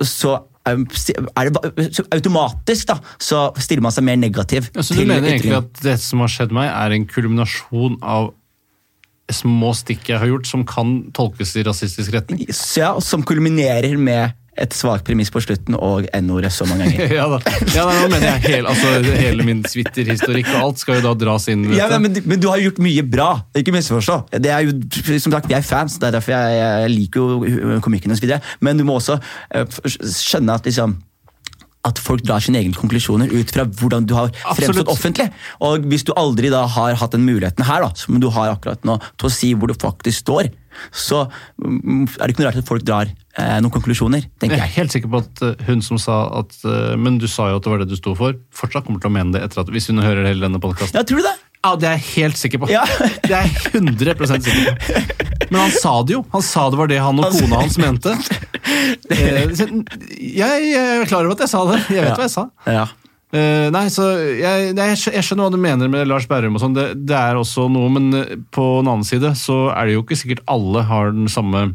[0.00, 0.38] så
[0.68, 4.68] er det så automatisk da, så stiller man seg mer negativ.
[4.74, 8.30] Ja, så du mener egentlig at det som har skjedd meg, er en kulminasjon av
[9.36, 12.44] små stikk jeg har gjort, som kan tolkes i rasistisk retning?
[12.76, 17.14] Ja, Som kulminerer med et svakt premiss på slutten og N-ordet så mange ganger.
[17.20, 17.38] ja da.
[17.72, 21.48] Ja, da, mener jeg hele, altså, hele min Twitter-historikk og alt skal jo da dras
[21.52, 23.30] inn Ja, men, men du har gjort mye bra.
[23.56, 24.18] Ikke misforstå.
[24.36, 24.76] Det er jo,
[25.16, 28.34] som sagt, Vi er fans, det er derfor jeg, jeg liker jo komikken osv.
[28.60, 29.20] Men du må også
[29.54, 30.98] eh, skjønne at liksom
[31.88, 34.58] at folk drar sine egne konklusjoner ut fra hvordan du har Absolutt.
[34.58, 35.28] fremstått offentlig.
[35.64, 38.84] Og hvis du aldri da har hatt den muligheten her, da, som du har akkurat
[38.84, 40.50] nå, til å si hvor du faktisk står,
[40.94, 41.24] så
[41.58, 44.76] mm, er det ikke noe rart at folk drar eh, noen konklusjoner, tenker Jeg er
[44.76, 47.66] helt sikker på at eh, hun som sa at eh, Men du sa jo at
[47.66, 49.90] det var det du sto for, fortsatt kommer til å mene det etter at hvis
[49.90, 51.00] hun hører hele denne podkasten.
[51.00, 51.36] Ja, tror du det?
[51.60, 52.70] Ja, det er jeg helt sikker på.
[52.72, 52.86] Ja.
[53.26, 55.36] Det er jeg 100 sikker på.
[55.50, 56.22] Men han sa det jo.
[56.32, 58.16] Han sa det var det han og kona hans mente.
[59.10, 59.48] Eh,
[60.20, 61.78] Jeg, er klar over at jeg sa det.
[61.90, 62.44] Jeg vet hva jeg sa.
[62.68, 62.84] Ja.
[63.30, 66.74] Uh, nei, så jeg, jeg jeg skjønner hva du mener med Lars Berrum og sånn.
[66.74, 70.02] Det, det er også noe, men eh, på den annen side så er det jo
[70.02, 71.70] ikke sikkert alle har den samme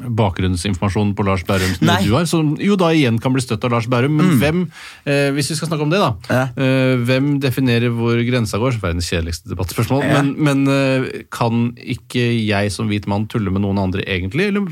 [0.00, 1.98] bakgrunnsinformasjonen på Lars Berrum som Nei.
[2.06, 4.16] du har, som jo da igjen kan bli støtt av Lars Berrum.
[4.20, 4.62] Men hvem,
[5.04, 6.10] eh, hvis vi skal snakke om det, da.
[6.30, 6.44] Ja.
[6.56, 8.78] Eh, hvem definerer hvor grensa går?
[8.80, 10.04] Verdens kjedeligste debattspørsmål.
[10.06, 10.22] Ja.
[10.22, 14.48] Men, men eh, kan ikke jeg som hvit mann tulle med noen andre egentlig?
[14.50, 14.66] Eller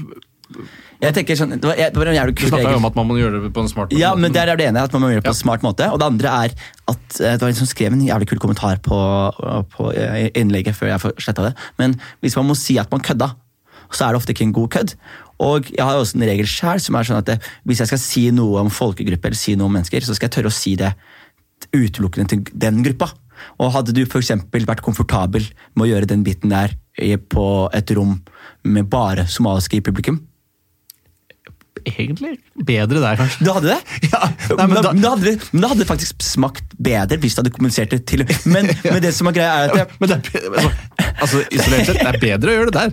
[0.99, 3.19] Jeg tenker sånn, det var, det var en jævlig du snakka om at man må
[3.21, 4.23] gjøre det på en smart Ja, måte.
[4.25, 5.37] men der er det ene at man må gjøre det på Ja.
[5.37, 5.91] en smart måte.
[5.93, 6.55] Og det andre er
[6.89, 8.97] at eh, det var en som skrev en jævlig kul kommentar på,
[9.77, 11.53] på eh, innlegget før jeg sletta det.
[11.79, 13.31] Men hvis man må si at man kødda,
[13.93, 14.95] så er det ofte ikke en god kødd.
[15.45, 18.03] Og jeg har også en regel sjøl som er sånn at det, hvis jeg skal
[18.03, 20.75] si noe om folkegruppe eller si noe om mennesker, så skal jeg tørre å si
[20.79, 20.93] det
[21.75, 23.13] utelukkende til den gruppa.
[23.63, 24.33] Og hadde du f.eks.
[24.53, 26.75] vært komfortabel med å gjøre den biten der
[27.31, 28.17] på et rom
[28.67, 30.19] med bare somaliske i publikum?
[31.87, 33.45] Egentlig bedre der, kanskje.
[33.47, 33.79] Du hadde det?
[34.13, 34.21] Ja,
[34.57, 37.37] nei, men, da, men, da hadde det, men da hadde det faktisk smakt bedre hvis
[37.37, 40.13] du hadde kommunisert det til Men, men det som er greia, er at det, Men
[40.13, 40.71] det er, altså,
[41.27, 42.89] altså, isolert sett, det er bedre å gjøre det der.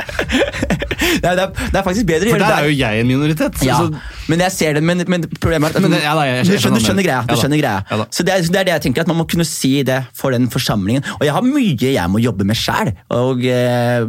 [1.21, 2.69] det, er, det, er, det er faktisk bedre å gjøre det der For der er
[2.69, 3.63] jo jeg en minoritet.
[3.65, 6.63] Ja, Så, men jeg ser det, men, men problemet er at ja da, jeg- jeg
[6.65, 7.21] skjønner du skjønner greia.
[7.29, 7.81] Du skjønner greia.
[7.91, 8.07] Ja da.
[8.11, 10.35] så det er, det er det jeg tenker, at man må kunne si det for
[10.35, 11.05] den forsamlingen.
[11.19, 12.91] Og jeg har mye jeg må jobbe med sjæl.
[12.91, 14.05] Eh,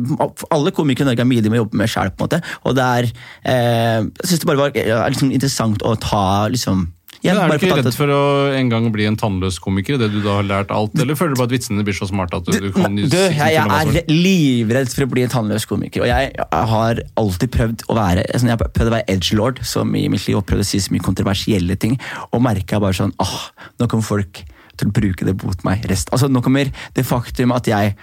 [0.57, 2.13] alle komikere i Norge har mye de må jobbe med sjæl.
[2.17, 6.89] Og det er eh, Jeg syns det bare var er liksom interessant å ta liksom
[7.25, 8.21] men er du ikke redd for å
[8.55, 11.41] en gang bli en tannløs komiker, det du da har lært alt, eller føler du
[11.41, 14.93] bare at vitsene blir så smarte at du, du kan du, jeg, jeg er livredd
[14.93, 16.05] for å bli en tannløs komiker.
[16.05, 19.95] Og jeg, jeg har alltid prøvd å være sånn, Jeg prøvd å være edgelord som
[19.97, 21.97] i mitt liv, og prøvd å si så mye kontroversielle ting.
[22.33, 23.39] Og merka bare sånn ah,
[23.81, 24.45] Nå kommer folk
[24.77, 25.87] til å bruke det mot meg.
[25.89, 26.13] Rest.
[26.13, 27.97] Altså, nå kommer det faktum at jeg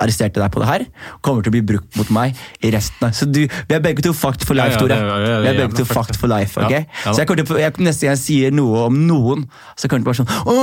[0.00, 0.84] arresterte deg på det her,
[1.24, 4.04] kommer til å bli brukt mot meg i resten av Så du, vi er begge
[4.04, 4.96] to fucked for life, Tore.
[4.96, 6.18] vi er begge to fucked.
[6.20, 6.86] for life, ok?
[7.04, 9.46] Så jeg kommer til, jeg, neste gang jeg sier noe om noen,
[9.78, 10.56] så kommer det bare sånn Å,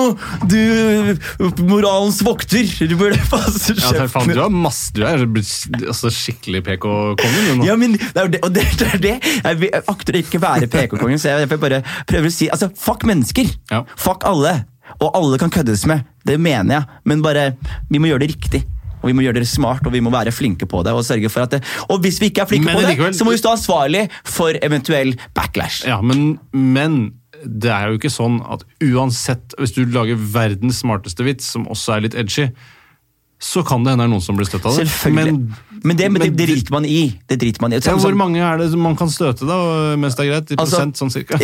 [0.49, 2.68] du moralens vokter!
[2.88, 4.34] Du burde passe kjeften.
[4.34, 7.65] du, har masse, du er altså, skikkelig PK-kongen.
[7.68, 9.15] Ja, men det er det, og det, det er det.
[9.43, 13.49] Jeg, akter å ikke være PK-kongen, så jeg bare prøver å si altså, Fuck mennesker!
[13.99, 14.59] Fuck alle!
[15.03, 16.05] Og alle kan køddes med.
[16.27, 17.49] Det mener jeg, men bare
[17.91, 18.64] Vi må gjøre det riktig.
[19.01, 20.93] Og vi må gjøre det smart, og vi må være flinke på det.
[20.97, 23.13] Og sørge for at det, og hvis vi ikke er flinke Men på det, likevel-
[23.17, 25.85] så må vi stå ansvarlig for eventuell backlash.
[25.87, 27.13] Ja, men, men
[27.45, 31.97] det er jo ikke sånn at uansett, hvis du lager verdens smarteste vits, som også
[31.97, 32.49] er litt edgy,
[33.39, 34.88] så kan det hende det er noen som blir støtt av det.
[35.14, 35.53] Men,
[35.85, 37.14] Men, det, men det, det driter man i.
[37.30, 37.77] Det driter man i.
[37.77, 39.57] ja, hvor mange er det man kan støte, da,
[39.99, 40.51] mens det er greit?
[40.51, 41.38] I Altså- prosent, sånn cirka?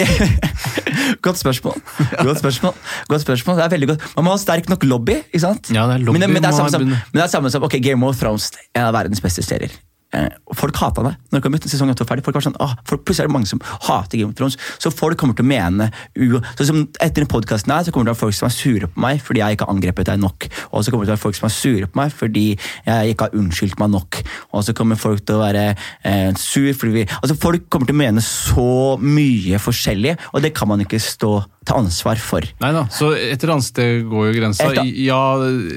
[1.25, 1.77] Godt spørsmål.
[2.25, 2.73] Godt spørsmål.
[3.13, 3.59] Godt spørsmål.
[3.61, 4.07] Det er veldig godt.
[4.17, 5.19] Man må ha sterk nok lobby.
[5.29, 5.69] ikke sant?
[5.69, 7.63] Ja, det er lobby Men, men, det, er samme som, men det er samme som
[7.69, 9.71] ok, Game of Thrones, en av verdens beste serier.
[10.13, 11.65] Eh, folk hata det når det kom ut.
[11.65, 12.25] sesong 8 var ferdig.
[12.27, 14.57] Folk var sånn, ah, folk, Plutselig er det mange som hater Game of Thrones.
[14.81, 15.89] Så folk kommer til å mene
[16.57, 18.55] så som Etter den podkasten her så kommer det til å være folk som er
[18.55, 20.47] sure på meg fordi jeg ikke har angrepet deg nok.
[20.71, 23.15] Og så kommer det til å være folk som er sure på meg fordi jeg
[23.15, 24.21] ikke har unnskyldt meg nok.
[24.53, 27.97] Og så kommer folk til å være eh, sur fordi vi Altså Folk kommer til
[27.97, 31.33] å mene så mye forskjellig, og det kan man ikke stå
[31.63, 32.45] til ansvar for.
[32.61, 34.69] Nei da, så et eller annet sted går jo grensa.
[34.83, 35.21] Ja,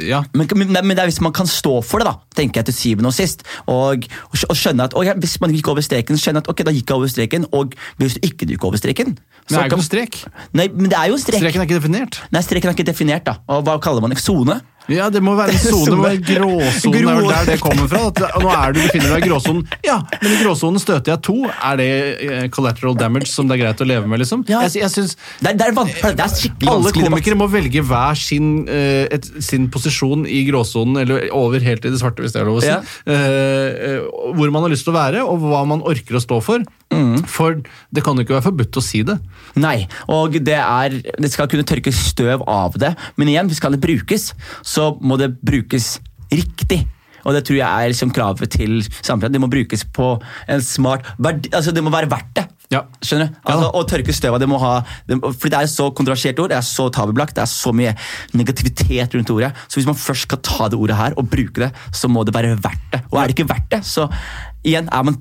[0.06, 0.22] ja.
[0.34, 2.78] Men, men, men det er hvis man kan stå for det, da, tenker jeg til
[2.78, 3.46] syvende og sist.
[3.70, 6.90] Og, og skjønne at ok, Hvis man gikk over streken, skjønne at ok, da gikk
[6.90, 7.46] jeg over streken.
[7.52, 10.18] Og hvis du ikke gikk over streken Men det er jo strek.
[10.52, 11.40] Nei, men det er jo strek.
[11.40, 12.20] Streken er ikke definert.
[12.34, 13.38] Nei, streken er ikke definert, da.
[13.52, 14.18] Og hva kaller man det?
[14.22, 14.60] Sone?
[14.92, 15.96] Ja, det må være en sone.
[16.02, 16.96] Være gråsonen.
[16.96, 17.14] Grå.
[17.16, 18.02] er der det kommer fra.
[18.10, 19.64] At, nå er du befinner deg i gråsonen.
[19.86, 21.36] Ja, men i gråsonen støter jeg to.
[21.50, 21.88] Er det
[22.26, 24.44] eh, collateral damage som det er greit å leve med, liksom?
[24.50, 24.62] Ja.
[24.66, 28.18] Jeg, jeg synes Det er, det er, det er skikkelig alle komikere må velge hver
[28.18, 32.42] sin, uh, et, sin posisjon i gråsonen, eller over helt i det svarte, hvis det
[32.42, 32.70] er lov å si.
[32.70, 32.80] Ja.
[33.06, 34.02] Eh,
[34.36, 36.64] hvor man har lyst til å være, og hva man orker å stå for.
[36.94, 37.24] Mm.
[37.26, 37.58] For
[37.94, 39.16] det kan jo ikke være forbudt å si det.
[39.58, 42.92] Nei, og det, er, det skal kunne tørke støv av det.
[43.18, 44.28] Men igjen, skal det brukes,
[44.62, 45.96] så må det brukes
[46.32, 46.84] riktig.
[47.26, 49.34] Og det tror jeg er liksom kravet til samfunnet.
[49.34, 50.12] Det må brukes på
[50.48, 52.46] en smart altså Det må være verdt det.
[52.70, 52.82] Ja.
[53.02, 53.38] Skjønner du?
[53.46, 54.72] Altså, Å tørke støv av det må ha
[55.06, 57.72] det, For det er et så kontroversielt ord, det er så tabubelagt, det er så
[57.76, 57.94] mye
[58.34, 59.52] negativitet rundt ordet.
[59.66, 62.34] Så hvis man først skal ta det ordet her og bruke det, så må det
[62.34, 63.02] være verdt det.
[63.12, 64.08] Og er det ikke verdt det, så
[64.66, 65.16] igjen er man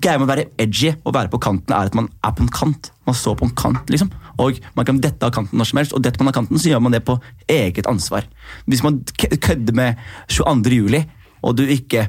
[0.00, 2.52] Greia med å være edgy og være på kanten er at man er på en
[2.54, 2.88] kant.
[3.04, 4.08] Man står på en kant, liksom.
[4.40, 6.70] Og man kan dette av kanten når som helst, og detter man av kanten, så
[6.70, 7.18] gjør man det på
[7.52, 8.24] eget ansvar.
[8.64, 10.00] Hvis man kødder med
[10.32, 10.72] 22.
[10.78, 11.02] juli,
[11.42, 12.06] og, du ikke,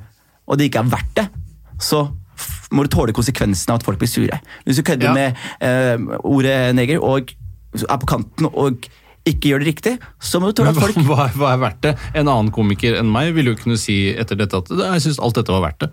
[0.47, 1.25] og det ikke er verdt det,
[1.83, 2.05] så
[2.71, 4.39] må du tåle konsekvensene av at folk blir sure.
[4.63, 5.13] Hvis du kødder Ja.
[5.17, 7.33] med eh, ordet neger og
[7.83, 8.87] er på kanten og
[9.27, 9.93] ikke gjør det riktig,
[10.23, 11.91] så må du tåle at folk hva, hva er verdt det?
[12.15, 15.35] En annen komiker enn meg ville jo kunne si etter dette at jeg syns alt
[15.35, 15.91] dette var verdt det.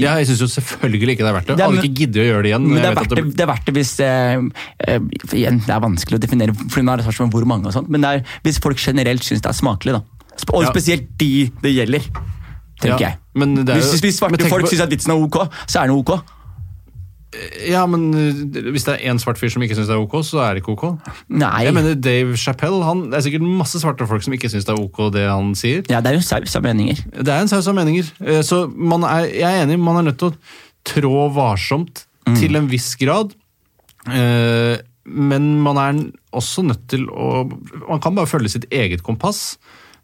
[0.00, 1.56] Ja, jeg syns jo selvfølgelig ikke det er verdt det.
[1.58, 2.66] Det er- Hadde ikke giddet å gjøre det igjen.
[2.66, 4.40] Men det er, verdt det, det er verdt det hvis eh,
[4.88, 5.00] eh,
[5.36, 8.08] Igjen, det er vanskelig å definere for det er hvor mange og sånt, men det
[8.08, 9.92] er hvis folk generelt syns det er smakelig.
[9.92, 10.00] da.
[10.48, 10.70] Og Og Ja.
[10.72, 12.00] spesielt de det gjelder,
[12.80, 13.18] tenker Ja, jeg.
[13.36, 16.22] hvis, hvis svarte folk syns at vitsen er ok, så er den ok.
[17.64, 20.18] Ja, men uh, hvis det er én svart fyr som ikke syns det er ok,
[20.26, 20.84] så er det ikke ok.
[21.32, 21.62] Nei.
[21.64, 24.74] Jeg mener Dave Chappelle, han, Det er sikkert masse svarte folk som ikke syns det
[24.74, 25.80] er ok det han sier.
[25.88, 27.00] Ja, det er jo en saus av meninger.
[27.16, 28.10] Det er en saus av meninger.
[28.20, 30.36] Eh, Så man er, jeg er enig, man er nødt til å
[30.84, 32.36] trå varsomt Mm.
[32.38, 33.32] til en viss grad.
[34.06, 35.96] Eh, Men man er
[36.32, 37.48] også nødt til å
[37.88, 39.56] Man kan bare følge sitt eget kompass.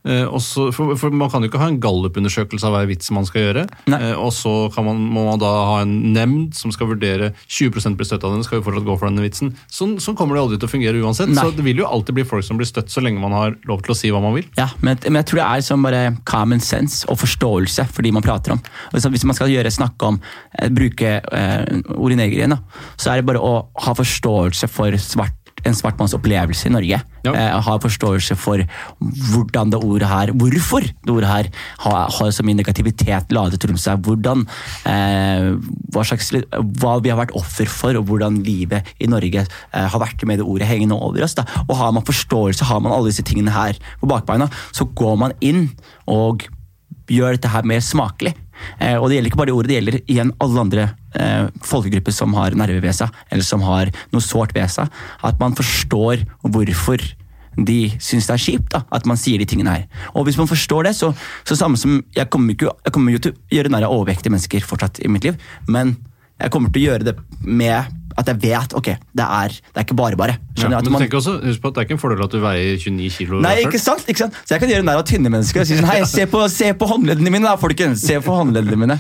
[0.09, 3.11] Eh, og så- for, for Man kan jo ikke ha en gallupundersøkelse av hver vits
[3.15, 3.65] man skal gjøre.
[3.93, 8.07] Eh, og så man, må man da ha en nemnd som skal vurdere 20 blir
[8.09, 9.53] støtt av den, skal jo fortsatt gå for denne vitsen.
[9.71, 11.29] Sånn, sånn kommer det aldri til å fungere uansett.
[11.29, 11.43] Nei.
[11.45, 13.83] Så det vil jo alltid bli folk som blir støtt, så lenge man har lov
[13.85, 14.47] til å si hva man vil.
[14.57, 18.13] Ja, men, men jeg tror det er som bare common sense og forståelse for de
[18.15, 18.63] man prater om.
[18.93, 20.21] Og så Hvis man skal gjøre snakke om,
[20.59, 21.65] eh, bruke eh,
[21.97, 22.59] ordet neger igjen,
[22.97, 25.38] så er det bare å ha forståelse for svart,
[25.71, 27.01] en svart manns opplevelse i Norge.
[27.25, 27.33] Ja.
[27.33, 28.63] Eh, har forståelse for
[29.33, 31.51] hvordan det ordet her, hvorfor det ordet her
[31.85, 34.03] har, har så mye negativitet ladet rundt seg.
[34.07, 34.47] Hvordan,
[34.89, 35.51] eh,
[35.95, 36.33] hva, slags,
[36.81, 40.41] hva vi har vært offer for, og hvordan livet i Norge eh, har vært med
[40.41, 41.37] det ordet hengende over oss.
[41.39, 41.47] Da.
[41.69, 45.37] Og Har man forståelse, har man alle disse tingene her på bakbeina, så går man
[45.41, 45.69] inn
[46.09, 46.47] og
[47.09, 48.35] gjør dette her mer smakelig.
[48.79, 52.15] Eh, og det gjelder ikke bare det ordet, det gjelder igjen alle andre eh, folkegrupper
[52.15, 54.93] som har nerve ved seg, eller som har noe sårt ved seg.
[55.27, 57.05] At man forstår hvorfor
[57.59, 60.05] de syns det er kjipt da, at man sier de tingene her.
[60.15, 61.11] Og hvis man forstår det, så,
[61.47, 64.33] så samme som Jeg kommer, ikke, jeg kommer jo til å gjøre narr av overvektige
[64.35, 65.97] mennesker fortsatt i mitt liv, men
[66.39, 69.87] jeg kommer til å gjøre det med at jeg vet ok, det er, det er
[69.87, 70.39] ikke bare bare.
[70.59, 72.41] Ja, men man, tenk også, husk på at Det er ikke en fordel at du
[72.43, 73.43] veier 29 kilo.
[73.45, 74.03] Nei, ikke sant?
[74.09, 74.39] ikke sant?
[74.43, 76.73] Så jeg kan gjøre narr av tynne mennesker og si sånn Hei, se på, se
[76.79, 78.03] på håndleddene mine, da, folkens!
[78.09, 78.99] Se på håndleddene mine.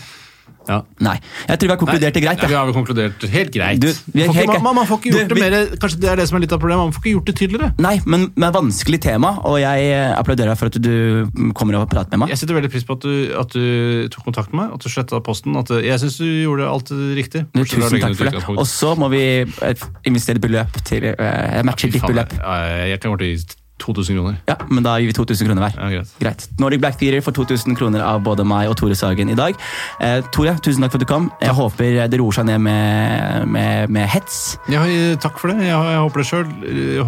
[0.68, 0.82] Ja.
[1.00, 1.14] Nei.
[1.48, 2.42] Jeg tror vi har konkludert det greit.
[2.42, 3.80] Ja, vi har vel konkludert helt greit.
[3.80, 6.26] Du, er helt man, man får ikke gjort Du, det mer, Kanskje det er det
[6.28, 6.90] som er litt av problemet.
[6.90, 7.70] Man får ikke gjort det tydeligere.
[7.80, 10.92] Nei, men med vanskelig tema, og jeg eh, applauderer deg for at du
[11.28, 12.34] mm, kommer og prater med meg.
[12.34, 14.92] Jeg setter veldig pris på at du, at du tok kontakt med meg, at du
[14.92, 15.56] sletta posten.
[15.60, 17.46] At jeg syns du gjorde alt riktig.
[17.54, 18.44] Du, tusen takk for det.
[18.52, 22.36] Og så må vi eh, investere beløp til eh, Jeg matcher ditt beløp.
[22.36, 24.38] Jeg, kommer til å til 2000 kroner.
[24.48, 25.76] Ja, men da gir vi 2000 kroner hver.
[25.78, 26.14] Ja, greit.
[26.22, 26.46] Greit.
[26.60, 29.58] Nordic Black Theater får 2000 kroner av både meg og Tore Sagen i dag.
[30.04, 31.30] Eh, Tore, tusen takk for at du kom.
[31.42, 34.58] Jeg håper det roer seg ned med, med, med hets.
[34.72, 35.62] Ja, eh, takk for det.
[35.66, 36.50] Jeg, jeg håper det sjøl.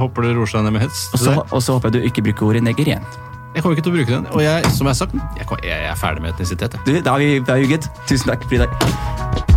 [0.01, 1.09] Håper det roer seg ned med hets.
[1.15, 3.11] Og så, og så håper jeg du ikke bruker ordet neger igjen.
[3.55, 4.27] Jeg kommer ikke til å bruke den.
[4.31, 6.79] Og jeg, som jeg har sagt, jeg, jeg er ferdig med etnisitet.
[6.87, 7.91] Du, da er vi, da er vi good.
[8.07, 9.50] Tusen takk for i dag.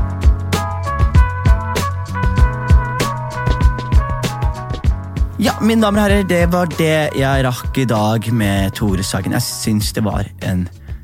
[5.44, 9.34] Ja, mine damer og herrer, det var det jeg rakk i dag med Tore Sagen.
[9.36, 10.62] Jeg syns det var en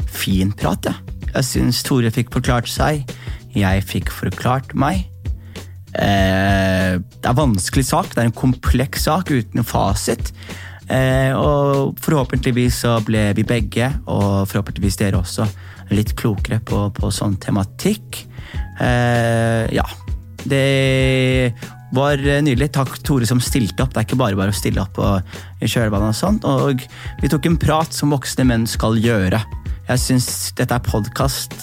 [0.08, 0.86] fin prat.
[0.88, 3.10] Jeg, jeg syns Tore fikk forklart seg.
[3.52, 5.02] Jeg fikk forklart meg.
[5.92, 8.14] Eh, det er en vanskelig sak.
[8.14, 10.32] Det er en kompleks sak uten en fasit.
[10.88, 15.50] Eh, og forhåpentligvis så ble vi begge, og forhåpentligvis dere også,
[15.92, 18.22] litt klokere på, på sånn tematikk.
[18.80, 19.90] Eh, ja.
[20.48, 20.64] Det
[21.96, 22.72] var nydelig.
[22.76, 23.94] Takk Tore som stilte opp.
[23.94, 26.48] Det er ikke bare bare å stille opp og, kjølvannet og sånt.
[26.48, 26.86] Og
[27.22, 29.42] vi tok en prat som voksne menn skal gjøre.
[29.90, 31.56] Jeg syns dette er podkast,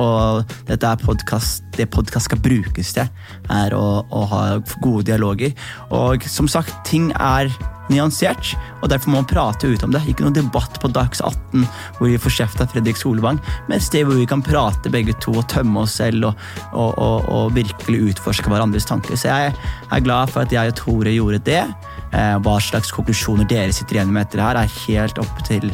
[0.00, 3.08] og dette er podcast, det podkast skal brukes til,
[3.52, 4.42] er å, å ha
[4.84, 5.54] gode dialoger.
[5.94, 7.48] Og som sagt, ting er
[7.92, 10.02] nyansert, og derfor må man prate ut om det.
[10.08, 11.66] Ikke noen debatt på Dags 18
[11.98, 15.16] hvor vi får kjeft av Fredrik Solvang, men et sted hvor vi kan prate begge
[15.24, 19.18] to og tømme oss selv og, og, og, og virkelig utforske hverandres tanker.
[19.18, 21.64] Så jeg er glad for at jeg og Tore gjorde det.
[22.14, 25.70] Eh, hva slags konklusjoner dere sitter igjen med etter det her, er helt opp til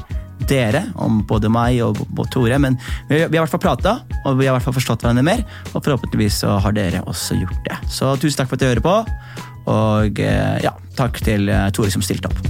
[0.49, 2.01] dere, om både meg og,
[2.33, 2.59] Tore.
[2.63, 2.79] Men
[3.09, 5.45] vi har i hvert fall prata, og vi har i hvert fall forstått hverandre mer.
[5.73, 7.79] Og forhåpentligvis så har dere også gjort det.
[7.93, 8.97] Så tusen takk for at dere hører på.
[9.69, 12.41] Og eh, ja, takk til eh, Tore som stilte opp.